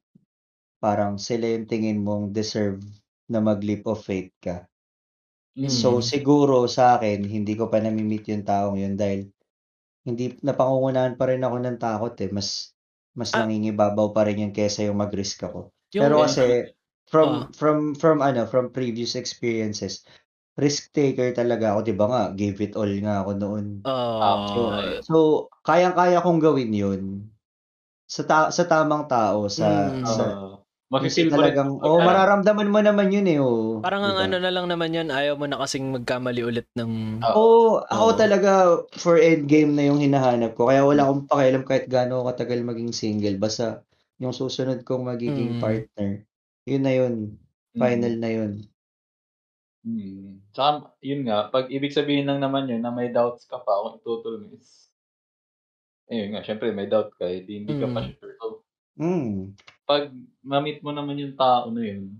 parang 0.78 1.18
sila 1.18 1.50
yung 1.50 1.66
tingin 1.66 2.02
mong 2.02 2.30
deserve 2.30 2.82
na 3.26 3.42
mag-leap 3.42 3.84
of 3.90 3.98
faith 3.98 4.30
ka. 4.38 4.68
Mm. 5.58 5.66
So, 5.66 5.98
siguro 5.98 6.70
sa 6.70 6.96
akin, 6.96 7.26
hindi 7.26 7.58
ko 7.58 7.66
pa 7.66 7.82
namimit 7.82 8.30
yung 8.30 8.46
taong 8.46 8.78
yun 8.78 8.94
dahil 8.94 9.26
hindi, 10.06 10.38
napangungunahan 10.40 11.18
pa 11.18 11.28
rin 11.28 11.42
ako 11.42 11.56
ng 11.60 11.76
takot 11.82 12.14
eh. 12.22 12.30
Mas, 12.30 12.77
mas 13.18 13.34
Ah. 13.34 13.42
nangingibabaw 13.42 14.14
pa 14.14 14.22
rin 14.30 14.46
yun 14.48 14.54
kesa 14.54 14.86
yung 14.86 15.02
mag-risk 15.02 15.42
ako. 15.44 15.74
Yung, 15.92 16.04
Pero 16.06 16.14
eh, 16.18 16.24
kasi, 16.24 16.44
from, 17.10 17.28
Ah. 17.28 17.48
from, 17.58 17.78
from 17.98 18.18
ano, 18.22 18.46
from 18.46 18.70
previous 18.70 19.18
experiences, 19.18 20.06
risk 20.58 20.94
taker 20.94 21.34
talaga 21.34 21.74
ako, 21.74 21.80
di 21.86 21.94
ba 21.98 22.06
nga, 22.12 22.22
gave 22.38 22.58
it 22.62 22.74
all 22.78 22.90
nga 23.02 23.24
ako 23.26 23.30
noon. 23.38 23.66
ah, 23.84 24.46
So, 24.50 24.60
so 25.02 25.16
kayang-kaya 25.66 26.22
kong 26.24 26.40
gawin 26.42 26.72
'yun 26.74 27.02
sa 28.08 28.22
ta- 28.26 28.50
sa 28.54 28.64
tamang 28.68 29.06
tao, 29.10 29.46
sa 29.52 29.96
Mm. 29.96 30.04
sa 30.04 30.24
Oo. 30.34 30.67
Mafe-feel 30.88 31.28
mo 31.28 31.36
rin. 31.36 31.52
talagang, 31.52 31.70
oh, 31.76 32.00
Parang- 32.00 32.06
mararamdaman 32.08 32.72
mo 32.72 32.80
naman 32.80 33.12
yun 33.12 33.28
eh. 33.28 33.36
Oh, 33.36 33.84
Parang 33.84 34.00
ang 34.00 34.16
diba? 34.16 34.24
ano 34.24 34.36
na 34.40 34.48
lang 34.48 34.66
naman 34.66 34.88
yun, 34.90 35.12
ayaw 35.12 35.36
mo 35.36 35.44
na 35.44 35.60
kasing 35.60 35.92
magkamali 35.92 36.40
ulit 36.40 36.64
ng... 36.72 37.20
Ah, 37.20 37.36
Oo, 37.36 37.84
ako 37.84 38.06
Oo. 38.08 38.16
talaga 38.16 38.50
for 38.96 39.20
endgame 39.20 39.76
na 39.76 39.84
yung 39.84 40.00
hinahanap 40.00 40.56
ko. 40.56 40.66
Kaya 40.66 40.88
wala 40.88 41.04
akong 41.04 41.28
pakialam 41.28 41.62
kahit 41.62 41.86
gaano 41.86 42.18
ako 42.18 42.32
katagal 42.32 42.60
maging 42.64 42.90
single. 42.90 43.36
Basta 43.36 43.84
yung 44.16 44.32
susunod 44.32 44.80
kong 44.82 45.04
magiging 45.06 45.56
Mm. 45.56 45.60
partner, 45.60 46.10
yun 46.64 46.82
na 46.82 46.92
yun. 46.94 47.14
Final 47.70 48.14
na 48.16 48.30
yun. 48.32 48.52
Mm. 49.84 50.40
Tsaka, 50.50 50.96
yun 50.98 51.22
nga, 51.22 51.48
pag 51.48 51.68
ibig 51.68 51.92
sabihin 51.92 52.26
lang 52.26 52.40
naman 52.40 52.64
yun 52.64 52.80
na 52.80 52.90
may 52.90 53.12
doubts 53.12 53.44
ka 53.44 53.60
pa 53.60 53.76
kung 53.78 54.00
itutol 54.00 54.40
mo 54.40 54.56
is, 54.56 54.88
ayun 56.08 56.32
nga, 56.32 56.40
syempre 56.42 56.72
may 56.72 56.88
doubt 56.88 57.12
ka, 57.14 57.28
eh, 57.28 57.44
di 57.44 57.60
hindi 57.60 57.76
ka 57.76 57.86
pa 57.86 58.00
Mm. 58.02 58.08
sure. 58.10 58.34
So, 58.34 58.46
Mm. 58.96 59.52
Pag 59.88 60.12
ma-meet 60.44 60.84
mo 60.84 60.92
naman 60.92 61.16
yung 61.16 61.34
tao 61.34 61.72
na 61.72 61.80
yun, 61.80 62.12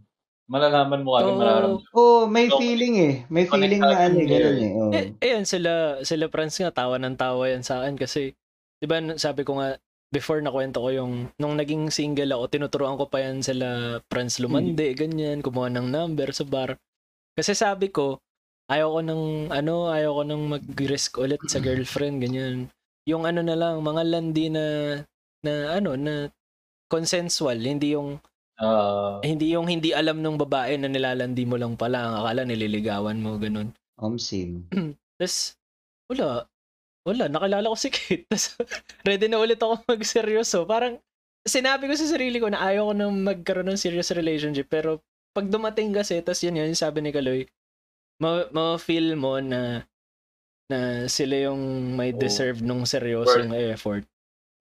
malalaman 0.49 1.05
mo 1.05 1.12
kagad 1.14 1.29
Oo. 1.29 1.39
mararamdaman. 1.39 1.93
Oh, 1.93 2.25
may 2.25 2.49
So, 2.49 2.57
feeling 2.57 2.95
eh. 2.97 3.14
May 3.29 3.45
feeling 3.45 3.85
na 3.85 4.09
ano, 4.09 4.16
yun. 4.16 4.29
ganun 4.33 4.59
eh. 4.59 4.71
Oh. 4.73 4.91
Eh, 4.97 5.07
ayan, 5.21 5.45
sila, 5.45 6.01
sila 6.01 6.33
Franz 6.33 6.57
nga, 6.57 6.73
tawa 6.73 6.97
ng 6.97 7.21
tawa 7.21 7.45
yan 7.53 7.61
sa 7.61 7.85
akin 7.85 8.01
kasi, 8.01 8.33
di 8.81 8.87
ba, 8.89 8.97
sabi 9.21 9.45
ko 9.45 9.61
nga, 9.61 9.77
before 10.09 10.41
nakwento 10.41 10.81
ko 10.81 10.89
yung, 10.89 11.29
nung 11.37 11.61
naging 11.61 11.93
single 11.93 12.33
ako, 12.33 12.49
tinuturoan 12.49 12.97
ko 12.97 13.05
pa 13.12 13.21
yan 13.21 13.45
sila 13.45 14.01
Franz 14.09 14.41
Lumande, 14.41 14.97
ganyan, 14.97 15.45
kumuha 15.45 15.69
ng 15.69 15.93
number 15.93 16.33
sa 16.33 16.49
bar. 16.49 16.81
Kasi 17.37 17.53
sabi 17.53 17.93
ko, 17.93 18.16
ayaw 18.73 18.89
ko 18.97 19.01
ng, 19.05 19.23
ano, 19.53 19.93
ayaw 19.93 20.16
ko 20.16 20.23
ng 20.25 20.43
mag-risk 20.49 21.21
ulit 21.21 21.45
sa 21.45 21.61
girlfriend, 21.64 22.25
ganyan. 22.25 22.73
Yung 23.05 23.29
ano 23.29 23.45
na 23.45 23.53
lang, 23.53 23.85
mga 23.85 24.03
landi 24.09 24.49
na, 24.49 24.64
na 25.45 25.77
ano, 25.77 25.93
na 25.93 26.33
consensual, 26.89 27.61
hindi 27.61 27.95
yung, 27.95 28.18
Ah, 28.59 29.22
hindi 29.22 29.55
yung 29.55 29.70
hindi 29.70 29.95
alam 29.95 30.18
ng 30.18 30.34
babae 30.34 30.82
na 30.82 30.91
nilalandi 30.91 31.47
mo 31.47 31.55
lang 31.55 31.78
pala, 31.78 32.03
ang 32.03 32.14
akala 32.26 32.43
nililigawan 32.43 33.22
mo, 33.22 33.39
ganun. 33.39 33.70
Omsim. 34.03 34.66
Tapos, 35.18 35.55
wala. 36.11 36.51
Wala, 37.07 37.30
nakilala 37.30 37.70
ko 37.70 37.78
si 37.78 37.89
Kate. 37.95 38.26
Tapos, 38.30 38.59
ready 39.07 39.30
na 39.30 39.39
ulit 39.39 39.62
ako 39.62 39.86
magseryoso. 39.86 40.66
Parang, 40.66 40.99
sinabi 41.47 41.86
ko 41.86 41.95
sa 41.95 42.11
sarili 42.11 42.43
ko 42.43 42.51
na 42.51 42.59
ayaw 42.59 42.91
ko 42.91 42.95
na 42.99 43.07
magkaroon 43.07 43.70
ng 43.70 43.78
serious 43.78 44.11
relationship. 44.11 44.66
Pero, 44.66 45.07
pag 45.30 45.47
dumating 45.47 45.95
kasi, 45.95 46.18
tapos 46.18 46.43
yun 46.43 46.59
yun, 46.59 46.74
sabi 46.74 46.99
ni 46.99 47.14
Kaloy, 47.14 47.47
ma- 48.18 48.51
ma-feel 48.51 49.14
mo 49.14 49.39
na 49.39 49.86
na 50.68 51.07
sila 51.09 51.49
yung 51.49 51.95
may 51.97 52.12
Oo. 52.12 52.18
deserve 52.20 52.61
nung 52.61 52.84
seryosong 52.84 53.55
effort. 53.72 54.05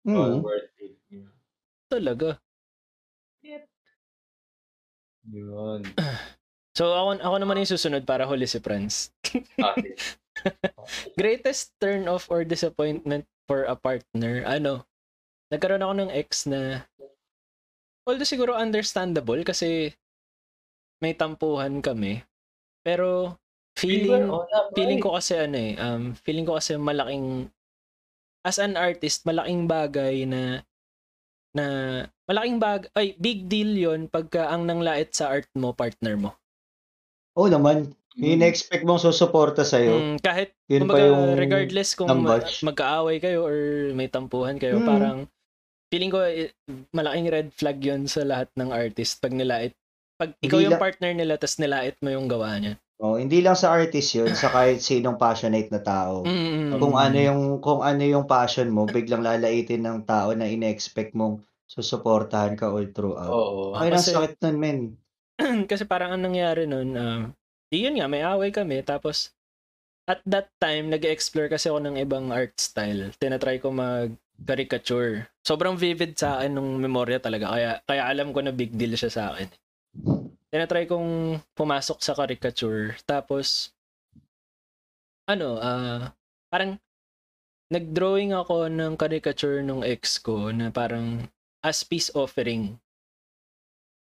Mm. 0.08 0.40
worth 0.40 0.70
it. 0.77 0.77
Yeah. 0.77 0.77
Talaga. 1.88 2.40
Yun. 5.28 5.84
So, 6.78 6.94
ako, 6.94 7.18
ako 7.26 7.36
naman 7.42 7.58
yung 7.58 7.74
susunod 7.74 8.06
para 8.06 8.30
huli 8.30 8.46
si 8.46 8.62
Franz. 8.62 9.10
Okay. 9.26 9.98
Greatest 11.18 11.74
turn 11.82 12.06
off 12.06 12.30
or 12.30 12.46
disappointment 12.46 13.26
for 13.50 13.66
a 13.66 13.74
partner? 13.74 14.46
Ano? 14.46 14.86
Nagkaroon 15.50 15.82
ako 15.82 15.94
ng 15.98 16.14
ex 16.14 16.46
na 16.46 16.86
although 18.06 18.30
siguro 18.30 18.54
understandable 18.54 19.42
kasi 19.42 19.90
may 21.02 21.18
tampuhan 21.18 21.82
kami. 21.82 22.22
Pero 22.86 23.42
feeling 23.74 24.30
feeling 24.78 25.02
right. 25.02 25.06
ko 25.06 25.18
kasi 25.18 25.34
ano 25.34 25.58
eh, 25.58 25.74
um, 25.82 26.14
feeling 26.22 26.46
ko 26.46 26.62
kasi 26.62 26.78
malaking 26.78 27.50
as 28.46 28.62
an 28.62 28.78
artist, 28.78 29.26
malaking 29.26 29.66
bagay 29.66 30.30
na 30.30 30.62
na 31.58 31.68
malaking 32.24 32.62
bag 32.62 32.86
ay 32.94 33.18
big 33.18 33.50
deal 33.50 33.74
'yon 33.74 34.06
pagka 34.06 34.48
ang 34.48 34.64
nanglait 34.64 35.10
sa 35.12 35.28
art 35.28 35.50
mo 35.54 35.74
partner 35.74 36.14
mo. 36.16 36.30
Oo 37.34 37.50
naman. 37.50 37.92
Mm. 38.18 38.34
in-expect 38.34 38.82
mong 38.82 38.98
susuporta 38.98 39.62
sa'yo. 39.62 39.94
Mm, 39.94 40.18
kahit 40.18 40.50
Yun 40.66 40.90
pa 40.90 40.98
kumbaga, 40.98 41.06
yung 41.06 41.24
regardless 41.38 41.94
kung 41.94 42.10
ma- 42.10 42.18
numbatch. 42.18 42.66
magkaaway 42.66 43.22
kayo 43.22 43.46
or 43.46 43.58
may 43.94 44.10
tampuhan 44.10 44.58
kayo, 44.58 44.82
Mm. 44.82 44.90
parang 44.90 45.18
feeling 45.94 46.10
ko 46.10 46.26
eh, 46.26 46.50
malaking 46.90 47.30
red 47.30 47.50
flag 47.54 47.78
'yon 47.78 48.10
sa 48.10 48.26
lahat 48.26 48.50
ng 48.58 48.74
artist 48.74 49.22
pag 49.22 49.38
nilait. 49.38 49.70
Pag 50.18 50.34
ikaw 50.42 50.58
yung 50.58 50.82
partner 50.82 51.14
nila 51.14 51.38
tas 51.38 51.62
nilait 51.62 51.94
mo 52.02 52.10
yung 52.10 52.26
gawa 52.26 52.58
niya. 52.58 52.82
Oh, 52.98 53.14
hindi 53.22 53.46
lang 53.46 53.54
sa 53.54 53.78
artist 53.78 54.18
yun, 54.18 54.34
sa 54.34 54.50
kahit 54.50 54.82
sinong 54.82 55.22
passionate 55.22 55.70
na 55.70 55.86
tao. 55.86 56.26
Mm. 56.26 56.82
Kung 56.82 56.98
ano 56.98 57.18
yung 57.22 57.42
kung 57.62 57.86
ano 57.86 58.02
yung 58.02 58.26
passion 58.26 58.74
mo, 58.74 58.90
biglang 58.90 59.22
lalaitin 59.22 59.86
ng 59.86 60.02
tao 60.10 60.34
na 60.34 60.50
in-expect 60.50 61.14
mong 61.14 61.46
susuportahan 61.70 62.58
ka 62.58 62.74
all 62.74 62.90
throughout. 62.90 63.30
Oo. 63.30 63.78
Ay, 63.78 63.94
ang 63.94 64.02
Kasi- 64.02 64.18
sakit 64.18 64.42
nun, 64.42 64.58
men. 64.58 64.80
kasi 65.72 65.86
parang 65.86 66.18
ang 66.18 66.26
nangyari 66.26 66.66
nun, 66.66 66.90
um, 66.98 67.22
di 67.70 67.86
yun 67.86 68.02
nga, 68.02 68.10
may 68.10 68.26
away 68.26 68.50
kami. 68.50 68.82
Tapos, 68.82 69.30
at 70.10 70.24
that 70.26 70.50
time, 70.58 70.90
nag-explore 70.90 71.54
kasi 71.54 71.70
ako 71.70 71.84
ng 71.84 72.02
ibang 72.02 72.34
art 72.34 72.58
style. 72.58 73.14
Tinatry 73.22 73.62
ko 73.62 73.70
mag-caricature. 73.70 75.30
Sobrang 75.46 75.78
vivid 75.78 76.18
sa 76.18 76.42
akin 76.42 76.58
nung 76.58 76.82
memorya 76.82 77.22
talaga. 77.22 77.54
Kaya, 77.54 77.72
kaya 77.86 78.04
alam 78.10 78.34
ko 78.34 78.42
na 78.42 78.56
big 78.56 78.74
deal 78.74 78.98
siya 78.98 79.12
sa 79.12 79.24
akin. 79.36 79.52
Tinatry 80.48 80.88
kong 80.88 81.44
pumasok 81.60 82.00
sa 82.00 82.16
caricature. 82.16 82.96
Tapos, 83.04 83.76
ano, 85.28 85.60
ah, 85.60 86.16
parang, 86.48 86.80
nag-drawing 87.68 88.32
ako 88.32 88.72
ng 88.72 88.96
caricature 88.96 89.60
nung 89.60 89.84
ex 89.84 90.24
ko 90.24 90.56
na 90.56 90.72
parang 90.72 91.28
as 91.60 91.84
peace 91.84 92.08
offering. 92.16 92.80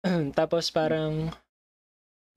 Tapos 0.39 0.71
parang 0.71 1.35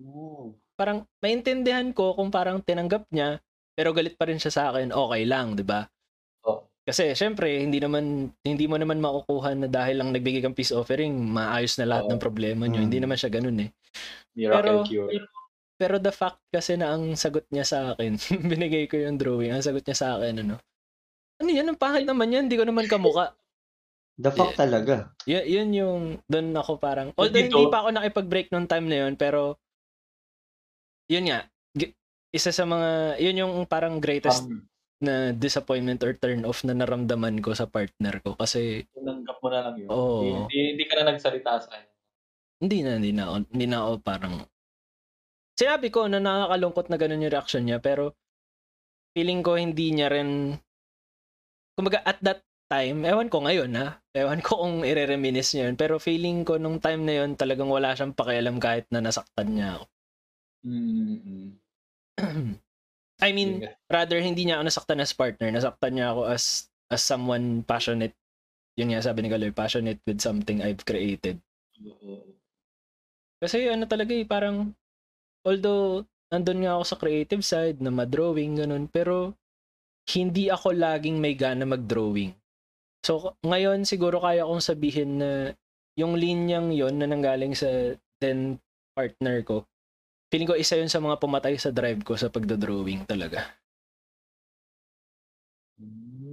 Oo. 0.02 0.58
parang 0.74 1.06
maintindihan 1.22 1.94
ko 1.94 2.18
kung 2.18 2.34
parang 2.34 2.58
tinanggap 2.58 3.06
niya 3.14 3.38
pero 3.78 3.94
galit 3.94 4.18
pa 4.18 4.26
rin 4.26 4.42
siya 4.42 4.50
sa 4.50 4.64
akin, 4.74 4.90
okay 4.90 5.24
lang, 5.30 5.54
'di 5.54 5.62
ba? 5.62 5.86
Kasi 6.82 7.14
syempre, 7.14 7.62
hindi 7.62 7.78
naman 7.78 8.34
hindi 8.42 8.66
mo 8.66 8.74
naman 8.76 8.98
makukuha 8.98 9.54
na 9.54 9.68
dahil 9.70 10.02
lang 10.02 10.10
nagbigay 10.10 10.42
kang 10.42 10.58
peace 10.58 10.74
offering, 10.74 11.14
maayos 11.14 11.78
na 11.78 11.86
lahat 11.86 12.10
Oo. 12.10 12.12
ng 12.18 12.22
problema 12.22 12.66
niyo. 12.66 12.82
Mm. 12.82 12.86
Hindi 12.90 13.00
naman 13.06 13.18
siya 13.22 13.30
ganun 13.30 13.58
eh. 13.62 13.70
Miracle 14.34 14.62
Pero- 14.62 14.86
cure. 14.90 15.26
Pero 15.82 15.98
the 15.98 16.14
fact 16.14 16.38
kasi 16.54 16.78
na 16.78 16.94
ang 16.94 17.18
sagot 17.18 17.46
niya 17.50 17.66
sa 17.66 17.80
akin, 17.94 18.14
binigay 18.54 18.86
ko 18.86 19.02
yung 19.02 19.18
drawing, 19.18 19.50
ang 19.54 19.66
sagot 19.66 19.82
niya 19.82 19.98
sa 19.98 20.08
akin 20.18 20.46
ano. 20.46 20.62
Ano 21.42 21.50
yan? 21.50 21.66
Ang 21.74 21.80
pangit 21.82 22.06
naman 22.06 22.30
yan. 22.30 22.46
Hindi 22.46 22.58
ko 22.62 22.66
naman 22.70 22.86
kamuka. 22.86 23.34
The 24.22 24.30
fuck 24.30 24.54
talaga. 24.54 25.10
Y- 25.26 25.58
yun 25.58 25.74
yung, 25.74 26.02
doon 26.30 26.54
ako 26.54 26.78
parang, 26.78 27.10
although 27.18 27.34
Dito- 27.34 27.58
hindi 27.58 27.74
pa 27.74 27.82
ako 27.82 27.98
nakipag-break 27.98 28.54
nung 28.54 28.70
time 28.70 28.86
na 28.86 28.98
yun, 29.06 29.14
pero, 29.18 29.58
yun 31.10 31.26
nga, 31.26 31.50
isa 32.30 32.54
sa 32.54 32.64
mga, 32.64 33.18
yun 33.18 33.42
yung 33.42 33.54
parang 33.66 33.98
greatest 33.98 34.46
Um, 34.46 34.70
na 35.02 35.34
disappointment 35.34 36.00
or 36.06 36.14
turn 36.16 36.46
off 36.46 36.62
na 36.64 36.78
naramdaman 36.78 37.42
ko 37.42 37.52
sa 37.58 37.66
partner 37.66 38.22
ko. 38.22 38.38
Kasi, 38.38 38.86
tinanggap 38.94 39.38
mo 39.42 39.48
na 39.50 39.60
lang 39.66 39.76
yun. 39.82 39.90
Oo. 39.90 40.46
Hindi, 40.48 40.78
hindi 40.78 40.86
ka 40.86 40.94
na 41.02 41.14
nagsalita 41.14 41.52
sa 41.62 41.70
kanya. 41.74 41.90
hindi 42.62 42.78
na, 42.86 42.92
hindi 43.02 43.12
na 43.12 43.24
hindi 43.42 43.66
na 43.66 43.78
ako 43.82 43.92
parang, 44.06 44.36
sinabi 45.58 45.90
ko 45.90 46.06
na 46.06 46.22
nakakalungkot 46.22 46.88
na 46.94 46.98
ganun 47.02 47.26
yung 47.26 47.34
reaction 47.34 47.64
niya, 47.66 47.82
pero, 47.82 48.14
feeling 49.18 49.42
ko 49.42 49.58
hindi 49.58 49.92
niya 49.92 50.14
rin, 50.14 50.56
kumbaga 51.76 52.06
at 52.06 52.22
that 52.22 52.42
time, 52.72 53.04
ewan 53.04 53.28
ko 53.28 53.44
ngayon 53.44 53.74
ha, 53.76 54.00
ewan 54.16 54.40
ko 54.40 54.64
kung 54.64 54.88
i-reminis 54.88 55.52
niya 55.58 55.68
yun, 55.70 55.78
pero 55.78 56.00
feeling 56.00 56.48
ko 56.48 56.56
nung 56.62 56.80
time 56.80 57.04
na 57.04 57.26
yun, 57.26 57.36
talagang 57.36 57.68
wala 57.68 57.92
siyang 57.98 58.16
pakialam 58.16 58.62
kahit 58.62 58.88
na 58.94 59.04
nasaktan 59.04 59.50
niya 59.52 59.82
ako. 59.82 59.86
Mm-hmm. 60.66 61.48
I 63.22 63.30
mean, 63.32 63.70
rather 63.86 64.18
hindi 64.18 64.50
niya 64.50 64.58
ako 64.58 64.66
nasaktan 64.66 65.00
as 65.00 65.14
partner, 65.14 65.54
nasaktan 65.54 65.94
niya 65.94 66.18
ako 66.18 66.22
as 66.26 66.66
as 66.90 67.06
someone 67.06 67.62
passionate. 67.62 68.18
Yun 68.76 68.92
nga 68.92 69.06
sabi 69.06 69.22
ni 69.22 69.30
Kaloy, 69.30 69.54
passionate 69.54 70.02
with 70.10 70.20
something 70.20 70.66
I've 70.66 70.82
created. 70.82 71.38
Kasi 73.38 73.70
ano 73.70 73.86
talaga 73.86 74.12
eh, 74.18 74.26
parang 74.26 74.74
although 75.46 76.06
nandun 76.34 76.66
nga 76.66 76.78
ako 76.78 76.84
sa 76.86 76.98
creative 76.98 77.44
side 77.46 77.78
na 77.78 77.94
ma-drawing 77.94 78.58
ganun, 78.58 78.90
pero 78.90 79.38
hindi 80.10 80.50
ako 80.50 80.74
laging 80.74 81.22
may 81.22 81.38
gana 81.38 81.66
mag-drawing. 81.66 82.34
So 83.06 83.38
ngayon 83.46 83.86
siguro 83.86 84.22
kaya 84.22 84.46
kong 84.46 84.62
sabihin 84.62 85.22
na 85.22 85.32
yung 85.98 86.18
linyang 86.18 86.74
yon 86.74 86.98
na 86.98 87.10
nanggaling 87.10 87.54
sa 87.54 87.98
then 88.22 88.62
partner 88.96 89.42
ko, 89.46 89.66
feeling 90.32 90.48
ko 90.48 90.56
isa 90.56 90.80
yun 90.80 90.88
sa 90.88 91.04
mga 91.04 91.20
pumatay 91.20 91.60
sa 91.60 91.76
drive 91.76 92.02
ko 92.08 92.16
sa 92.16 92.32
pagdodrawing 92.32 93.04
talaga. 93.04 93.52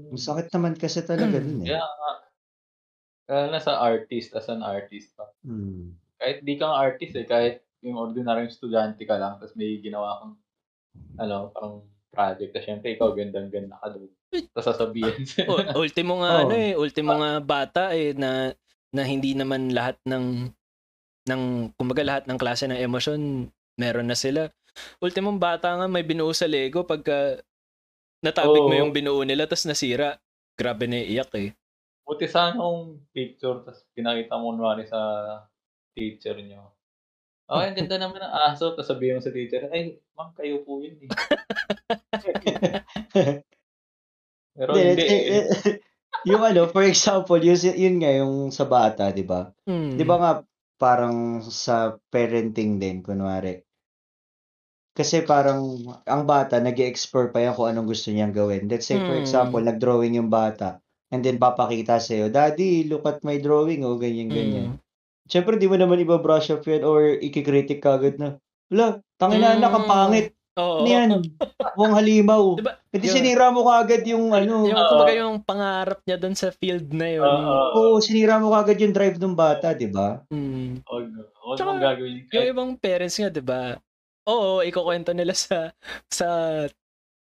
Ang 0.08 0.16
sakit 0.16 0.54
naman 0.54 0.78
kasi 0.78 1.02
talaga 1.02 1.42
dun 1.42 1.66
eh. 1.66 1.74
Kaya 1.74 1.82
nga. 1.84 2.12
Kaya 3.28 3.42
nasa 3.52 3.76
artist, 3.76 4.32
as 4.38 4.48
an 4.48 4.62
artist 4.64 5.12
pa. 5.18 5.26
Hmm. 5.42 5.98
Kahit 6.16 6.46
di 6.46 6.56
kang 6.56 6.72
artist 6.72 7.18
eh, 7.18 7.26
kahit 7.28 7.66
yung 7.84 7.98
ordinaryong 7.98 8.48
estudyante 8.48 9.02
ka 9.04 9.18
lang, 9.18 9.36
tapos 9.36 9.52
may 9.58 9.82
ginawa 9.82 10.22
kang, 10.22 10.34
ano, 11.20 11.52
parang 11.52 11.84
project. 12.08 12.50
Tapos 12.56 12.66
syempre, 12.66 12.88
ikaw 12.96 13.12
gandang-ganda 13.12 13.76
ka 13.82 13.92
doon. 13.92 14.10
Tapos 14.54 14.66
sasabihin. 14.66 15.22
O, 15.50 15.82
ultimo 15.84 16.22
nga 16.24 16.40
Oo. 16.40 16.40
ano 16.48 16.54
eh, 16.56 16.72
ultimo 16.78 17.12
nga 17.18 17.42
bata 17.42 17.92
eh 17.92 18.16
na 18.16 18.54
na 18.88 19.02
hindi 19.04 19.36
naman 19.36 19.76
lahat 19.76 20.00
ng 20.08 20.48
ng 21.28 21.42
kumbaga 21.76 22.00
lahat 22.00 22.24
ng 22.24 22.40
klase 22.40 22.64
ng 22.64 22.80
emosyon 22.80 23.52
meron 23.78 24.10
na 24.10 24.18
sila. 24.18 24.50
Ultimong 25.00 25.38
bata 25.38 25.78
nga 25.78 25.86
may 25.86 26.02
binuo 26.02 26.34
sa 26.34 26.50
Lego 26.50 26.84
pagka 26.84 27.38
natabig 28.20 28.66
mo 28.66 28.74
Oo. 28.74 28.80
yung 28.82 28.92
binuo 28.92 29.22
nila 29.22 29.46
tapos 29.46 29.66
nasira. 29.66 30.18
Grabe 30.58 30.90
na 30.90 30.98
iyak 30.98 31.30
eh. 31.38 31.54
Buti 32.02 32.26
sana 32.26 32.58
yung 32.58 32.98
picture 33.14 33.62
tapos 33.62 33.86
pinakita 33.94 34.34
mo 34.36 34.50
kunwari 34.52 34.84
sa 34.90 34.98
teacher 35.94 36.34
nyo. 36.42 36.74
Okay, 37.48 37.72
ang 37.72 37.76
ganda 37.80 37.96
naman 37.96 38.20
ng 38.20 38.34
aso. 38.44 38.76
Tapos 38.76 38.92
sabihin 38.92 39.16
mo 39.16 39.24
sa 39.24 39.32
teacher, 39.32 39.72
ay, 39.72 39.96
ma'am, 40.12 40.36
kayo 40.36 40.60
po 40.68 40.84
yun 40.84 41.00
eh. 41.00 41.08
Pero 44.58 44.74
Hindi, 44.74 44.84
hindi. 44.84 45.04
eh, 45.08 45.48
eh, 45.48 45.80
yung 46.28 46.44
ano, 46.44 46.68
for 46.68 46.84
example, 46.84 47.40
yun, 47.40 47.56
yun 47.56 47.96
nga 48.02 48.12
yung 48.20 48.52
sa 48.52 48.68
bata, 48.68 49.08
di 49.14 49.24
ba? 49.24 49.48
Hmm. 49.64 49.96
Di 49.96 50.04
ba 50.04 50.16
nga 50.20 50.32
parang 50.76 51.40
sa 51.40 51.96
parenting 52.12 52.76
din, 52.76 53.00
kunwari. 53.00 53.64
Kasi 54.98 55.22
parang 55.22 55.78
ang 56.04 56.26
bata, 56.26 56.58
nag 56.58 56.74
explore 56.74 57.30
pa 57.30 57.38
yan 57.38 57.54
kung 57.54 57.70
anong 57.70 57.86
gusto 57.86 58.10
niyang 58.10 58.34
gawin. 58.34 58.66
Let's 58.66 58.90
say, 58.90 58.98
for 58.98 59.14
Hmm. 59.14 59.22
example, 59.22 59.62
nag-drawing 59.62 60.18
yung 60.18 60.26
bata. 60.26 60.82
And 61.08 61.22
then 61.22 61.38
papakita 61.38 62.02
sa'yo, 62.02 62.28
Daddy, 62.28 62.90
look 62.90 63.06
at 63.06 63.22
my 63.22 63.38
drawing. 63.38 63.86
O, 63.86 63.94
ganyan-ganyan. 63.96 64.74
Hmm. 64.74 64.82
Siyempre, 65.24 65.54
di 65.54 65.70
mo 65.70 65.78
naman 65.78 66.02
iba-brush 66.02 66.50
off 66.50 66.66
yan 66.66 66.82
or 66.82 67.14
ikikritik 67.16 67.78
ka 67.78 67.94
agad 67.94 68.18
na, 68.18 68.42
Wala, 68.68 69.00
tangina 69.16 69.56
anak, 69.56 69.72
ang 69.72 69.86
Mm. 69.86 69.92
pangit. 69.94 70.26
Oo. 70.60 70.84
Ano 70.84 70.88
yan? 70.90 71.08
Buong 71.72 71.94
halimaw. 71.96 72.44
Diba, 72.60 72.76
Hindi 72.92 73.06
yun. 73.08 73.14
sinira 73.16 73.48
mo 73.48 73.64
kaagad 73.64 74.04
yung 74.04 74.28
ano. 74.28 74.68
yung, 74.68 74.76
Oo. 74.76 74.88
kumbaga 74.92 75.14
yung 75.16 75.36
pangarap 75.40 76.00
niya 76.04 76.20
doon 76.20 76.36
sa 76.36 76.52
field 76.52 76.92
na 76.92 77.08
yun. 77.08 77.24
Oo. 77.24 77.96
Oo, 77.96 77.96
sinira 78.04 78.36
mo 78.36 78.52
kaagad 78.52 78.76
yung 78.76 78.92
drive 78.92 79.16
ng 79.16 79.32
bata, 79.32 79.72
di 79.72 79.88
ba? 79.88 80.20
Hmm. 80.28 80.84
Huwag 80.84 81.06
huwag 81.40 81.56
Tsaka, 81.56 81.68
mong 81.70 81.80
gagawin. 81.80 82.12
Yung 82.18 82.28
Kahit, 82.28 82.52
ibang 82.52 82.70
parents 82.76 83.16
nga, 83.16 83.30
'di 83.32 83.40
ba? 83.40 83.80
Oo, 84.28 84.60
ikukwento 84.60 85.10
nila 85.10 85.32
sa 85.32 85.72
sa 86.06 86.28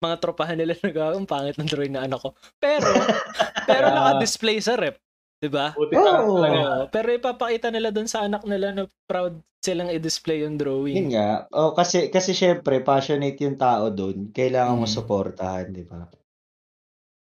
mga 0.01 0.15
tropahan 0.17 0.57
nila 0.57 0.73
na 0.77 0.89
gawang 0.89 1.25
pangit 1.25 1.57
ng 1.57 1.69
drawing 1.69 1.93
na 1.93 2.05
anak 2.05 2.21
ko. 2.21 2.33
Pero 2.57 2.85
pero 3.69 3.85
Kaya- 3.89 3.95
naka-display 3.95 4.57
sa 4.57 4.77
rep, 4.77 4.97
'di 5.41 5.49
ba? 5.49 5.73
buti 5.73 5.93
Oo. 5.97 6.37
talaga. 6.37 6.61
Pero 6.89 7.07
ipapakita 7.11 7.67
nila 7.69 7.89
doon 7.89 8.05
sa 8.05 8.25
anak 8.25 8.45
nila 8.45 8.69
na 8.71 8.83
proud 9.05 9.41
silang 9.61 9.93
i-display 9.93 10.41
yung 10.41 10.57
Yun 10.57 10.61
drawing. 10.61 11.07
nga. 11.13 11.45
Oh, 11.53 11.73
kasi 11.73 12.09
kasi 12.09 12.33
syempre 12.33 12.81
passionate 12.81 13.37
yung 13.37 13.57
tao 13.57 13.89
doon. 13.89 14.33
Kailangan 14.33 14.73
mo 14.75 14.85
Mm. 14.85 14.93
suportahan, 14.97 15.69
di 15.69 15.85
ba? 15.85 16.09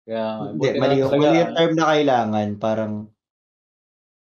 Kaya, 0.07 0.55
Hindi, 0.55 0.67
mali 0.79 0.95
na 0.95 0.99
yung, 1.03 1.11
mali 1.13 1.37
yung 1.37 1.51
term 1.53 1.71
na 1.75 1.85
kailangan. 1.91 2.47
Parang 2.57 2.93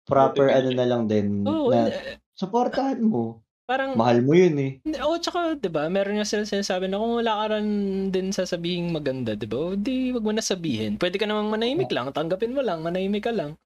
proper 0.07 0.47
Buti 0.47 0.57
ano 0.57 0.69
na 0.71 0.85
lang 0.87 1.03
din. 1.05 1.43
Oo, 1.43 1.67
na 1.69 1.91
eh, 1.91 2.17
suportahan 2.33 3.03
mo. 3.03 3.44
Parang 3.65 3.97
Mahal 3.97 4.21
mo 4.21 4.33
yun 4.37 4.55
eh. 4.61 4.71
Oo, 5.01 5.17
tsaka, 5.17 5.57
di 5.57 5.69
ba, 5.69 5.89
meron 5.89 6.21
nga 6.21 6.27
sila 6.29 6.45
sinasabi 6.45 6.89
na 6.89 7.01
kung 7.01 7.19
wala 7.19 7.33
ka 7.41 7.45
rin 7.57 7.67
din 8.13 8.29
sasabihin 8.29 8.93
maganda, 8.93 9.33
di 9.33 9.49
ba, 9.49 9.57
o 9.57 9.75
di, 9.75 10.13
wag 10.13 10.25
mo 10.25 10.31
na 10.31 10.45
sabihin. 10.45 11.01
Pwede 11.01 11.17
ka 11.17 11.25
namang 11.25 11.51
manahimik 11.51 11.89
lang, 11.89 12.13
tanggapin 12.13 12.53
mo 12.53 12.61
lang, 12.61 12.85
manahimik 12.85 13.25
ka 13.25 13.33
lang. 13.33 13.57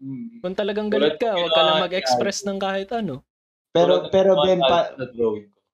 Mm. 0.00 0.40
Kung 0.40 0.56
talagang 0.56 0.88
galit 0.88 1.20
ka, 1.20 1.36
wag 1.36 1.52
ka 1.52 1.62
lang 1.64 1.84
mag-express 1.84 2.44
ng 2.48 2.60
kahit 2.60 2.88
ano. 2.92 3.24
Pero 3.70 4.10
pero 4.10 4.34
Ben 4.42 4.58
pa 4.58 4.90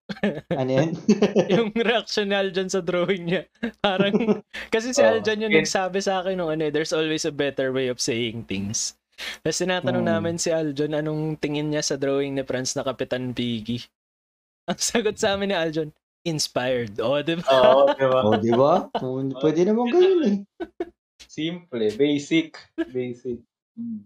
ano 0.61 0.71
yan? 0.71 0.91
yung 1.55 1.71
reaction 1.75 2.31
ni 2.31 2.37
Aljon 2.39 2.71
sa 2.71 2.79
drawing 2.79 3.27
niya. 3.27 3.43
Parang, 3.85 4.43
kasi 4.71 4.95
si 4.95 5.03
Oo. 5.03 5.19
Aljon 5.19 5.43
yung 5.43 5.55
nagsabi 5.55 5.99
sa 5.99 6.23
akin 6.23 6.39
nung 6.39 6.51
ano, 6.51 6.71
eh, 6.71 6.73
there's 6.73 6.95
always 6.95 7.27
a 7.27 7.35
better 7.35 7.75
way 7.75 7.91
of 7.91 7.99
saying 7.99 8.47
things. 8.47 8.95
Tapos 9.17 9.59
tinatanong 9.59 10.05
Hmm. 10.05 10.13
namin 10.13 10.37
si 10.37 10.53
Aljon 10.53 10.93
anong 10.93 11.41
tingin 11.41 11.73
niya 11.73 11.81
sa 11.81 11.97
drawing 11.97 12.37
ni 12.37 12.45
Franz 12.45 12.77
na 12.77 12.85
Kapitan 12.85 13.33
Piggy. 13.33 13.81
Ang 14.71 14.81
sagot 14.81 15.17
sa 15.17 15.35
amin 15.35 15.53
ni 15.53 15.57
Aljon, 15.57 15.91
inspired. 16.27 16.99
O, 17.01 17.23
di 17.23 17.39
ba? 17.39 17.47
Oo, 17.49 17.95
di 17.95 18.07
ba? 18.07 18.21
oh, 18.27 18.37
di 18.37 18.53
ba? 18.53 18.73
Pwede 19.43 19.63
naman 19.65 19.89
ganun 19.89 20.23
eh. 20.27 20.39
Simple, 21.27 21.95
basic, 21.95 22.59
basic. 22.91 23.41
Mm. 23.77 24.05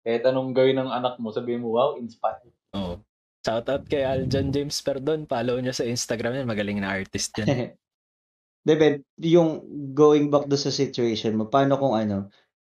Kahit 0.00 0.22
anong 0.24 0.56
gawin 0.56 0.80
ng 0.80 0.90
anak 0.90 1.20
mo, 1.20 1.28
sabihin 1.30 1.60
mo, 1.60 1.76
wow, 1.76 2.00
inspired. 2.00 2.50
Oh. 2.72 2.98
Shout 3.40 3.68
out 3.68 3.84
kay 3.88 4.04
Aljon 4.04 4.52
James 4.52 4.76
Perdon. 4.84 5.24
Follow 5.24 5.56
niya 5.60 5.72
sa 5.72 5.84
Instagram 5.84 6.40
yan. 6.40 6.48
Magaling 6.48 6.80
na 6.80 6.92
artist 6.92 7.32
yan. 7.40 7.72
Di 8.60 8.74
Ben, 8.76 9.00
yung 9.16 9.64
going 9.96 10.28
back 10.28 10.44
do 10.44 10.56
sa 10.60 10.68
situation 10.68 11.32
mo, 11.36 11.48
paano 11.48 11.80
kung 11.80 11.96
ano, 11.96 12.28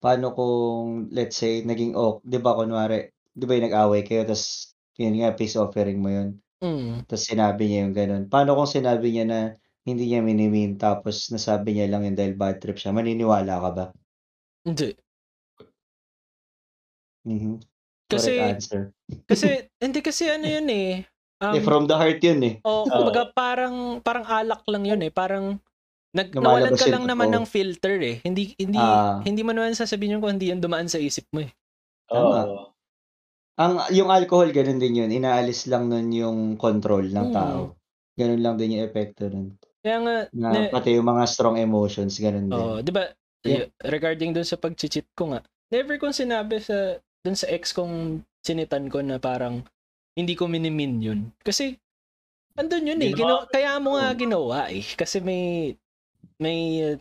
paano 0.00 0.32
kung, 0.32 1.12
let's 1.12 1.36
say, 1.36 1.62
naging, 1.62 1.92
oh, 1.94 2.24
di 2.24 2.40
ba, 2.40 2.56
kunwari, 2.56 3.12
di 3.36 3.44
ba 3.44 3.52
yung 3.54 3.66
nag-away 3.68 4.02
kayo, 4.02 4.24
tapos, 4.24 4.72
yun 4.96 5.20
nga, 5.20 5.36
peace 5.36 5.56
offering 5.60 6.00
mo 6.00 6.08
yun. 6.08 6.28
mm. 6.64 7.08
Tapos 7.08 7.24
sinabi 7.28 7.68
niya 7.68 7.78
yung 7.88 7.96
ganun. 7.96 8.24
Paano 8.28 8.56
kung 8.56 8.68
sinabi 8.68 9.12
niya 9.12 9.24
na 9.28 9.40
hindi 9.84 10.12
niya 10.12 10.20
minimin 10.20 10.76
tapos 10.76 11.32
nasabi 11.32 11.72
niya 11.72 11.88
lang 11.88 12.04
yun 12.04 12.16
dahil 12.16 12.36
bad 12.36 12.60
trip 12.60 12.76
siya? 12.76 12.92
Maniniwala 12.92 13.54
ka 13.60 13.70
ba? 13.72 13.86
Hindi. 14.64 14.92
Mhm. 17.24 17.64
Kasi, 18.10 18.30
Correct 18.36 18.44
answer. 18.60 18.82
kasi, 19.24 19.46
hindi 19.80 20.00
kasi 20.02 20.28
ano 20.28 20.46
yun 20.48 20.68
eh. 20.68 21.06
Um, 21.40 21.56
eh, 21.56 21.62
from 21.64 21.88
the 21.88 21.96
heart 21.96 22.20
yun 22.20 22.44
eh. 22.44 22.54
oh, 22.68 22.84
kumbaga 22.84 23.32
parang, 23.32 24.04
parang 24.04 24.28
alak 24.28 24.60
lang 24.68 24.84
yun 24.84 25.00
eh. 25.00 25.08
Parang, 25.08 25.56
nag, 26.10 26.28
nawalan 26.32 26.74
ka 26.74 26.86
lang 26.86 27.04
naman 27.04 27.30
ng 27.30 27.46
filter 27.46 27.96
eh. 27.98 28.16
Hindi, 28.20 28.54
hindi, 28.56 28.76
Ah. 28.76 29.22
hindi 29.22 29.42
mo 29.42 29.50
naman 29.50 29.72
sasabihin 29.72 30.18
yun 30.18 30.20
kung 30.20 30.34
hindi 30.34 30.50
yun 30.50 30.58
dumaan 30.58 30.86
sa 30.86 30.98
isip 30.98 31.26
mo 31.30 31.42
eh. 31.42 31.50
Tama. 32.06 32.38
Oo. 32.42 32.58
Ang, 33.56 33.72
yung 33.92 34.08
alcohol, 34.08 34.50
ganun 34.50 34.80
din 34.80 35.04
yun. 35.04 35.10
Inaalis 35.10 35.68
lang 35.68 35.86
nun 35.86 36.08
yung 36.10 36.38
control 36.56 37.06
ng 37.06 37.28
Mm. 37.28 37.34
tao. 37.34 37.60
Ganun 38.16 38.40
lang 38.40 38.54
din 38.56 38.74
yung 38.74 38.84
epekto 38.84 39.28
nun. 39.28 39.54
Kaya 39.80 39.98
nga, 40.00 40.16
Na, 40.32 40.48
na- 40.50 40.68
pati 40.68 40.92
yung 40.92 41.06
mga 41.06 41.24
strong 41.24 41.56
emotions, 41.56 42.16
ganun 42.16 42.48
din. 42.48 42.56
Oh, 42.56 42.78
'di 42.78 42.90
ba? 42.90 43.08
Yeah. 43.40 43.72
Regarding 43.82 44.32
dun 44.32 44.44
sa 44.44 44.56
pag-cheat 44.56 45.08
ko 45.14 45.32
nga. 45.32 45.40
Never 45.70 45.96
kong 45.96 46.12
sinabi 46.12 46.58
sa 46.58 46.96
dun 47.20 47.32
sa 47.32 47.48
ex 47.48 47.72
kong 47.72 48.20
sinitan 48.40 48.88
ko 48.88 49.00
na 49.00 49.16
parang 49.16 49.64
hindi 50.12 50.34
ko 50.34 50.44
minimin 50.44 51.00
yun. 51.00 51.20
Kasi 51.38 51.76
andun 52.54 52.84
yun 52.86 53.00
eh. 53.00 53.12
Ginawa- 53.12 53.44
Gino- 53.44 53.48
kaya 53.48 53.72
mo 53.76 53.96
nga 53.96 54.12
ginawa 54.12 54.68
eh. 54.68 54.84
Kasi 54.84 55.20
may 55.20 55.72
may 56.40 56.60
uh, 56.82 56.96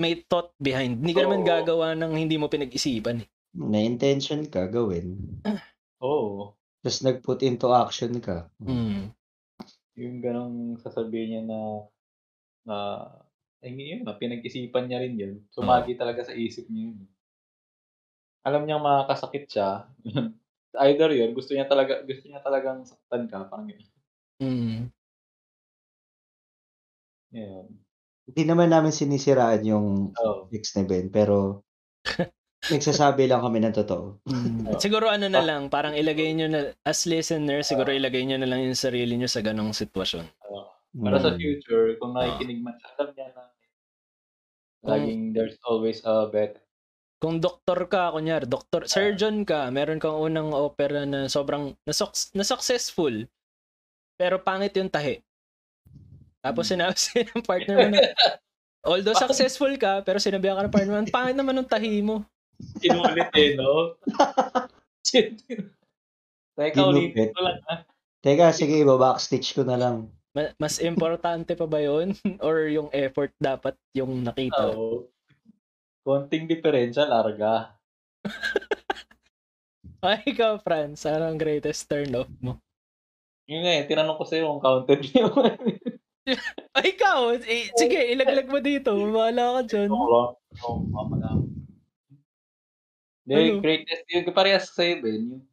may 0.00 0.18
thought 0.26 0.56
behind. 0.56 1.00
Hindi 1.04 1.12
ka 1.12 1.28
naman 1.28 1.44
gagawa 1.44 1.92
ng 1.94 2.16
hindi 2.16 2.40
mo 2.40 2.48
pinag-isipan 2.48 3.22
eh. 3.22 3.28
May 3.52 3.84
intention 3.84 4.48
ka 4.48 4.66
gawin. 4.66 5.20
Oo. 6.04 6.56
Tapos 6.80 7.04
nag-put 7.04 7.44
into 7.44 7.68
action 7.70 8.16
ka. 8.24 8.48
Mm. 8.64 9.12
Yung 10.00 10.16
ganong 10.24 10.80
sasabihin 10.80 11.28
niya 11.28 11.42
na, 11.44 11.60
na, 12.64 12.76
ay 13.60 13.76
yun, 13.76 14.08
na 14.08 14.16
pinag-isipan 14.16 14.88
niya 14.88 15.04
rin 15.04 15.20
yun. 15.20 15.34
Sumagi 15.52 16.00
talaga 16.00 16.24
sa 16.24 16.32
isip 16.32 16.64
niya 16.72 16.96
yun. 16.96 17.04
Alam 18.40 18.64
niyang 18.64 18.80
makakasakit 18.80 19.44
siya. 19.52 19.84
Either 20.88 21.12
yun, 21.12 21.36
gusto 21.36 21.52
niya 21.52 21.68
talaga, 21.68 22.00
gusto 22.00 22.24
niya 22.24 22.40
talagang 22.40 22.88
saktan 22.88 23.28
ka, 23.28 23.44
parang 23.52 23.68
yun. 23.68 23.84
Mm. 24.40 24.78
Yun. 27.36 27.66
Hindi 28.30 28.42
naman 28.46 28.70
namin 28.70 28.94
sinisiraan 28.94 29.66
yung 29.66 29.86
Oo. 30.14 30.46
ex 30.54 30.78
ni 30.78 30.86
Ben, 30.86 31.10
pero 31.10 31.66
nagsasabi 32.70 33.26
lang 33.26 33.42
kami 33.42 33.58
ng 33.58 33.74
totoo. 33.74 34.22
Mm. 34.30 34.78
Siguro 34.78 35.10
ano 35.10 35.26
na 35.26 35.42
lang, 35.42 35.66
parang 35.66 35.98
ilagay 35.98 36.30
nyo 36.38 36.46
na, 36.46 36.60
as 36.86 37.10
listener, 37.10 37.66
siguro 37.66 37.90
ilagay 37.90 38.22
nyo 38.22 38.38
na 38.38 38.46
lang 38.46 38.62
yung 38.62 38.78
sarili 38.78 39.18
nyo 39.18 39.26
sa 39.26 39.42
ganong 39.42 39.74
sitwasyon. 39.74 40.30
Oo. 40.46 40.70
Para 41.02 41.18
sa 41.18 41.34
Mm. 41.34 41.38
future, 41.42 41.98
kung 41.98 42.14
nakikinig 42.14 42.62
man 42.62 42.78
alam 42.94 43.10
niya 43.14 43.28
na 43.34 43.42
laging 44.80 45.34
there's 45.34 45.58
always 45.66 46.00
a 46.04 46.30
better. 46.30 46.56
kung 47.20 47.36
doktor 47.36 47.84
ka, 47.84 48.16
kunyari, 48.16 48.48
doktor, 48.48 48.88
surgeon 48.88 49.44
ka, 49.44 49.68
meron 49.68 50.00
kang 50.00 50.16
unang 50.16 50.56
opera 50.56 51.04
na 51.04 51.28
sobrang 51.28 51.76
na, 51.84 51.92
na 52.32 52.44
successful, 52.48 53.12
pero 54.16 54.40
pangit 54.40 54.72
yung 54.72 54.88
tahi. 54.88 55.20
Tapos 56.40 56.64
sinabi 56.68 56.96
sa'yo 57.00 57.28
ng 57.28 57.44
partner 57.44 57.76
mo 57.76 57.88
na, 57.92 58.00
although 58.84 59.16
successful 59.16 59.72
ka, 59.76 60.00
pero 60.00 60.16
sinabihan 60.16 60.56
ka 60.56 60.64
ng 60.66 60.74
partner 60.74 60.92
mo, 60.96 61.00
"Ang 61.04 61.12
pangit 61.12 61.36
naman 61.36 61.56
ng 61.60 61.68
tahi 61.68 62.00
mo. 62.00 62.24
Inulit 62.80 63.28
eh, 63.36 63.56
no? 63.56 63.96
Teka, 66.60 66.80
ulitin 66.92 67.32
ko 67.32 67.40
lang. 67.40 67.58
ha? 67.68 67.84
Teka, 68.20 68.52
sige, 68.52 68.84
backstitch 68.84 69.56
ko 69.56 69.64
na 69.64 69.80
lang. 69.80 69.96
Ma- 70.36 70.52
Mas 70.60 70.76
importante 70.78 71.56
pa 71.56 71.64
ba 71.64 71.80
yun? 71.80 72.12
Or 72.46 72.68
yung 72.68 72.92
effort 72.92 73.32
dapat 73.40 73.74
yung 73.96 74.20
nakita? 74.24 74.76
Oo. 74.76 75.08
Konting 76.04 76.48
diferensya, 76.48 77.04
larga. 77.08 77.76
Ay, 80.00 80.24
ikaw, 80.32 80.56
Franz, 80.60 81.04
ano 81.04 81.28
ang 81.28 81.36
greatest 81.36 81.84
turn 81.84 82.08
off 82.16 82.32
mo? 82.40 82.56
Yun 83.48 83.60
nga 83.66 83.72
eh, 83.76 83.84
tinanong 83.84 84.16
ko 84.16 84.24
sa'yo 84.24 84.48
kung 84.48 84.62
counted 84.64 85.00
niyo. 85.10 85.28
Ay, 86.76 86.94
ikaw! 86.94 87.34
Eh, 87.36 87.70
sige, 87.74 87.98
ilaglag 88.12 88.48
mo 88.48 88.58
dito. 88.58 88.90
Bahala 89.10 89.60
ka 89.60 89.76
dyan. 89.76 89.90
Oo. 89.90 90.34
Oo, 90.64 90.76
mamala. 90.88 91.34
Ano? 91.34 91.46
The 93.26 93.62
greatest, 93.62 94.02
yung 94.10 94.34
parehas 94.34 94.66
sa'yo, 94.74 95.04
Ben, 95.04 95.22
yung 95.38 95.44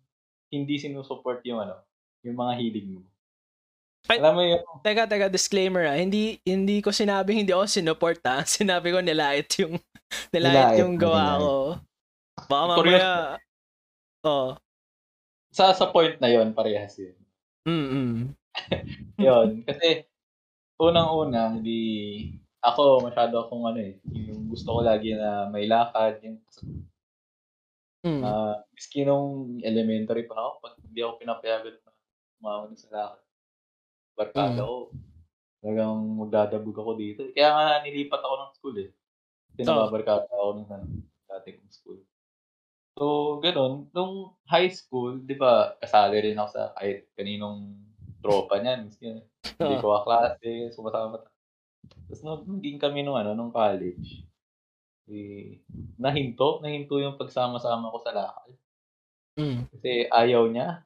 hindi 0.49 0.75
sinusupport 0.79 1.43
yung 1.45 1.61
ano, 1.61 1.77
yung 2.25 2.33
mga 2.33 2.53
hilig 2.57 2.87
mo. 2.89 3.01
Ay- 4.07 4.17
Alam 4.23 4.33
mo 4.33 4.41
yung, 4.41 4.63
Teka, 4.81 5.03
teka, 5.05 5.27
disclaimer 5.27 5.83
ah. 5.85 5.97
Hindi, 5.99 6.39
hindi 6.47 6.79
ko 6.79 6.89
sinabing 6.95 7.43
hindi 7.43 7.51
ako 7.51 7.67
sinuport 7.67 8.23
ah. 8.23 8.41
Sinabi 8.57 8.95
ko 8.95 9.03
nilait 9.03 9.45
yung, 9.61 9.75
nilait 10.33 10.73
Nilait 10.73 10.79
yung 10.79 10.95
gawa 10.95 11.21
nilait. 11.35 11.41
ko. 11.43 11.53
Baka 12.47 12.63
mamaya, 12.71 13.09
oh, 14.23 14.55
sa, 15.51 15.73
sa 15.73 15.89
point 15.89 16.13
na 16.21 16.29
yon 16.29 16.53
parehas 16.53 16.93
yun. 17.01 17.17
mm 17.65 18.15
Yun, 19.17 19.47
kasi 19.65 20.05
unang-una, 20.77 21.57
hindi 21.57 21.81
ako 22.61 23.05
masyado 23.05 23.41
akong 23.41 23.65
ano 23.69 23.79
eh, 23.81 23.97
yung 24.13 24.49
gusto 24.49 24.77
ko 24.77 24.79
lagi 24.81 25.13
na 25.13 25.49
may 25.49 25.65
lakad, 25.69 26.21
yung 26.21 26.37
mm. 28.05 28.21
uh, 28.21 28.55
miski 28.73 29.05
nung 29.05 29.57
elementary 29.61 30.25
pa 30.25 30.37
ako, 30.37 30.51
pag 30.61 30.75
hindi 30.81 30.99
ako 31.01 31.13
pinapayagan 31.21 31.75
na 31.81 31.91
umawag 32.41 32.77
sa 32.77 32.89
lakad. 32.93 33.23
Barkada 34.17 34.61
Mm. 34.61 34.65
ko. 34.65 34.77
Talagang 35.57 35.97
magdadabog 36.21 36.77
ako 36.77 36.91
dito. 36.97 37.21
Kaya 37.33 37.49
nga 37.53 37.65
nilipat 37.81 38.21
ako 38.21 38.35
ng 38.37 38.53
school 38.53 38.75
eh. 38.77 38.89
Kasi 39.57 39.69
Oh. 39.69 39.73
nababarkada 39.73 40.29
ako 40.29 40.49
nung 40.53 40.69
ano, 40.69 40.85
dati 41.25 41.57
kong 41.57 41.73
school. 41.73 41.99
So, 42.97 43.37
ganun. 43.41 43.89
Nung 43.93 44.33
high 44.49 44.73
school, 44.73 45.21
di 45.21 45.37
ba, 45.37 45.77
kasali 45.77 46.17
rin 46.17 46.37
ako 46.37 46.49
sa 46.49 46.73
kahit 46.77 47.09
kaninong 47.13 47.77
tropa 48.19 48.59
niyan. 48.59 48.87
Miski 48.87 49.07
hindi 49.57 49.75
Oh. 49.77 49.81
ko 49.81 49.87
kaklase, 50.01 50.69
sumasama. 50.71 51.23
Tapos 52.07 52.21
nung 52.21 52.43
naging 52.59 52.77
kami 52.77 53.01
nung 53.01 53.17
ano, 53.17 53.33
nung 53.33 53.49
college, 53.51 54.23
eh, 55.07 55.63
nahinto, 55.97 56.59
nahinto 56.61 56.99
yung 56.99 57.15
pagsama-sama 57.17 57.89
ko 57.89 57.97
sa 58.03 58.11
lakad. 58.13 58.51
Mm. 59.37 59.69
Kasi 59.71 59.91
ayaw 60.09 60.45
niya. 60.49 60.83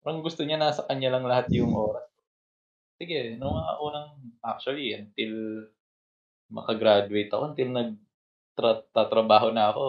Parang 0.00 0.24
gusto 0.24 0.42
niya 0.44 0.56
nasa 0.56 0.84
kanya 0.88 1.12
lang 1.16 1.24
lahat 1.28 1.52
yung 1.52 1.72
oras. 1.76 2.08
Sige, 3.00 3.36
nung 3.36 3.56
mga 3.56 3.72
unang, 3.80 4.10
actually, 4.44 4.92
until 4.96 5.32
makagraduate 6.52 7.30
ako, 7.32 7.52
until 7.52 7.68
nagtatrabaho 7.72 9.52
na 9.52 9.72
ako, 9.72 9.86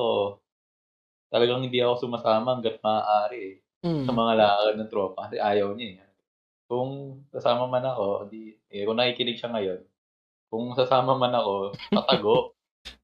talagang 1.32 1.64
hindi 1.64 1.80
ako 1.80 2.08
sumasama 2.08 2.60
hanggat 2.60 2.80
maaari 2.84 3.41
eh, 3.41 3.56
Mm. 3.82 4.06
sa 4.06 4.12
mga 4.14 4.34
lakad 4.38 4.76
ng 4.78 4.91
tropa 4.91 5.26
kasi 5.28 5.41
ayaw 5.41 5.74
niya 5.74 5.97
eh. 5.97 6.11
Kung 6.72 7.20
sasama 7.36 7.68
man 7.68 7.84
ako, 7.84 8.32
di, 8.32 8.56
eh, 8.72 8.88
kung 8.88 8.96
nakikinig 8.96 9.36
siya 9.36 9.52
ngayon, 9.52 9.84
kung 10.48 10.72
sasama 10.72 11.20
man 11.20 11.36
ako, 11.36 11.76
tatago. 11.92 12.56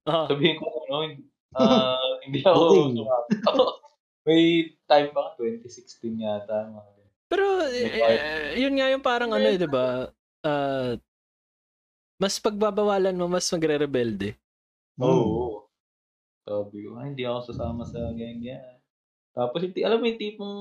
Oh. 0.07 0.23
Sabihin 0.31 0.55
ko, 0.55 0.71
ano, 0.87 1.11
ah, 1.51 1.99
hindi 2.23 2.47
ako 2.47 2.63
Okay. 2.71 2.95
sumama. 2.95 3.27
May 4.27 4.43
time 4.87 5.11
pa, 5.11 5.35
2016 5.35 6.15
yata. 6.15 6.71
Mga. 6.71 6.91
Pero, 7.27 7.47
eh, 7.67 7.91
part. 7.91 8.15
eh, 8.15 8.49
yun 8.55 8.75
nga 8.79 8.87
yung 8.87 9.03
parang 9.03 9.35
ano 9.35 9.47
eh, 9.51 9.59
di 9.59 9.67
ba? 9.67 10.07
Ah, 10.47 10.95
mas 12.15 12.39
pagbabawalan 12.39 13.19
mo, 13.19 13.27
mas 13.27 13.51
magre-rebelde. 13.51 14.39
Oo. 14.95 15.67
Sabi 16.47 16.87
ko, 16.87 16.95
"Ay, 17.03 17.11
hindi 17.11 17.27
ako 17.27 17.51
sasama 17.51 17.83
sa 17.83 17.99
ganyan. 18.15 18.79
Tapos, 19.35 19.59
hindi, 19.59 19.83
alam 19.83 19.99
mo 19.99 20.07
yung 20.07 20.23
tipong 20.23 20.59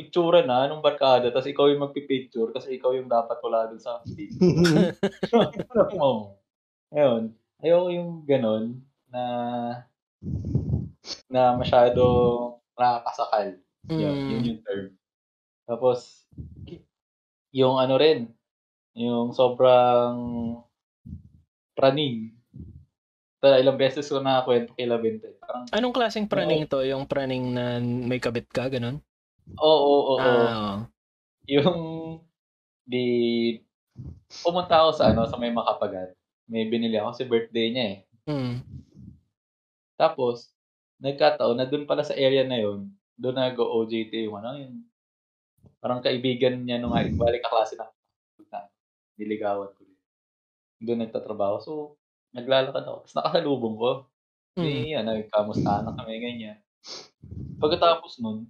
picture 0.00 0.40
na 0.42 0.64
nung 0.64 0.80
barkada, 0.80 1.28
tapos 1.28 1.44
ikaw 1.44 1.68
yung 1.68 1.84
magpipicture 1.84 2.48
kasi 2.56 2.80
ikaw 2.80 2.96
yung 2.96 3.06
dapat 3.06 3.36
wala 3.44 3.68
dun 3.68 3.76
sa 3.76 4.00
video. 4.08 4.32
Oo. 6.00 6.40
Ayun. 6.88 7.36
Ayoko 7.60 7.88
yung 7.92 8.10
ganun 8.24 8.80
na 9.12 9.22
na 11.28 11.52
masyado 11.52 12.02
nakakasakal. 12.72 13.60
Yun, 13.88 14.16
Mm. 14.16 14.28
yun 14.32 14.48
yung 14.48 14.60
term. 14.64 14.86
Tapos, 15.64 16.24
yung 17.52 17.76
ano 17.76 17.94
rin, 17.96 18.32
yung 18.96 19.32
sobrang 19.32 20.16
praning. 21.72 22.32
Ito, 23.40 23.56
ilang 23.56 23.80
beses 23.80 24.04
ko 24.04 24.20
nakakwento 24.20 24.76
kay 24.76 24.84
Labente. 24.84 25.32
Parang, 25.40 25.64
Anong 25.72 25.94
klaseng 25.96 26.28
praning 26.28 26.68
to? 26.68 26.84
Yung 26.84 27.08
praning 27.08 27.56
na 27.56 27.80
may 27.80 28.20
kabit 28.20 28.48
ka, 28.52 28.68
ganun? 28.68 29.00
Oo, 29.58 29.78
oo, 29.88 30.14
oo. 30.18 30.18
Ah, 30.20 30.86
Yung, 31.50 31.80
di, 32.86 33.04
pumunta 34.44 34.86
ako 34.86 34.90
sa 34.94 35.10
ano, 35.10 35.26
sa 35.26 35.40
may 35.40 35.50
makapagat. 35.50 36.14
May 36.50 36.66
binili 36.66 36.98
ako 36.98 37.10
si 37.14 37.24
birthday 37.26 37.66
niya 37.70 37.84
eh. 37.86 37.98
mm. 38.30 38.56
Tapos, 39.98 40.50
nagkataon 41.00 41.56
na 41.56 41.66
doon 41.68 41.84
pala 41.88 42.04
sa 42.04 42.16
area 42.16 42.44
na 42.44 42.60
yun, 42.60 42.88
doon 43.20 43.36
nag-OJT 43.36 44.28
yung 44.28 44.40
ano, 44.40 44.56
yung 44.56 44.74
parang 45.80 46.00
kaibigan 46.00 46.60
niya 46.60 46.80
nung 46.80 46.92
high 46.92 47.12
balik 47.12 47.44
kaklase 47.44 47.76
na 47.76 47.88
na 48.52 48.68
niligawan 49.16 49.68
ko. 49.76 49.84
Doon 50.80 51.04
nagtatrabaho. 51.04 51.60
So, 51.60 52.00
naglalakad 52.32 52.84
ako. 52.84 53.04
Tapos 53.04 53.16
nakasalubong 53.16 53.76
ko. 53.76 53.90
Mm. 54.56 54.64
Eh, 54.64 54.92
ano, 54.96 55.10
kamusta 55.28 55.84
na 55.84 55.92
kami, 55.96 56.20
ganyan. 56.20 56.58
Pagkatapos 57.60 58.18
nun, 58.24 58.48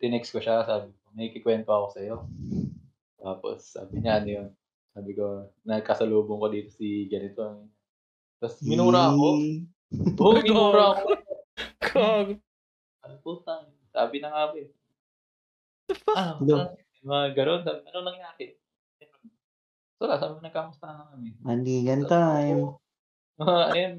tinext 0.00 0.32
ko 0.32 0.40
siya, 0.40 0.64
sabi 0.64 0.90
ko, 0.90 1.04
may 1.14 1.30
kikwento 1.30 1.70
ako 1.70 1.86
sa'yo. 1.94 2.16
Tapos, 3.20 3.64
sabi 3.64 4.00
niya, 4.00 4.20
ano 4.20 4.28
yun? 4.28 4.48
Sabi 4.94 5.10
ko, 5.16 5.48
nagkasalubong 5.66 6.40
ko 6.40 6.46
dito 6.52 6.70
si 6.72 7.08
ganito. 7.08 7.66
Tapos, 8.40 8.60
minura 8.64 9.10
ako. 9.12 9.28
Oo, 10.20 10.34
minura 10.40 10.84
ako. 10.96 11.06
Kog. 11.80 12.28
Ano 13.04 13.14
po, 13.20 13.40
tang? 13.44 13.68
Sabi 13.94 14.18
na 14.18 14.32
nga 14.32 14.50
ba 14.50 14.56
eh. 14.58 14.68
The 15.86 15.94
fuck? 16.00 16.16
Ah, 16.16 16.34
ah, 16.40 16.72
mga 17.04 17.24
garon. 17.36 17.60
Sabi, 17.62 17.78
ano 17.84 17.98
nangyari? 18.00 18.46
So, 20.00 20.08
wala, 20.08 20.18
sabi, 20.18 20.32
nagkamusta 20.42 20.86
na 20.88 21.04
kami. 21.14 21.28
Mandigan 21.44 22.02
time. 22.08 22.74
Mga, 23.38 23.56
ayun, 23.76 23.94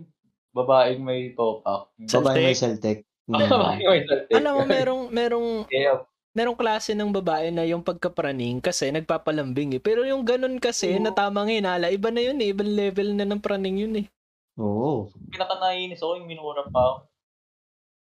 babaeng 0.55 1.01
may 1.03 1.31
topak. 1.35 1.91
Babae 1.97 2.51
may 2.51 2.57
Celtic. 2.57 3.07
Saltik. 4.09 4.33
Alam 4.37 4.51
mo, 4.53 4.63
merong, 4.69 5.01
merong, 5.09 5.47
Kaya, 5.65 6.05
merong 6.35 6.57
klase 6.59 6.93
ng 6.93 7.09
babae 7.09 7.49
na 7.49 7.65
yung 7.65 7.81
pagkapraning 7.81 8.61
kasi 8.61 8.91
nagpapalambing 8.91 9.79
eh. 9.79 9.81
Pero 9.81 10.05
yung 10.05 10.21
ganun 10.21 10.61
kasi 10.61 10.93
Oo. 10.93 11.01
na 11.01 11.11
tamang 11.15 11.49
hinala, 11.49 11.89
iba 11.89 12.13
na 12.13 12.21
yun 12.21 12.37
eh. 12.43 12.51
Ibang 12.53 12.71
level 12.75 13.09
na 13.17 13.25
ng 13.25 13.41
praning 13.41 13.81
yun 13.81 13.95
eh. 14.03 14.07
Oo. 14.55 15.11
pinaka-nainis 15.35 15.99
ako 15.99 16.23
yung 16.23 16.29
minura 16.31 16.63
pa 16.71 16.79
ako. 16.79 16.97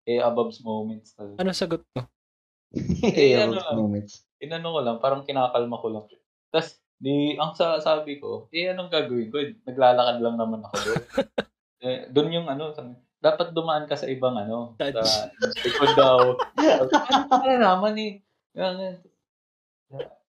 Eh, 0.09 0.19
above 0.19 0.51
moments 0.65 1.13
talaga. 1.13 1.37
Ano 1.39 1.51
sagot 1.53 1.85
mo? 1.93 2.09
Eh, 3.05 3.35
Eh, 3.35 3.39
ano 3.39 3.55
lang. 3.55 3.77
moments. 3.77 4.25
Inano 4.41 4.73
ko 4.73 4.79
lang, 4.81 4.97
parang 4.99 5.23
kinakalma 5.23 5.77
ko 5.79 5.87
lang. 5.93 6.05
Tapos, 6.49 6.81
di, 6.97 7.37
ang 7.37 7.53
sa 7.53 7.77
sabi 7.79 8.17
ko, 8.17 8.49
eh, 8.49 8.73
anong 8.73 8.89
gagawin 8.89 9.29
ko? 9.29 9.37
Naglalakad 9.69 10.17
lang 10.19 10.35
naman 10.35 10.65
ako 10.65 10.75
doon. 10.81 11.03
eh, 11.85 11.99
doon 12.09 12.35
yung 12.35 12.47
ano, 12.49 12.73
sabi, 12.73 12.97
dapat 13.21 13.53
dumaan 13.53 13.85
ka 13.85 13.93
sa 13.93 14.09
ibang 14.09 14.33
ano, 14.33 14.73
sa 14.81 15.29
likod 15.63 15.93
daw. 15.93 16.33
Ano 16.57 17.25
pa 17.29 17.37
malalaman 17.37 17.93
eh? 18.01 18.13
Yan, 18.57 18.81
yan. 18.81 18.97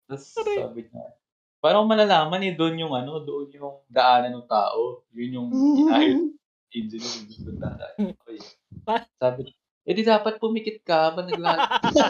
Tapos 0.06 0.38
sabi 0.38 0.86
niya, 0.86 1.18
ko 1.66 1.90
malalaman 1.90 2.46
eh, 2.46 2.54
doon 2.54 2.86
yung 2.86 2.94
ano, 2.94 3.26
doon 3.26 3.50
yung 3.50 3.82
daanan 3.90 4.38
ng 4.38 4.46
tao. 4.46 5.02
Yun 5.18 5.42
yung 5.42 5.50
inahit 5.82 6.36
engineer 6.76 7.10
yung 7.10 7.28
gusto 7.32 7.50
dadaan. 7.58 8.14
Sabi 9.18 9.50
niya, 9.50 9.56
eh 9.86 9.94
di 9.94 10.02
dapat 10.02 10.42
pumikit 10.42 10.82
ka 10.82 11.14
ba 11.14 11.22
naglalakad? 11.26 11.94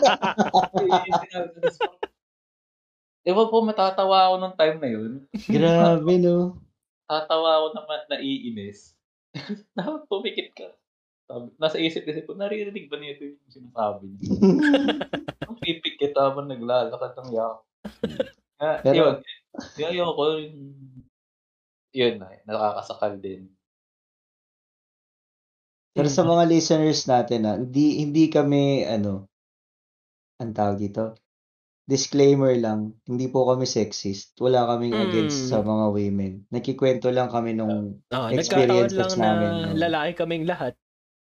Ewan 3.25 3.49
po, 3.49 3.57
matatawa 3.65 4.29
ako 4.29 4.35
nung 4.37 4.55
time 4.55 4.77
na 4.79 4.89
yun. 4.91 5.11
Grabe, 5.49 6.13
no? 6.21 6.61
Tatawa 7.09 7.57
ako 7.57 7.67
naman, 7.73 7.99
naiinis. 8.07 8.94
Dapat 9.77 10.01
pumikit 10.07 10.49
ka. 10.55 10.67
Sabi, 11.25 11.45
nasa 11.57 11.81
isip-isip 11.81 12.29
ko, 12.29 12.37
naririnig 12.37 12.85
ba 12.87 13.01
nito 13.01 13.25
yung 13.25 13.41
sinasabi 13.49 14.05
niya? 14.13 14.29
Ang 15.49 15.57
pipikit 15.57 16.13
habang 16.13 16.45
naglalakad 16.49 17.17
ng 17.17 17.29
yak. 17.33 17.57
Kaya, 18.61 18.73
Pero- 18.85 18.97
yun. 18.97 19.15
Yung 19.79 19.89
ayoko, 19.89 20.23
yung, 20.37 20.57
yun 21.95 22.15
na, 22.19 22.27
nakakasakal 22.45 23.17
din. 23.17 23.49
Pero 25.95 26.11
sa 26.11 26.27
mga 26.27 26.43
listeners 26.51 27.07
natin, 27.07 27.47
ah, 27.47 27.55
hindi, 27.55 28.03
hindi 28.03 28.27
kami, 28.27 28.83
ano, 28.83 29.31
ang 30.43 30.51
tawag 30.51 30.75
dito, 30.75 31.15
disclaimer 31.85 32.53
lang, 32.55 32.97
hindi 33.05 33.27
po 33.27 33.45
kami 33.45 33.63
sexist. 33.63 34.33
Wala 34.37 34.65
kaming 34.67 34.91
Mm. 34.91 35.03
against 35.03 35.49
sa 35.49 35.61
mga 35.61 35.85
women. 35.91 36.33
Nagkikwento 36.49 37.07
lang 37.07 37.29
kami 37.29 37.53
nung 37.53 38.01
Oh, 38.09 38.27
nagkataon 38.27 38.33
Experiences 38.35 38.97
lang 38.97 39.13
na 39.15 39.25
namin, 39.27 39.49
no? 39.69 39.77
lalaki 39.79 40.11
kaming 40.15 40.45
lahat 40.45 40.73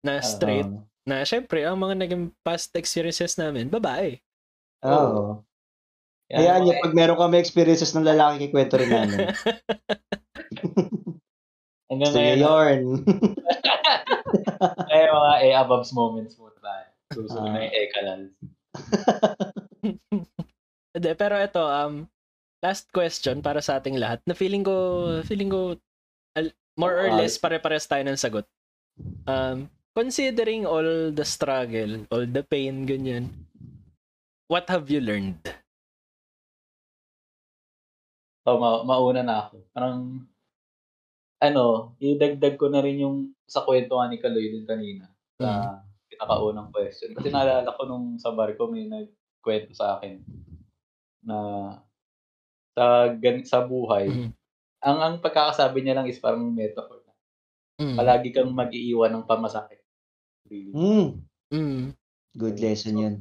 na 0.00 0.20
straight. 0.20 0.64
um, 0.64 0.84
na 1.02 1.24
syempre, 1.24 1.64
ang 1.64 1.76
mga 1.76 1.96
naging 1.98 2.28
past 2.40 2.70
experiences 2.74 3.34
namin, 3.34 3.66
babae. 3.66 4.20
Oo. 4.82 5.40
Kaya, 6.26 6.36
Kaya 6.36 6.52
niyo, 6.60 6.72
mga- 6.72 6.82
pag 6.84 6.94
meron 6.94 7.18
kami 7.18 7.36
experiences 7.36 7.90
ng 7.90 8.06
lalaki, 8.06 8.46
kikwento 8.46 8.76
rin 8.76 8.88
namin. 8.88 9.18
hanggang 11.90 12.12
niyo 12.12 12.20
ngayon, 12.22 12.38
yarn. 12.38 12.82
eh, 14.94 15.08
mga 15.08 15.32
eh, 15.42 15.52
above 15.56 15.88
moments 15.90 16.36
mo 16.36 16.52
tayo. 16.54 16.86
Susunod 17.10 17.42
Ah. 17.42 17.50
na 17.50 17.64
yung 17.64 17.74
Ekalal. 17.74 18.20
Hindi, 20.90 21.10
pero 21.14 21.38
ito, 21.38 21.62
um, 21.62 22.02
last 22.58 22.90
question 22.90 23.38
para 23.38 23.62
sa 23.62 23.78
ating 23.78 23.94
lahat, 23.94 24.18
na 24.26 24.34
feeling 24.34 24.66
ko, 24.66 24.74
feeling 25.22 25.46
ko, 25.46 25.78
al- 26.34 26.56
more 26.74 26.98
or 26.98 27.08
Ah. 27.14 27.16
less, 27.22 27.38
pare-pares 27.38 27.86
tayo 27.86 28.02
ng 28.02 28.18
sagot. 28.18 28.46
Um, 29.24 29.70
considering 29.94 30.66
all 30.66 31.14
the 31.14 31.22
struggle, 31.22 32.04
all 32.10 32.26
the 32.26 32.42
pain, 32.42 32.84
ganyan, 32.84 33.30
what 34.50 34.66
have 34.66 34.90
you 34.90 34.98
learned? 34.98 35.38
So, 38.42 38.58
ma- 38.58 38.82
mauna 38.82 39.22
na 39.22 39.46
ako. 39.46 39.62
Parang, 39.70 40.26
ano, 41.38 41.94
idagdag 42.02 42.58
ko 42.58 42.66
na 42.66 42.82
rin 42.82 42.98
yung 42.98 43.16
sa 43.46 43.62
kwento 43.62 43.94
ni 44.10 44.18
Kaloy 44.18 44.58
din 44.58 44.66
kanina. 44.66 45.06
Sa 45.38 45.80
pinakaunang 46.10 46.74
question. 46.74 47.14
Kasi 47.14 47.30
naalala 47.30 47.78
ko 47.78 47.86
nung 47.86 48.18
sa 48.18 48.34
bar 48.34 48.52
ko 48.58 48.66
may 48.68 48.90
nagkwento 48.90 49.72
sa 49.72 49.96
akin 49.96 50.18
na 51.24 51.36
sa 52.76 53.12
gan 53.18 53.44
sa 53.44 53.64
buhay, 53.66 54.08
Mhm. 54.08 54.30
ang 54.80 54.98
ang 55.00 55.14
pagkakasabi 55.20 55.84
niya 55.84 56.00
lang 56.00 56.08
is 56.08 56.20
parang 56.22 56.48
metaphor. 56.52 57.00
Mm. 57.80 57.96
Palagi 57.96 58.28
kang 58.28 58.52
mag-iiwan 58.52 59.08
ng 59.08 59.24
pamasakit. 59.24 59.80
Really. 60.52 60.72
Mm. 60.76 61.08
Mm. 61.48 61.84
Good 62.36 62.60
lesson 62.60 63.00
yun. 63.00 63.14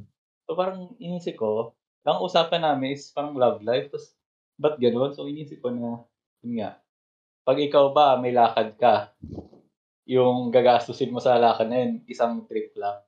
So 0.44 0.52
parang 0.52 0.92
inisip 1.00 1.40
ko, 1.40 1.72
ang 2.04 2.20
usapan 2.20 2.60
namin 2.68 2.92
is 2.92 3.08
parang 3.08 3.32
love 3.40 3.64
life. 3.64 3.88
Tapos, 3.88 4.12
ba't 4.60 4.76
gano'n? 4.76 5.16
So 5.16 5.24
inisip 5.24 5.64
ko 5.64 5.72
na, 5.72 6.04
yun 6.44 6.60
nga, 6.60 6.76
pag 7.48 7.56
ikaw 7.56 7.96
ba 7.96 8.20
may 8.20 8.36
lakad 8.36 8.76
ka, 8.76 9.16
yung 10.04 10.52
gagastusin 10.52 11.08
mo 11.08 11.24
sa 11.24 11.40
lakad 11.40 11.72
na 11.72 11.80
yun, 11.80 12.04
isang 12.04 12.44
trip 12.44 12.76
lang. 12.76 13.00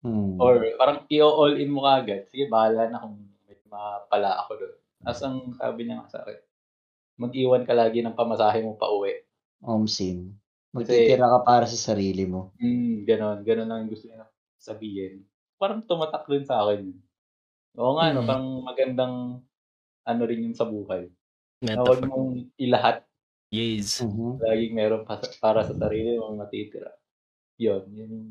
Hmm. 0.00 0.40
Or 0.40 0.56
parang 0.80 1.04
i-all 1.12 1.60
in 1.60 1.68
mo 1.68 1.84
kagad. 1.84 2.32
Sige, 2.32 2.48
bahala 2.48 2.88
na 2.88 3.04
kung 3.04 3.28
mapala 3.70 4.42
ako 4.42 4.52
doon. 4.58 4.76
As 5.00 5.22
ang 5.22 5.54
sabi 5.56 5.86
niya 5.86 6.02
nga 6.02 6.10
sa 6.10 6.18
akin, 6.26 6.38
mag-iwan 7.16 7.64
ka 7.64 7.72
lagi 7.72 8.02
ng 8.02 8.18
pamasahe 8.18 8.60
mo 8.60 8.76
pa 8.76 8.90
uwi. 8.90 9.22
Omsin. 9.62 10.34
Kasi- 10.70 10.86
Magtitira 11.08 11.26
ka 11.26 11.40
para 11.42 11.66
sa 11.66 11.78
sarili 11.78 12.26
mo. 12.26 12.52
Hmm, 12.60 13.02
ganon. 13.02 13.42
Ganon 13.42 13.68
lang 13.68 13.78
yung 13.86 13.92
gusto 13.92 14.06
niya 14.06 14.26
sabihin. 14.60 15.24
Parang 15.56 15.82
tumatak 15.82 16.28
din 16.28 16.44
sa 16.44 16.62
akin. 16.62 16.92
Oo 17.78 17.96
nga, 17.96 18.10
no, 18.12 18.22
Mm. 18.22 18.28
parang 18.28 18.48
magandang 18.62 19.14
ano 20.04 20.22
rin 20.26 20.44
yun 20.46 20.56
sa 20.56 20.66
buhay. 20.66 21.06
Na 21.60 21.80
huwag 21.80 22.02
mong 22.02 22.50
ilahat. 22.56 23.04
Yes. 23.50 23.98
Mhm. 24.00 24.38
Laging 24.40 24.74
meron 24.74 25.02
pa, 25.04 25.18
para 25.42 25.66
sa 25.66 25.74
sarili 25.74 26.16
mo 26.16 26.32
matitira. 26.32 26.94
Yun, 27.58 27.82
yun 27.92 28.10
yung 28.10 28.28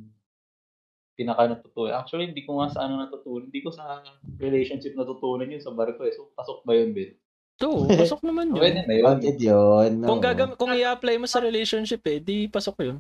pinaka 1.20 1.51
natutunan. 1.51 1.99
Actually, 1.99 2.32
hindi 2.32 2.47
ko 2.47 2.63
nga 2.63 2.72
sa 2.72 2.88
ano 2.88 3.03
natutunan. 3.03 3.51
Hindi 3.51 3.59
ko 3.59 3.70
sa 3.70 3.99
relationship 4.39 4.95
natutunan 4.95 5.51
yun 5.51 5.59
sa 5.59 5.76
barko 5.76 6.07
eh. 6.07 6.15
So, 6.15 6.32
pasok 6.32 6.63
ba 6.63 6.72
yun, 6.74 6.95
Ben? 6.95 7.20
Oo, 7.59 7.84
pasok 7.99 8.24
naman 8.24 8.55
yun. 8.55 8.63
Pwede 8.63 8.88
na 8.88 8.93
yun. 8.95 9.03
Counted 9.03 9.38
yun. 9.38 9.91
Kung 9.99 10.20
oo. 10.20 10.24
gagam 10.24 10.55
kung 10.55 10.72
i-apply 10.72 11.20
mo 11.20 11.28
sa 11.28 11.43
relationship 11.43 11.99
eh, 12.07 12.24
di 12.24 12.47
pasok 12.47 12.76
yun. 12.80 12.97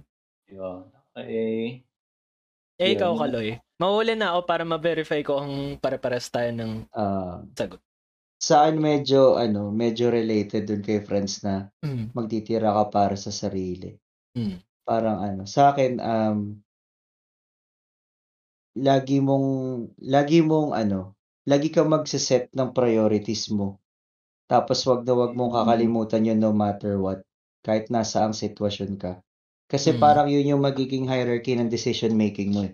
Yun. 0.51 0.83
Eh, 1.15 1.79
Eh, 2.79 2.91
Yun. 2.91 2.95
ikaw, 2.95 3.11
Kaloy. 3.13 3.59
Mahuli 3.75 4.15
na 4.15 4.31
ako 4.31 4.39
para 4.43 4.63
ma-verify 4.63 5.19
ko 5.19 5.43
kung 5.43 5.75
pare-pares 5.79 6.31
tayo 6.31 6.47
ng 6.55 6.87
Ah, 6.91 7.43
sagot. 7.51 7.83
saan 8.39 8.79
medyo, 8.79 9.35
ano, 9.35 9.67
medyo 9.67 10.07
related 10.07 10.63
dun 10.63 10.79
kay 10.79 11.03
friends 11.03 11.43
na 11.43 11.67
Mm. 11.83 12.15
magtitira 12.15 12.71
ka 12.71 12.83
para 12.87 13.15
sa 13.19 13.35
sarili. 13.35 13.99
Mm. 14.31 14.63
Parang 14.87 15.19
ano, 15.19 15.43
sa 15.43 15.75
akin, 15.75 15.99
um, 15.99 16.55
lagi 18.87 19.17
mong, 19.27 19.47
lagi 20.15 20.39
mong 20.49 20.69
ano, 20.81 21.01
lagi 21.51 21.67
kang 21.75 21.89
magsiset 21.95 22.45
ng 22.57 22.69
priorities 22.77 23.43
mo. 23.57 23.67
Tapos 24.51 24.79
wag 24.89 25.01
na 25.07 25.13
wag 25.21 25.33
mong 25.37 25.53
Mm. 25.53 25.57
kakalimutan 25.57 26.27
yun 26.29 26.39
no 26.43 26.51
matter 26.63 26.93
what. 27.03 27.21
Kahit 27.65 27.85
nasa 27.95 28.17
ang 28.25 28.35
sitwasyon 28.35 28.93
ka. 29.03 29.13
Kasi 29.71 29.89
Mm. 29.95 29.99
parang 30.03 30.27
yun 30.33 30.51
yung 30.57 30.63
magiging 30.65 31.05
hierarchy 31.11 31.53
ng 31.57 31.69
decision 31.75 32.13
making 32.17 32.49
mo 32.55 32.61
eh. 32.69 32.73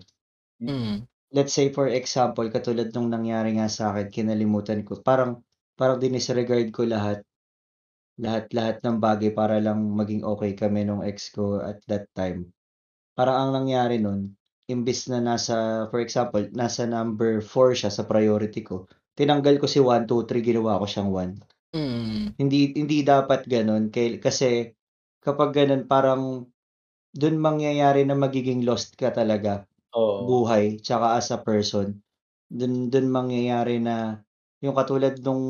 Mm. 0.60 1.06
let's 1.34 1.52
say 1.54 1.70
for 1.70 1.86
example, 1.90 2.46
katulad 2.50 2.90
nung 2.94 3.10
nangyari 3.10 3.54
nga 3.58 3.68
sa 3.70 3.90
akin, 3.94 4.08
kinalimutan 4.10 4.82
ko. 4.86 4.98
Parang 5.02 5.42
parang 5.78 5.98
dinisregard 6.02 6.70
ko 6.72 6.86
lahat 6.86 7.22
lahat-lahat 8.16 8.80
ng 8.84 8.96
bagay 9.00 9.30
para 9.36 9.60
lang 9.60 9.80
maging 9.92 10.24
okay 10.24 10.52
kami 10.56 10.88
nung 10.88 11.04
ex 11.04 11.28
ko 11.32 11.60
at 11.60 11.80
that 11.90 12.08
time. 12.16 12.48
Parang 13.18 13.36
ang 13.48 13.52
nangyari 13.64 13.98
nun, 14.00 14.32
imbis 14.70 15.06
na 15.10 15.18
nasa, 15.22 15.86
for 15.90 16.00
example, 16.02 16.42
nasa 16.54 16.84
number 16.88 17.40
4 17.42 17.72
siya 17.76 17.90
sa 17.92 18.06
priority 18.06 18.62
ko, 18.66 18.86
tinanggal 19.18 19.56
ko 19.62 19.66
si 19.70 19.78
1, 19.82 20.06
2, 20.10 20.26
3, 20.28 20.42
ginawa 20.44 20.80
ko 20.82 20.86
siyang 20.88 21.10
1. 21.14 21.30
Mm. 21.74 22.36
Hindi 22.40 22.76
hindi 22.76 23.00
dapat 23.06 23.48
gano'n 23.48 23.88
kay 23.88 24.20
kasi 24.20 24.72
kapag 25.24 25.56
gano'n 25.56 25.88
parang 25.88 26.44
dun 27.16 27.36
mangyayari 27.40 28.04
na 28.04 28.14
magiging 28.18 28.62
lost 28.68 28.94
ka 29.00 29.10
talaga 29.14 29.64
oo. 29.92 30.26
buhay 30.28 30.78
tsaka 30.84 31.16
as 31.18 31.28
a 31.32 31.40
person. 31.40 32.02
Dun 32.52 32.92
dun 32.92 33.08
mangyayari 33.10 33.80
na 33.80 34.20
yung 34.60 34.76
katulad 34.76 35.16
nung 35.24 35.44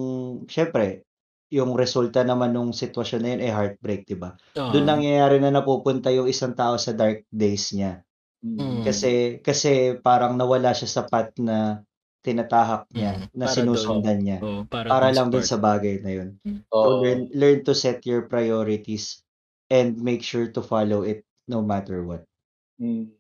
syempre 0.46 1.04
yung 1.50 1.74
resulta 1.74 2.22
naman 2.26 2.54
nung 2.54 2.70
sitwasyon 2.74 3.20
na 3.22 3.30
yun 3.34 3.42
ay 3.46 3.52
heartbreak, 3.54 4.02
'di 4.06 4.16
ba? 4.18 4.38
Ah. 4.56 4.72
Dun 4.72 4.86
nangyayari 4.86 5.42
na 5.42 5.50
napupunta 5.54 6.14
yung 6.14 6.30
isang 6.30 6.54
tao 6.54 6.78
sa 6.78 6.94
dark 6.94 7.26
days 7.34 7.74
niya. 7.74 8.05
Mm. 8.44 8.58
Mm. 8.60 8.82
Kasi 8.84 9.12
kasi 9.40 9.70
parang 10.00 10.36
nawala 10.36 10.72
siya 10.72 10.88
sa 10.90 11.02
path 11.04 11.32
na 11.40 11.80
tinatahak 12.20 12.90
niya, 12.90 13.22
Mm, 13.22 13.26
na 13.38 13.46
para 13.46 13.54
sinusundan 13.54 14.18
niya. 14.18 14.38
Oh, 14.42 14.66
para, 14.66 14.90
Para 14.90 15.08
lang 15.14 15.30
part. 15.30 15.46
sa 15.46 15.56
bagay 15.56 16.02
na 16.02 16.10
yun. 16.10 16.28
So 16.42 16.74
Oo. 16.74 16.92
learn 17.00 17.30
learn 17.32 17.62
to 17.62 17.70
set 17.70 18.02
your 18.02 18.26
priorities 18.26 19.22
and 19.70 19.94
make 20.02 20.26
sure 20.26 20.50
to 20.50 20.58
follow 20.60 21.06
it 21.06 21.22
no 21.46 21.62
matter 21.62 22.02
what. 22.02 22.26
Mm. 22.82 23.14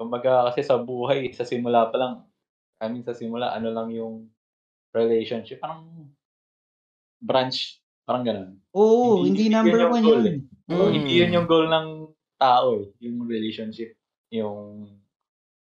Kumbaga 0.00 0.48
kasi 0.50 0.64
sa 0.64 0.80
buhay, 0.80 1.28
sa 1.36 1.44
simula 1.44 1.92
pa 1.92 1.96
lang, 2.00 2.12
I 2.80 2.88
mean 2.88 3.04
sa 3.04 3.12
simula, 3.14 3.52
ano 3.52 3.68
lang 3.70 3.92
yung 3.92 4.32
relationship, 4.90 5.60
parang 5.60 6.10
branch, 7.22 7.78
parang 8.02 8.24
ganun. 8.26 8.50
Oo, 8.74 9.22
Hindi- 9.22 9.46
hindi, 9.46 9.54
number 9.54 9.80
one 9.86 10.02
yun. 10.02 10.24
Oo, 10.72 10.88
Mm. 10.88 10.92
hindi 10.96 11.12
yun 11.20 11.36
yung 11.36 11.46
goal 11.46 11.68
ng 11.68 11.88
tao 12.40 12.80
eh, 12.80 12.90
yung 13.04 13.22
relationship, 13.28 13.94
yung 14.32 14.88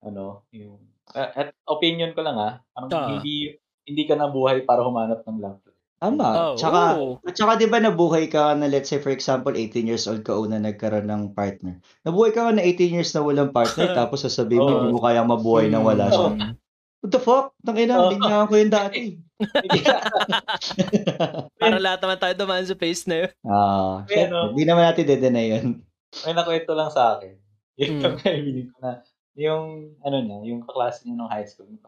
ano, 0.05 0.45
yung 0.53 0.77
a- 1.11 1.33
at 1.35 1.49
opinion 1.67 2.13
ko 2.13 2.21
lang 2.23 2.37
ah, 2.37 2.61
parang 2.73 2.93
Ah. 2.93 3.09
hindi 3.17 3.57
hindi 3.89 4.03
ka 4.07 4.15
nabuhay 4.15 4.63
para 4.63 4.85
humanap 4.85 5.25
ng 5.27 5.41
love. 5.41 5.61
Tama. 6.01 6.29
Oh, 6.33 6.55
tsaka, 6.57 6.81
oo. 6.97 7.21
at 7.21 7.37
tsaka 7.37 7.61
di 7.61 7.69
ba 7.69 7.77
nabuhay 7.77 8.33
ka 8.33 8.57
na 8.57 8.73
let's 8.73 8.89
say 8.89 8.97
for 8.97 9.13
example 9.13 9.53
18 9.53 9.85
years 9.85 10.09
old 10.09 10.25
ka 10.25 10.33
una 10.33 10.57
nagkaroon 10.57 11.05
ng 11.05 11.37
partner. 11.37 11.77
Nabuhay 12.09 12.33
ka 12.33 12.49
na 12.57 12.65
18 12.65 12.97
years 12.97 13.13
na 13.13 13.21
walang 13.21 13.53
partner 13.53 13.93
tapos 14.01 14.25
sasabihin 14.25 14.65
mo 14.65 14.81
hindi 14.81 14.97
mo 14.97 15.05
kayang 15.05 15.29
mabuhay 15.29 15.69
nang 15.69 15.85
wala 15.85 16.09
siya. 16.09 16.33
Mm. 16.33 16.53
What 17.01 17.11
the 17.17 17.21
fuck? 17.21 17.57
Tangina, 17.65 17.97
Oo. 18.01 18.13
lingahan 18.13 18.49
ko 18.49 18.55
yun 18.61 18.73
dati. 18.73 19.17
Para 21.61 21.77
lahat 21.81 22.01
naman 22.05 22.19
tayo 22.21 22.35
dumaan 22.37 22.65
sa 22.65 22.77
face 22.77 23.09
na 23.09 23.25
yun. 23.25 23.33
Ah, 23.45 24.05
no? 24.05 24.53
hindi 24.53 24.65
naman 24.69 24.85
natin 24.85 25.05
dede 25.09 25.29
yun. 25.33 25.81
May 26.25 26.33
nakwento 26.37 26.77
lang 26.77 26.93
sa 26.93 27.17
akin. 27.17 27.41
Yung 27.81 27.97
Mm. 27.99 28.17
kaibigan 28.21 28.67
ko 28.71 28.79
na, 28.79 28.93
yung 29.35 29.65
ano 30.05 30.17
niya, 30.21 30.39
yung 30.47 30.61
kaklase 30.63 31.09
niya 31.09 31.17
nung 31.17 31.33
high 31.33 31.49
school, 31.49 31.65
yung 31.67 31.81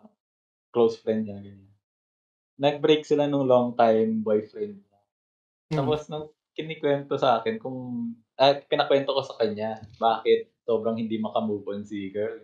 close 0.72 0.97
friend 0.97 1.28
niya, 1.28 1.36
ganyan. 1.36 1.68
Nag-break 2.57 3.05
sila 3.05 3.26
nung 3.26 3.45
long 3.45 3.76
time 3.76 4.24
boyfriend 4.24 4.80
niya. 4.80 4.99
Mm. 5.72 5.76
Tapos 5.82 6.01
nung 6.09 6.26
kinikwento 6.53 7.16
sa 7.16 7.40
akin 7.40 7.57
kung, 7.57 8.12
ah, 8.36 8.57
pinakwento 8.64 9.12
ko 9.12 9.20
sa 9.20 9.36
kanya, 9.36 9.80
bakit 9.97 10.53
sobrang 10.62 10.97
hindi 10.97 11.16
makamove 11.18 11.64
on 11.68 11.82
si 11.82 12.09
girl. 12.09 12.38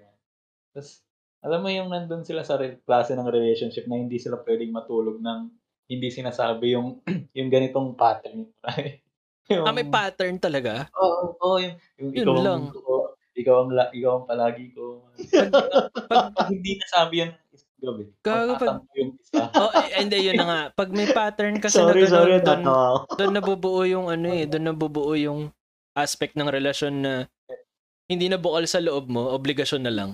Tapos, 0.73 1.01
alam 1.39 1.63
mo 1.63 1.71
yung 1.71 1.89
nandun 1.89 2.27
sila 2.27 2.43
sa 2.43 2.59
re- 2.59 2.83
klase 2.83 3.15
ng 3.15 3.29
relationship 3.31 3.87
na 3.87 3.95
hindi 3.97 4.19
sila 4.19 4.43
pwedeng 4.43 4.75
matulog 4.75 5.23
ng 5.23 5.41
hindi 5.89 6.09
sinasabi 6.11 6.75
yung 6.75 6.99
yung 7.39 7.49
ganitong 7.49 7.95
pattern. 7.95 8.49
yung, 9.53 9.65
Ah, 9.65 9.73
may 9.73 9.87
pattern 9.87 10.37
talaga. 10.37 10.91
Oo, 10.99 11.39
oo, 11.39 11.57
yung, 11.63 11.77
yung 11.97 12.11
Yun 12.13 12.25
ikaw 12.27 12.35
ang 12.35 12.45
lang. 12.45 12.63
ko, 12.75 12.93
ikaw 13.39 13.57
ang, 13.65 13.71
la, 13.71 13.85
ikaw 13.95 14.13
ang 14.19 14.27
palagi 14.27 14.75
ko. 14.75 15.07
Pag, 15.15 15.51
pag, 16.11 16.25
pag 16.35 16.51
hindi 16.51 16.75
nasabi 16.83 17.15
yan 17.23 17.33
gabi, 17.79 18.11
Gago, 18.27 18.59
pag- 18.59 18.83
yung 18.99 19.15
isa. 19.15 19.43
Oh, 19.55 19.71
eh, 19.71 20.03
hindi 20.03 20.19
yun 20.27 20.35
na 20.35 20.47
nga. 20.47 20.61
Pag 20.75 20.91
may 20.91 21.07
pattern 21.15 21.63
kasi 21.63 21.79
sorry, 21.79 22.05
na 22.07 22.11
sorry, 22.11 22.43
doon, 22.43 22.63
doon 23.15 23.33
nabubuo 23.39 23.87
yung 23.87 24.11
ano 24.11 24.27
eh, 24.35 24.51
doon 24.51 24.75
nabubuo 24.75 25.15
yung 25.15 25.55
aspect 25.95 26.35
ng 26.35 26.51
relasyon 26.51 26.95
na 26.99 27.13
hindi 28.11 28.27
na 28.27 28.41
bukal 28.41 28.67
sa 28.67 28.83
loob 28.83 29.07
mo, 29.07 29.31
obligasyon 29.31 29.83
na 29.87 29.95
lang. 29.95 30.11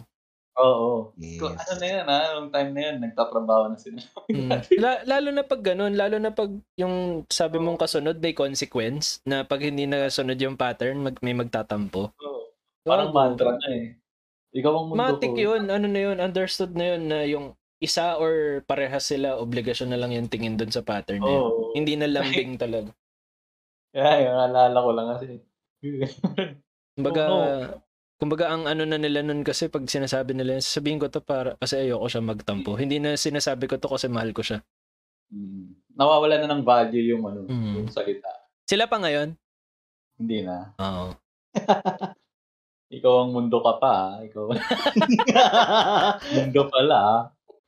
Oo. 0.55 1.11
Yes. 1.19 1.43
So, 1.43 1.51
ano 1.51 1.73
na 1.83 1.87
yan 1.87 2.07
ha, 2.07 2.19
nung 2.39 2.51
time 2.55 2.71
na 2.71 2.81
yan, 2.91 2.97
nagtatrabaho 3.03 3.75
na 3.75 3.79
sila. 3.79 3.99
Mm. 4.31 4.51
La- 4.79 5.03
lalo 5.03 5.29
na 5.35 5.43
pag 5.43 5.63
ganun, 5.67 5.95
lalo 5.99 6.17
na 6.23 6.31
pag 6.31 6.51
yung 6.79 7.27
sabi 7.27 7.59
mong 7.59 7.81
kasunod 7.81 8.23
may 8.23 8.37
consequence 8.39 9.19
na 9.27 9.43
pag 9.43 9.63
hindi 9.67 9.89
nasunod 9.91 10.39
yung 10.39 10.55
pattern, 10.55 11.03
mag, 11.03 11.17
may 11.25 11.35
magtatampo. 11.35 12.15
Oo. 12.23 12.34
Parang 12.85 13.11
Gago. 13.11 13.17
mantra 13.17 13.51
na 13.57 13.69
eh. 13.73 13.97
Ikaw 14.55 14.71
ang 14.71 14.87
mundo 14.87 15.01
Matik 15.01 15.35
ko. 15.35 15.41
yun, 15.41 15.67
ano 15.67 15.87
na 15.89 16.01
yun, 16.01 16.19
understood 16.21 16.73
na 16.73 16.95
yun 16.95 17.03
na 17.09 17.19
yung 17.25 17.47
isa 17.81 18.15
or 18.15 18.63
parehas 18.65 19.03
sila, 19.05 19.35
obligasyon 19.37 19.91
na 19.91 19.99
lang 19.99 20.13
yung 20.13 20.31
tingin 20.31 20.55
doon 20.55 20.71
sa 20.71 20.81
pattern 20.81 21.19
na 21.19 21.27
yun. 21.27 21.45
Hindi 21.75 21.97
na 21.97 22.07
lambing 22.07 22.55
talaga. 22.63 22.93
Kaya 23.91 24.13
yung 24.23 24.39
alala 24.39 24.79
ko 24.79 24.91
lang 24.93 25.07
kasi. 25.11 25.27
Kumbaga, 26.95 27.23
Oo. 27.27 27.63
kumbaga 28.17 28.47
ang 28.49 28.65
ano 28.65 28.87
na 28.87 28.95
nila 28.95 29.21
nun 29.21 29.43
kasi 29.43 29.67
pag 29.67 29.83
sinasabi 29.85 30.33
nila, 30.33 30.55
yun, 30.55 30.63
sasabihin 30.63 31.01
ko 31.03 31.09
to 31.09 31.19
para 31.19 31.59
kasi 31.59 31.81
ayoko 31.81 32.07
siya 32.07 32.23
magtampo. 32.23 32.77
Hindi 32.77 33.01
na 33.01 33.17
sinasabi 33.17 33.67
ko 33.67 33.75
to 33.77 33.91
kasi 33.91 34.07
mahal 34.07 34.31
ko 34.31 34.45
siya. 34.45 34.63
Mm. 35.29 35.75
Nawawala 35.97 36.37
na 36.39 36.53
ng 36.53 36.63
value 36.63 37.11
yung 37.11 37.25
ano, 37.25 37.41
Mm. 37.45 37.75
yung 37.81 37.89
salita. 37.91 38.29
Sila 38.65 38.87
pa 38.87 38.99
ngayon? 38.99 39.35
Hindi 40.15 40.47
na. 40.47 40.71
Oo. 40.79 41.11
Ikaw 42.93 43.15
ang 43.25 43.31
mundo 43.33 43.59
ka 43.65 43.73
pa. 43.81 43.93
ah. 43.93 44.15
Ikaw 44.25 44.45
mundo 46.37 46.63
pala. 46.69 46.99
ah. 46.99 47.23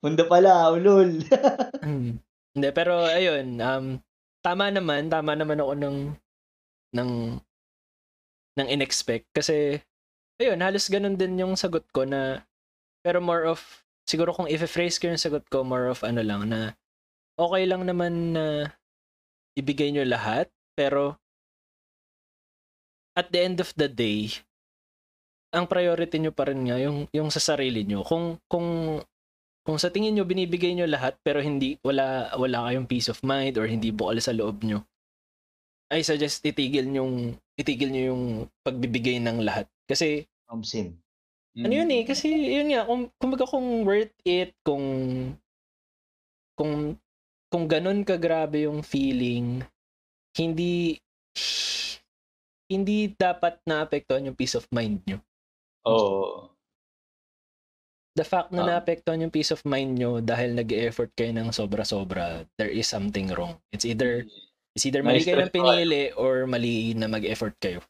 Mundo 0.04 0.22
pala, 0.28 0.70
ulol. 0.74 1.10
Hmm. 1.86 2.18
Hindi, 2.50 2.68
pero 2.74 3.06
ayun, 3.06 3.62
um, 3.62 3.86
tama 4.42 4.74
naman, 4.74 5.06
tama 5.06 5.38
naman 5.38 5.62
ako 5.62 5.72
ng 5.78 5.98
ng 6.98 7.10
ng 8.58 8.68
inexpect 8.72 9.28
kasi 9.30 9.78
ayun, 10.40 10.58
halos 10.64 10.88
ganun 10.90 11.14
din 11.14 11.38
yung 11.38 11.54
sagot 11.54 11.84
ko 11.94 12.02
na 12.02 12.42
pero 13.06 13.22
more 13.22 13.46
of 13.46 13.60
siguro 14.08 14.32
kung 14.34 14.50
i-phrase 14.50 14.98
ko 14.98 15.12
yung 15.12 15.20
sagot 15.20 15.44
ko 15.46 15.62
more 15.62 15.92
of 15.92 16.02
ano 16.02 16.24
lang 16.24 16.48
na 16.48 16.72
okay 17.38 17.68
lang 17.68 17.84
naman 17.84 18.34
na 18.34 18.72
ibigay 19.54 19.92
nyo 19.92 20.02
lahat 20.08 20.48
pero 20.74 21.20
at 23.14 23.30
the 23.30 23.40
end 23.44 23.60
of 23.60 23.70
the 23.76 23.86
day 23.86 24.32
ang 25.57 25.66
priority 25.66 26.20
nyo 26.20 26.36
pa 26.36 26.52
rin 26.52 26.68
nga 26.68 26.76
yung 26.76 27.09
yung 27.16 27.32
sa 27.32 27.40
sarili 27.40 27.88
nyo. 27.88 28.04
Kung 28.04 28.36
kung 28.44 29.00
kung 29.66 29.78
sa 29.80 29.88
tingin 29.90 30.14
nyo 30.14 30.28
binibigay 30.28 30.76
nyo 30.76 30.86
lahat 30.86 31.18
pero 31.24 31.40
hindi 31.42 31.80
wala 31.82 32.30
wala 32.36 32.70
kayong 32.70 32.86
peace 32.86 33.09
of 33.11 33.18
mind 33.26 33.57
or 33.59 33.66
hindi 33.66 33.90
bukal 33.90 34.20
sa 34.22 34.30
loob 34.30 34.62
nyo 34.62 34.86
I 35.86 36.02
suggest 36.02 36.42
itigil 36.42 36.90
yung 36.90 37.38
itigil 37.54 37.90
nyo 37.94 38.02
yung 38.14 38.22
pagbibigay 38.66 39.22
ng 39.22 39.46
lahat. 39.46 39.70
Kasi 39.86 40.26
Omsim. 40.50 40.98
ano 41.57 41.72
yun 41.72 41.90
eh 41.94 42.02
kasi 42.04 42.28
yun 42.28 42.68
nga 42.68 42.84
kung 42.84 43.09
kumbaga 43.16 43.48
kung 43.48 43.86
worth 43.86 44.12
it 44.26 44.52
kung 44.61 44.84
kung 46.59 47.00
kung 47.48 47.64
ganun 47.64 48.04
kagrabe 48.04 48.68
yung 48.68 48.84
feeling 48.84 49.64
hindi 50.36 51.00
hindi 52.68 53.09
dapat 53.16 53.62
naapektuhan 53.64 54.28
yung 54.28 54.36
peace 54.36 54.59
of 54.59 54.68
mind 54.68 55.00
nyo 55.09 55.18
Oo. 55.87 56.51
the 58.16 58.24
fact 58.24 58.49
na 58.49 58.64
Ah. 58.64 58.68
naapektuhan 58.80 59.20
yung 59.20 59.28
peace 59.30 59.53
of 59.53 59.61
mind 59.68 60.01
nyo 60.01 60.24
dahil 60.24 60.57
nag-effort 60.57 61.12
kayo 61.12 61.37
ng 61.37 61.53
sobra-sobra, 61.53 62.49
there 62.57 62.72
is 62.72 62.89
something 62.89 63.28
wrong. 63.37 63.61
It's 63.76 63.84
either 63.84 64.24
it's 64.72 64.89
either 64.89 65.05
mali 65.05 65.20
kayo 65.20 65.45
ng 65.45 65.53
pinili 65.53 66.16
or 66.16 66.49
mali 66.49 66.97
na 66.97 67.12
mag-effort 67.12 67.53
kayo. 67.61 67.84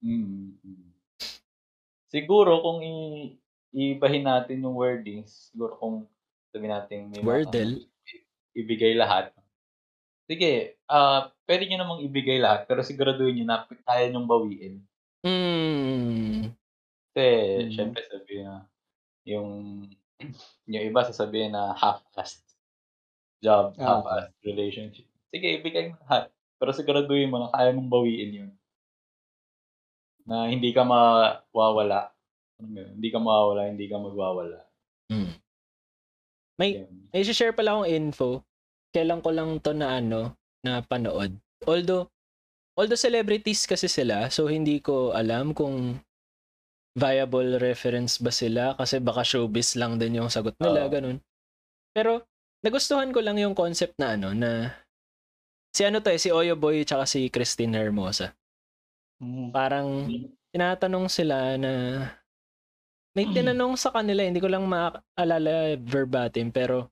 Mm. 0.00 0.56
Siguro 2.08 2.64
kung 2.64 2.80
i 2.80 2.92
ibahin 3.72 4.24
natin 4.24 4.64
yung 4.64 4.72
wordings, 4.72 5.52
siguro 5.52 5.76
kung 5.76 6.08
sabi 6.48 6.72
natin 6.72 7.12
may 7.12 7.20
mga- 7.20 7.28
Wordle? 7.28 7.72
ibigay 8.56 8.96
lahat. 8.96 9.36
Sige, 10.28 10.80
ah 10.88 11.28
pwede 11.44 11.68
nyo 11.68 11.76
namang 11.76 12.00
ibigay 12.04 12.40
lahat, 12.40 12.64
pero 12.64 12.80
siguraduhin 12.80 13.44
nyo 13.44 13.46
na 13.48 13.68
kaya 13.84 14.08
nyong 14.08 14.28
bawiin. 14.28 14.74
Hmm. 15.24 16.56
Kasi, 17.12 17.24
Mm. 17.68 17.70
syempre 17.76 18.00
sabihin 18.08 18.44
na, 18.48 18.56
yung, 19.28 19.50
yung 20.72 20.84
iba 20.88 21.00
sasabihin 21.04 21.52
na 21.52 21.76
half-assed 21.76 22.42
job, 23.44 23.76
Ah. 23.76 24.00
half-assed 24.00 24.32
relationship. 24.42 25.04
Sige, 25.28 25.60
ibigay 25.60 25.92
mo 25.92 26.00
lahat. 26.08 26.32
Pero 26.56 26.70
siguraduhin 26.72 27.28
mo 27.28 27.36
na 27.38 27.52
kaya 27.52 27.72
mong 27.74 27.90
bawiin 27.90 28.32
yun. 28.32 28.50
Na 30.24 30.46
hindi 30.46 30.70
ka 30.70 30.86
mawawala. 30.86 32.14
Hindi 32.62 33.08
ka 33.10 33.18
mawawala, 33.18 33.68
hindi 33.74 33.90
ka 33.90 33.98
magwawala. 33.98 34.60
Hmm. 35.10 35.34
May 36.56 36.78
Yun. 36.78 37.10
may 37.10 37.26
share 37.26 37.50
pala 37.52 37.74
akong 37.74 37.90
info. 37.90 38.28
Kailan 38.94 39.18
ko 39.24 39.34
lang 39.34 39.58
to 39.58 39.74
na 39.74 39.98
ano, 39.98 40.36
na 40.62 40.78
panood. 40.84 41.34
Although 41.66 42.06
although 42.78 42.94
celebrities 43.00 43.66
kasi 43.66 43.90
sila, 43.90 44.30
so 44.30 44.46
hindi 44.46 44.78
ko 44.78 45.10
alam 45.10 45.50
kung 45.52 45.98
viable 46.92 47.56
reference 47.56 48.20
ba 48.20 48.28
sila 48.28 48.76
kasi 48.76 49.00
baka 49.00 49.24
showbiz 49.24 49.76
lang 49.80 49.96
din 49.96 50.20
yung 50.20 50.28
sagot 50.28 50.56
nila, 50.60 50.88
Oo. 50.88 50.92
ganun. 50.92 51.18
Pero 51.92 52.24
nagustuhan 52.60 53.10
ko 53.10 53.20
lang 53.24 53.40
yung 53.40 53.56
concept 53.56 53.96
na 53.96 54.14
ano 54.16 54.36
na 54.36 54.70
si 55.72 55.82
ano 55.88 56.04
to 56.04 56.12
eh, 56.12 56.20
si 56.20 56.28
Oyo 56.28 56.54
Boy 56.54 56.84
tsaka 56.84 57.08
si 57.08 57.32
Christine 57.32 57.74
Hermosa. 57.74 58.36
Mm. 59.24 59.50
Parang 59.50 59.88
tinatanong 60.52 61.08
sila 61.08 61.56
na 61.56 61.72
may 63.12 63.28
tinanong 63.28 63.76
sa 63.76 63.92
kanila, 63.92 64.24
hindi 64.24 64.40
ko 64.40 64.48
lang 64.48 64.64
maalala 64.64 65.76
verbatim, 65.80 66.48
pero 66.48 66.88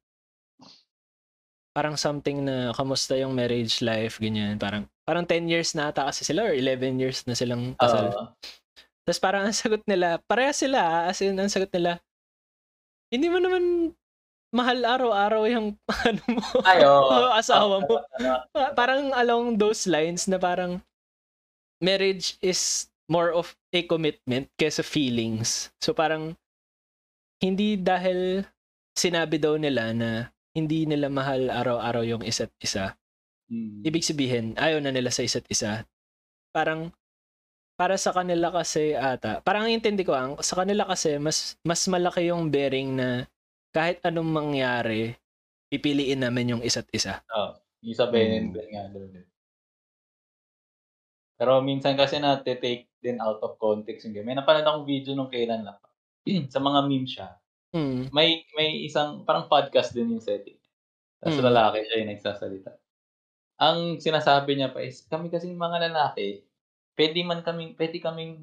parang 1.73 1.97
something 1.97 2.45
na 2.45 2.77
kamusta 2.77 3.17
yung 3.17 3.33
marriage 3.33 3.81
life, 3.81 4.21
ganyan. 4.21 4.61
Parang, 4.61 4.85
parang 5.09 5.25
10 5.25 5.49
years 5.49 5.73
na 5.73 5.89
ata 5.89 6.13
kasi 6.13 6.29
sila 6.29 6.45
or 6.45 6.53
11 6.53 7.01
years 7.01 7.25
na 7.25 7.33
silang 7.33 7.73
kasal. 7.81 8.13
Ah, 8.13 8.37
Tapos 9.11 9.19
parang 9.19 9.43
ang 9.51 9.57
sagot 9.59 9.83
nila, 9.91 10.23
pareha 10.23 10.55
sila, 10.55 11.11
as 11.11 11.19
in, 11.19 11.35
ang 11.35 11.51
sagot 11.51 11.75
nila, 11.75 11.99
hindi 13.11 13.27
mo 13.27 13.43
naman 13.43 13.91
mahal 14.55 14.87
araw-araw 14.87 15.51
yung 15.51 15.75
ano 16.07 16.23
mo, 16.31 16.47
ay, 16.63 16.87
oo. 16.87 17.27
asawa 17.43 17.83
mo. 17.83 18.07
Pa- 18.55 18.71
parang 18.79 19.11
along 19.19 19.59
those 19.59 19.91
lines 19.91 20.31
na 20.31 20.39
parang 20.39 20.79
marriage 21.83 22.39
is 22.39 22.87
more 23.11 23.35
of 23.35 23.59
a 23.75 23.83
commitment 23.83 24.47
kesa 24.55 24.87
feelings. 24.87 25.75
So 25.83 25.91
parang 25.91 26.39
hindi 27.43 27.75
dahil 27.75 28.47
sinabi 28.95 29.43
daw 29.43 29.59
nila 29.59 29.91
na 29.91 30.31
hindi 30.55 30.87
nila 30.87 31.11
mahal 31.11 31.51
araw-araw 31.51 32.07
yung 32.07 32.23
isa't 32.23 32.55
isa. 32.63 32.95
mm. 33.51 33.83
Ibig 33.83 34.07
sabihin, 34.07 34.47
ayaw 34.55 34.79
na 34.79 34.95
nila 34.95 35.11
sa 35.11 35.27
isa't 35.27 35.51
isa. 35.51 35.83
Parang 36.55 36.95
para 37.81 37.97
sa 37.97 38.13
kanila 38.13 38.53
kasi 38.53 38.93
ata, 38.93 39.41
parang 39.41 39.65
ang 39.65 39.73
intindi 39.73 40.05
ko 40.05 40.13
ang 40.13 40.37
sa 40.45 40.61
kanila 40.61 40.85
kasi 40.85 41.17
mas 41.17 41.57
mas 41.65 41.81
malaki 41.89 42.29
yung 42.29 42.53
bearing 42.53 42.93
na 42.93 43.25
kahit 43.73 44.05
anong 44.05 44.29
mangyari, 44.29 45.17
pipiliin 45.73 46.21
namin 46.21 46.59
yung 46.59 46.63
isa't 46.67 46.85
isa. 46.93 47.25
Oh, 47.33 47.57
yung 47.81 47.97
sa 47.97 48.13
Ben 48.13 48.53
Mm. 48.53 48.53
Nga 48.53 48.85
doon. 48.93 49.25
Pero 51.41 51.65
minsan 51.65 51.97
kasi 51.97 52.21
na-take 52.21 52.93
din 53.01 53.17
out 53.17 53.41
of 53.41 53.57
context 53.57 54.05
yung 54.05 54.13
game. 54.13 54.29
May 54.29 54.37
napanood 54.37 54.69
akong 54.69 54.85
video 54.85 55.17
nung 55.17 55.33
kailan 55.33 55.65
lang. 55.65 55.81
sa 56.53 56.61
mga 56.61 56.85
meme 56.85 57.09
siya. 57.09 57.33
Hmm. 57.73 58.13
May 58.13 58.45
may 58.61 58.85
isang 58.85 59.25
parang 59.25 59.49
podcast 59.49 59.97
din 59.97 60.13
yung 60.13 60.21
setting. 60.21 60.61
Tapos 61.25 61.41
Mm. 61.41 61.49
lalaki 61.49 61.79
siya 61.89 61.97
yung 62.05 62.11
nagsasalita. 62.13 62.71
Ang 63.61 63.79
sinasabi 64.05 64.57
niya 64.57 64.69
pa 64.69 64.85
is, 64.85 65.05
kami 65.09 65.33
kasing 65.33 65.57
mga 65.57 65.89
lalaki, 65.89 66.45
pwede 66.95 67.19
man 67.23 67.41
kaming, 67.41 67.75
pwede 67.75 67.97
kaming 67.99 68.35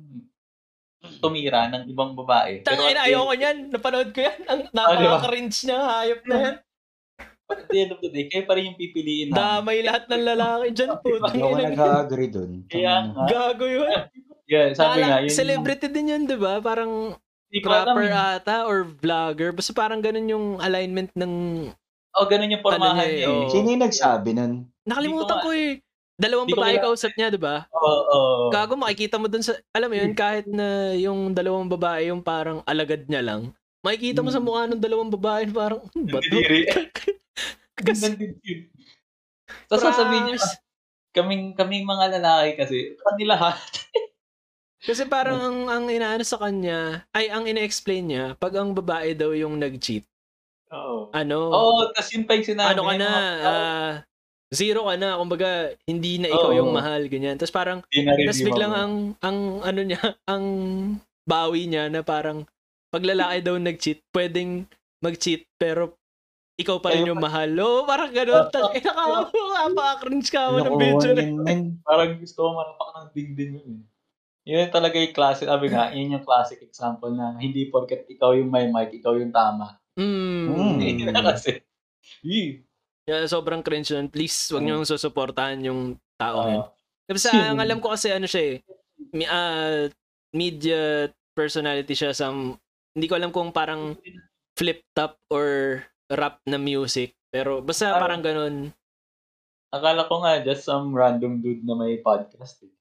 tumira 1.21 1.69
ng 1.69 1.87
ibang 1.87 2.13
babae. 2.13 2.65
Tangin, 2.65 2.93
at 2.93 3.05
the- 3.05 3.05
ayoko 3.07 3.33
niyan. 3.33 3.57
Napanood 3.69 4.09
ko 4.11 4.19
yan. 4.21 4.39
Ang 4.45 4.61
Ah, 4.67 4.73
napaka-cringe 4.73 5.57
niya. 5.63 5.79
Hayop 5.79 6.21
na 6.25 6.35
yan. 6.35 6.55
But 7.47 7.57
at 7.63 7.67
the 7.69 7.77
end 7.79 7.91
of 7.93 7.99
the 8.01 8.09
day, 8.09 8.25
kayo 8.27 8.43
pa 8.43 8.53
rin 8.57 8.73
yung 8.73 8.77
pipiliin 8.77 9.29
namin. 9.29 9.39
Damay 9.39 9.77
lahat 9.85 10.03
ng 10.09 10.23
lalaki 10.25 10.67
dyan. 10.73 10.89
Putang 10.99 11.31
Hindi 11.31 11.41
ako 11.41 11.55
nag-agree 11.55 12.29
dun. 12.29 12.51
Kaya 12.67 12.93
nga. 13.07 13.23
Gago 13.25 13.65
yun. 13.65 13.91
Yeah, 14.47 14.71
sabi 14.71 15.03
Kala- 15.03 15.07
nga, 15.11 15.19
yun, 15.27 15.35
celebrity 15.35 15.87
din 15.91 16.07
yun, 16.07 16.23
di 16.23 16.39
ba? 16.39 16.63
Parang 16.63 17.19
ko 17.51 17.67
rapper 17.67 18.07
eh. 18.07 18.15
ata 18.15 18.63
or 18.63 18.87
vlogger. 18.87 19.51
Basta 19.51 19.75
parang 19.75 19.99
ganun 19.99 20.23
yung 20.23 20.45
alignment 20.63 21.11
ng... 21.19 21.33
Oh, 22.15 22.25
ganun 22.31 22.55
yung 22.55 22.63
formahan 22.63 22.95
Ano 22.95 23.11
niya 23.11 23.27
eh. 23.27 23.51
Sino 23.51 23.67
yung 23.67 23.83
nagsabi 23.83 24.31
nun? 24.31 24.71
Nakalimutan 24.87 25.43
ko 25.43 25.51
eh. 25.51 25.83
Dalawang 26.17 26.49
ko 26.49 26.57
babae 26.57 26.81
kausap 26.81 27.13
niya, 27.13 27.29
di 27.29 27.37
ba? 27.37 27.69
Oo, 27.69 27.93
oo. 28.09 28.43
Gago, 28.49 28.73
makikita 28.73 29.21
mo 29.21 29.29
dun 29.29 29.45
sa... 29.45 29.53
Alam 29.69 29.93
mo 29.93 29.95
yun, 30.01 30.17
kahit 30.17 30.49
na 30.49 30.97
yung 30.97 31.29
dalawang 31.37 31.69
babae 31.69 32.09
yung 32.09 32.25
parang 32.25 32.65
alagad 32.65 33.05
niya 33.05 33.21
lang, 33.21 33.53
makikita 33.85 34.25
mo 34.25 34.33
sa 34.33 34.41
Hmm. 34.41 34.49
mukha 34.49 34.65
ng 34.65 34.81
dalawang 34.81 35.13
babae 35.13 35.45
parang, 35.53 35.85
hmm, 35.93 36.09
ba 36.09 36.17
to? 36.17 36.33
Nandidiri. 36.33 36.59
Kasi. 37.77 38.09
Tapos 39.69 39.83
sasabihin 39.85 40.33
niya, 40.33 40.41
kaming, 41.13 41.53
kaming 41.53 41.85
mga 41.85 42.17
lalaki 42.17 42.51
kasi, 42.57 42.77
kanila 42.97 43.37
lahat. 43.37 43.61
Kasi 44.77 45.09
parang 45.09 45.41
ang, 45.41 45.57
ang 45.67 45.85
inaano 45.89 46.21
sa 46.21 46.37
kanya, 46.37 47.01
ay 47.11 47.27
ang 47.33 47.49
ina-explain 47.49 48.05
niya, 48.07 48.25
pag 48.37 48.53
ang 48.55 48.71
babae 48.77 49.17
daw 49.17 49.33
yung 49.33 49.57
nag-cheat, 49.57 50.05
Oo. 50.71 51.09
ano, 51.11 51.37
Oo, 51.49 51.89
tapos 51.91 52.09
yun 52.13 52.23
pa 52.29 52.37
yung 52.37 52.45
sinabi 52.47 52.71
ano 52.77 52.81
ka 52.85 52.93
niya, 52.93 53.01
na, 53.01 53.09
mga- 53.09 53.41
ah, 53.43 53.91
zero 54.53 54.87
ka 54.87 54.95
na, 54.95 55.19
kumbaga, 55.19 55.75
hindi 55.83 56.19
na 56.21 56.31
ikaw 56.31 56.51
Oo. 56.51 56.59
yung 56.63 56.71
mahal, 56.71 57.07
ganyan. 57.11 57.35
Tapos 57.35 57.53
parang, 57.53 57.79
tapos 57.83 58.41
biglang 58.43 58.73
ang, 58.73 58.93
ang, 59.19 59.37
ano 59.63 59.81
niya, 59.83 59.99
ang 60.31 60.45
bawi 61.27 61.67
niya 61.67 61.91
na 61.91 62.01
parang, 62.03 62.47
pag 62.87 63.03
lalaki 63.03 63.43
daw 63.43 63.55
nag-cheat, 63.59 63.99
pwedeng 64.15 64.63
mag-cheat, 65.03 65.43
pero 65.59 65.99
ikaw 66.57 66.81
pa 66.81 66.89
rin 66.89 67.05
Ayun 67.05 67.13
yung 67.13 67.21
mahal. 67.21 67.53
Oo, 67.53 67.85
parang 67.85 68.09
gano'n. 68.09 68.49
Tang 68.49 68.73
ina 68.73 68.89
ka, 68.89 69.29
napaka-cringe 69.29 70.29
ka 70.33 70.49
mo 70.49 70.57
ng 70.63 70.73
video 70.79 71.11
na. 71.13 71.21
Lokohan 71.21 71.45
yun. 71.45 71.61
Parang 71.85 72.11
gusto 72.17 72.39
ko 72.41 72.49
marapak 72.57 72.89
ng 72.97 73.09
dingding 73.13 73.51
yun 73.61 73.69
eh. 73.77 73.81
Yun 74.47 74.71
talaga 74.71 74.95
yung 74.95 75.11
classic, 75.11 75.45
sabi 75.45 75.67
nga, 75.69 75.91
yun 75.95 76.15
yung 76.17 76.25
classic 76.25 76.63
example 76.63 77.11
na 77.11 77.35
hindi 77.37 77.67
porket 77.67 78.07
ikaw 78.07 78.33
yung 78.33 78.49
may 78.49 78.71
mic, 78.71 78.95
ikaw 78.95 79.13
yung 79.19 79.35
tama. 79.35 79.77
Mm. 79.99 80.79
Hindi 80.81 81.03
na 81.05 81.21
kasi. 81.21 81.61
Yee. 82.23 82.66
Yeah, 83.07 83.23
sobrang 83.23 83.63
cringe 83.63 83.95
nun. 83.95 84.11
Please, 84.11 84.35
wag 84.51 84.67
niyo 84.67 84.83
yung 84.83 84.85
susuportahan 84.85 85.63
yung 85.63 85.95
tao 86.19 86.43
yun. 86.43 86.59
Ah, 86.59 86.67
Kasi 87.07 87.31
ang 87.31 87.55
alam 87.55 87.79
ko 87.79 87.95
kasi 87.95 88.11
ano 88.11 88.27
siya 88.27 88.43
eh, 88.51 88.55
ah, 89.23 89.87
media 90.35 91.07
personality 91.31 91.95
siya 91.95 92.11
sa, 92.11 92.35
hindi 92.91 93.07
ko 93.07 93.15
alam 93.15 93.31
kung 93.31 93.55
parang 93.55 93.95
flip 94.59 94.83
top 94.91 95.15
or 95.31 95.79
rap 96.11 96.43
na 96.43 96.59
music. 96.59 97.15
Pero 97.31 97.63
basta 97.63 97.95
Ah. 97.95 98.01
parang 98.03 98.19
ganun. 98.19 98.75
akala 99.67 100.07
ko 100.07 100.23
nga, 100.23 100.39
just 100.43 100.63
some 100.63 100.91
random 100.91 101.39
dude 101.39 101.63
na 101.63 101.75
may 101.75 101.99
podcast 101.99 102.63
eh. 102.63 102.71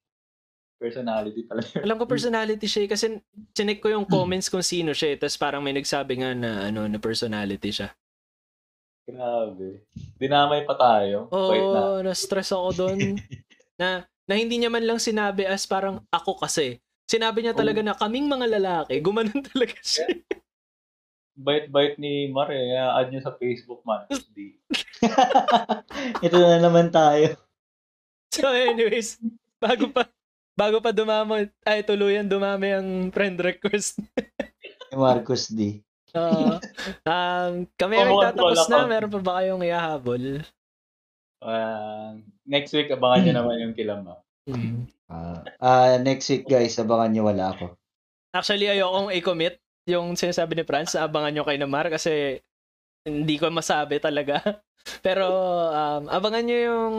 Personality 0.79 1.43
pala 1.43 1.63
yun. 1.63 1.83
Alam 1.83 1.99
ko 1.99 2.05
personality 2.07 2.67
siya 2.67 2.87
eh, 2.87 2.91
kasi 2.91 3.07
chinek 3.55 3.79
ko 3.79 3.91
yung 3.91 4.07
comments 4.07 4.47
kung 4.47 4.63
sino 4.63 4.91
siya 4.91 5.15
eh. 5.15 5.19
Tapos 5.19 5.39
parang 5.39 5.63
may 5.63 5.75
nagsabi 5.75 6.19
nga 6.19 6.31
na 6.35 6.67
ano 6.67 6.87
na 6.87 6.99
personality 6.99 7.71
siya. 7.71 7.91
Grabe. 9.07 9.87
Dinamay 10.19 10.67
pa 10.67 10.75
tayo. 10.75 11.31
Wait 11.31 11.63
na. 11.63 11.79
Oo, 11.79 12.03
na-stress 12.03 12.51
ako 12.51 12.69
doon. 12.75 12.99
na, 13.81 14.03
na 14.27 14.35
hindi 14.35 14.59
niya 14.59 14.67
man 14.67 14.83
lang 14.83 14.99
sinabi 14.99 15.47
as 15.47 15.63
parang 15.63 16.03
ako 16.11 16.43
kasi. 16.43 16.83
Sinabi 17.07 17.47
niya 17.47 17.55
talaga 17.55 17.87
na 17.87 17.95
kaming 17.95 18.27
mga 18.27 18.59
lalaki, 18.59 18.99
gumanon 18.99 19.47
talaga 19.47 19.79
siya. 19.79 20.11
Bait-bait 21.39 22.03
ni 22.03 22.35
Mar 22.35 22.51
eh. 22.51 22.75
Add 22.75 23.15
nyo 23.15 23.23
sa 23.23 23.39
Facebook 23.39 23.87
man. 23.87 24.11
Ito 26.27 26.35
na 26.35 26.59
naman 26.59 26.91
tayo. 26.91 27.39
So 28.35 28.51
anyways, 28.51 29.23
bago 29.63 29.87
pa 29.95 30.11
bago 30.59 30.83
pa 30.83 30.91
dumami, 30.91 31.47
ay 31.63 31.87
tuluyan 31.87 32.27
dumami 32.27 32.75
ang 32.75 33.15
friend 33.15 33.39
request. 33.39 34.03
Ni 34.91 34.97
Marcos 34.99 35.47
D. 35.53 35.86
Oo. 36.17 36.57
um, 37.13 37.53
kami 37.77 37.95
ay 38.01 38.13
tatapos 38.33 38.67
na, 38.67 38.77
ako. 38.83 38.89
meron 38.89 39.13
pa 39.13 39.21
ba 39.21 39.33
kayong 39.41 39.63
ihahabol? 39.65 40.25
Ah, 41.45 42.17
next 42.49 42.73
week, 42.73 42.89
abangan 42.89 43.21
nyo 43.23 43.33
naman 43.37 43.57
yung 43.63 43.77
kilama. 43.77 44.19
Ah, 45.07 45.45
ah, 45.61 45.95
next 46.01 46.27
week 46.33 46.49
guys, 46.49 46.75
abangan 46.81 47.13
nyo 47.13 47.23
wala 47.29 47.53
ako. 47.53 47.77
Actually, 48.35 48.73
ayokong 48.73 49.15
i-commit 49.15 49.61
yung 49.87 50.19
sinasabi 50.19 50.59
ni 50.59 50.65
Franz, 50.67 50.99
abangan 50.99 51.31
nyo 51.31 51.45
kay 51.47 51.59
Namar 51.63 51.87
kasi 51.89 52.43
hindi 53.07 53.39
ko 53.39 53.49
masabi 53.55 54.03
talaga. 54.03 54.43
Pero 55.07 55.27
um, 55.71 56.11
abangan 56.11 56.45
nyo 56.47 56.59
yung 56.59 56.95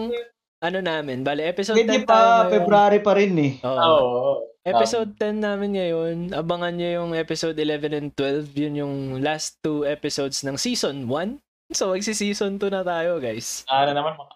ano 0.63 0.79
namin. 0.81 1.21
Bale, 1.21 1.47
episode 1.49 1.77
10 1.77 1.85
Hindi 1.85 1.97
tayo 2.03 2.09
pa, 2.09 2.17
ngayon. 2.17 2.53
February 2.53 2.99
pa 3.03 3.11
rin 3.13 3.33
eh. 3.37 3.53
Oo. 3.63 3.77
Oo. 3.77 4.01
Oh, 4.03 4.35
Episode 4.67 5.15
10 5.15 5.39
namin 5.39 5.79
ngayon. 5.79 6.15
Abangan 6.35 6.75
nyo 6.75 6.89
yung 6.99 7.11
episode 7.15 7.55
11 7.55 7.95
and 7.95 8.09
12. 8.11 8.51
Yun 8.51 8.73
yung 8.83 8.95
last 9.23 9.63
two 9.63 9.87
episodes 9.87 10.43
ng 10.43 10.59
season 10.59 11.07
1. 11.07 11.39
So, 11.71 11.95
magsi-season 11.95 12.59
2 12.59 12.67
na 12.75 12.83
tayo, 12.83 13.15
guys. 13.23 13.63
Ano 13.71 13.95
naman 13.95 14.19
mga 14.19 14.33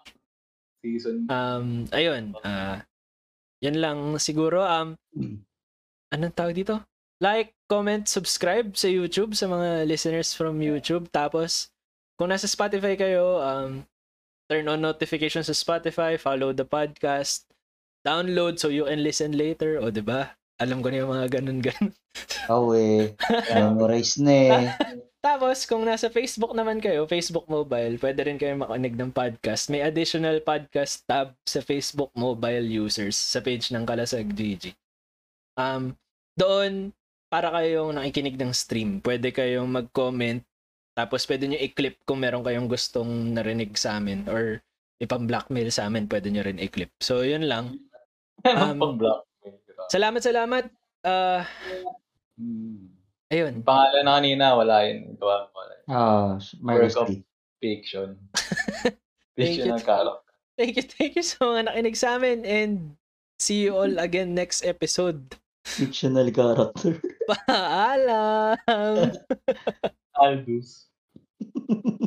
season. 0.81 1.27
Um, 1.27 1.83
ayun. 1.91 2.31
ah 2.47 2.79
yan 3.61 3.77
lang 3.77 3.99
siguro. 4.17 4.65
Um, 4.65 4.97
anong 6.09 6.35
tawag 6.35 6.57
dito? 6.57 6.81
Like, 7.21 7.53
comment, 7.69 8.09
subscribe 8.09 8.73
sa 8.73 8.89
YouTube 8.89 9.37
sa 9.37 9.45
mga 9.45 9.85
listeners 9.85 10.33
from 10.33 10.57
YouTube. 10.57 11.07
Tapos, 11.13 11.69
kung 12.17 12.33
nasa 12.33 12.49
Spotify 12.49 12.97
kayo, 12.97 13.37
um, 13.37 13.85
turn 14.51 14.67
on 14.67 14.83
notifications 14.83 15.47
sa 15.47 15.55
Spotify, 15.55 16.19
follow 16.19 16.51
the 16.51 16.67
podcast, 16.67 17.47
download 18.03 18.59
so 18.59 18.67
you 18.67 18.83
can 18.83 18.99
listen 18.99 19.31
later. 19.31 19.79
O, 19.79 19.87
di 19.87 20.03
ba? 20.03 20.35
Alam 20.59 20.83
ko 20.83 20.91
na 20.91 20.99
yung 20.99 21.15
mga 21.15 21.39
ganun-ganun. 21.39 21.95
Oh 22.51 22.75
eh. 22.75 23.15
Memorize 23.55 24.19
na 24.19 24.35
eh. 24.35 24.67
Tapos, 25.25 25.63
kung 25.63 25.87
nasa 25.87 26.11
Facebook 26.11 26.51
naman 26.51 26.83
kayo, 26.83 27.07
Facebook 27.07 27.47
Mobile, 27.47 27.95
pwede 28.01 28.19
rin 28.27 28.35
kayo 28.35 28.59
makinig 28.59 28.99
ng 28.99 29.15
podcast. 29.15 29.71
May 29.71 29.79
additional 29.79 30.43
podcast 30.43 31.07
tab 31.07 31.39
sa 31.47 31.63
Facebook 31.63 32.11
Mobile 32.11 32.67
users 32.67 33.15
sa 33.15 33.39
page 33.39 33.71
ng 33.71 33.87
Kalasag 33.87 34.35
GG. 34.35 34.75
Um, 35.55 35.95
doon, 36.35 36.91
para 37.31 37.47
kayong 37.55 37.95
nakikinig 37.95 38.35
ng 38.35 38.51
stream, 38.51 38.99
pwede 38.99 39.31
kayong 39.31 39.71
mag-comment, 39.71 40.43
tapos 41.01 41.25
pwede 41.25 41.49
nyo 41.49 41.57
i-clip 41.57 41.97
kung 42.05 42.21
meron 42.21 42.45
kayong 42.45 42.69
gustong 42.69 43.33
narinig 43.33 43.73
sa 43.73 43.97
amin 43.97 44.29
or 44.29 44.61
ipang-blackmail 45.01 45.73
sa 45.73 45.89
amin, 45.89 46.05
pwede 46.05 46.29
nyo 46.29 46.45
rin 46.45 46.61
i-clip. 46.61 46.93
So, 47.01 47.25
yun 47.25 47.49
lang. 47.49 47.81
Um? 48.45 49.01
Salamat, 49.89 50.21
salamat. 50.21 50.69
Uh, 51.01 51.41
ayun. 53.33 53.65
Pangalan 53.65 54.05
na 54.05 54.13
kanina, 54.21 54.45
wala 54.53 54.85
yun. 54.85 55.17
Gawa 55.17 55.49
ko. 55.49 55.57
Ah, 55.89 56.37
Marcos 56.61 56.93
Work 56.93 57.09
of-. 57.09 57.25
Fiction. 57.61 58.17
Thank 59.37 59.57
Fiction 59.57 59.73
you. 59.73 59.77
ng 59.77 59.85
character. 59.85 60.29
Thank 60.57 60.77
you, 60.77 60.85
thank 60.85 61.13
you 61.17 61.25
sa 61.25 61.41
mga 61.41 61.61
nakinig 61.71 61.97
sa 61.97 62.19
amin 62.19 62.45
and 62.45 62.93
see 63.41 63.65
you 63.65 63.73
all 63.73 63.97
again 63.97 64.37
next 64.37 64.61
episode. 64.61 65.33
Fictional 65.65 66.29
character. 66.29 67.01
Paalam! 67.29 68.57
Aldous. 70.21 70.90
thank 71.71 71.85
you 71.95 72.01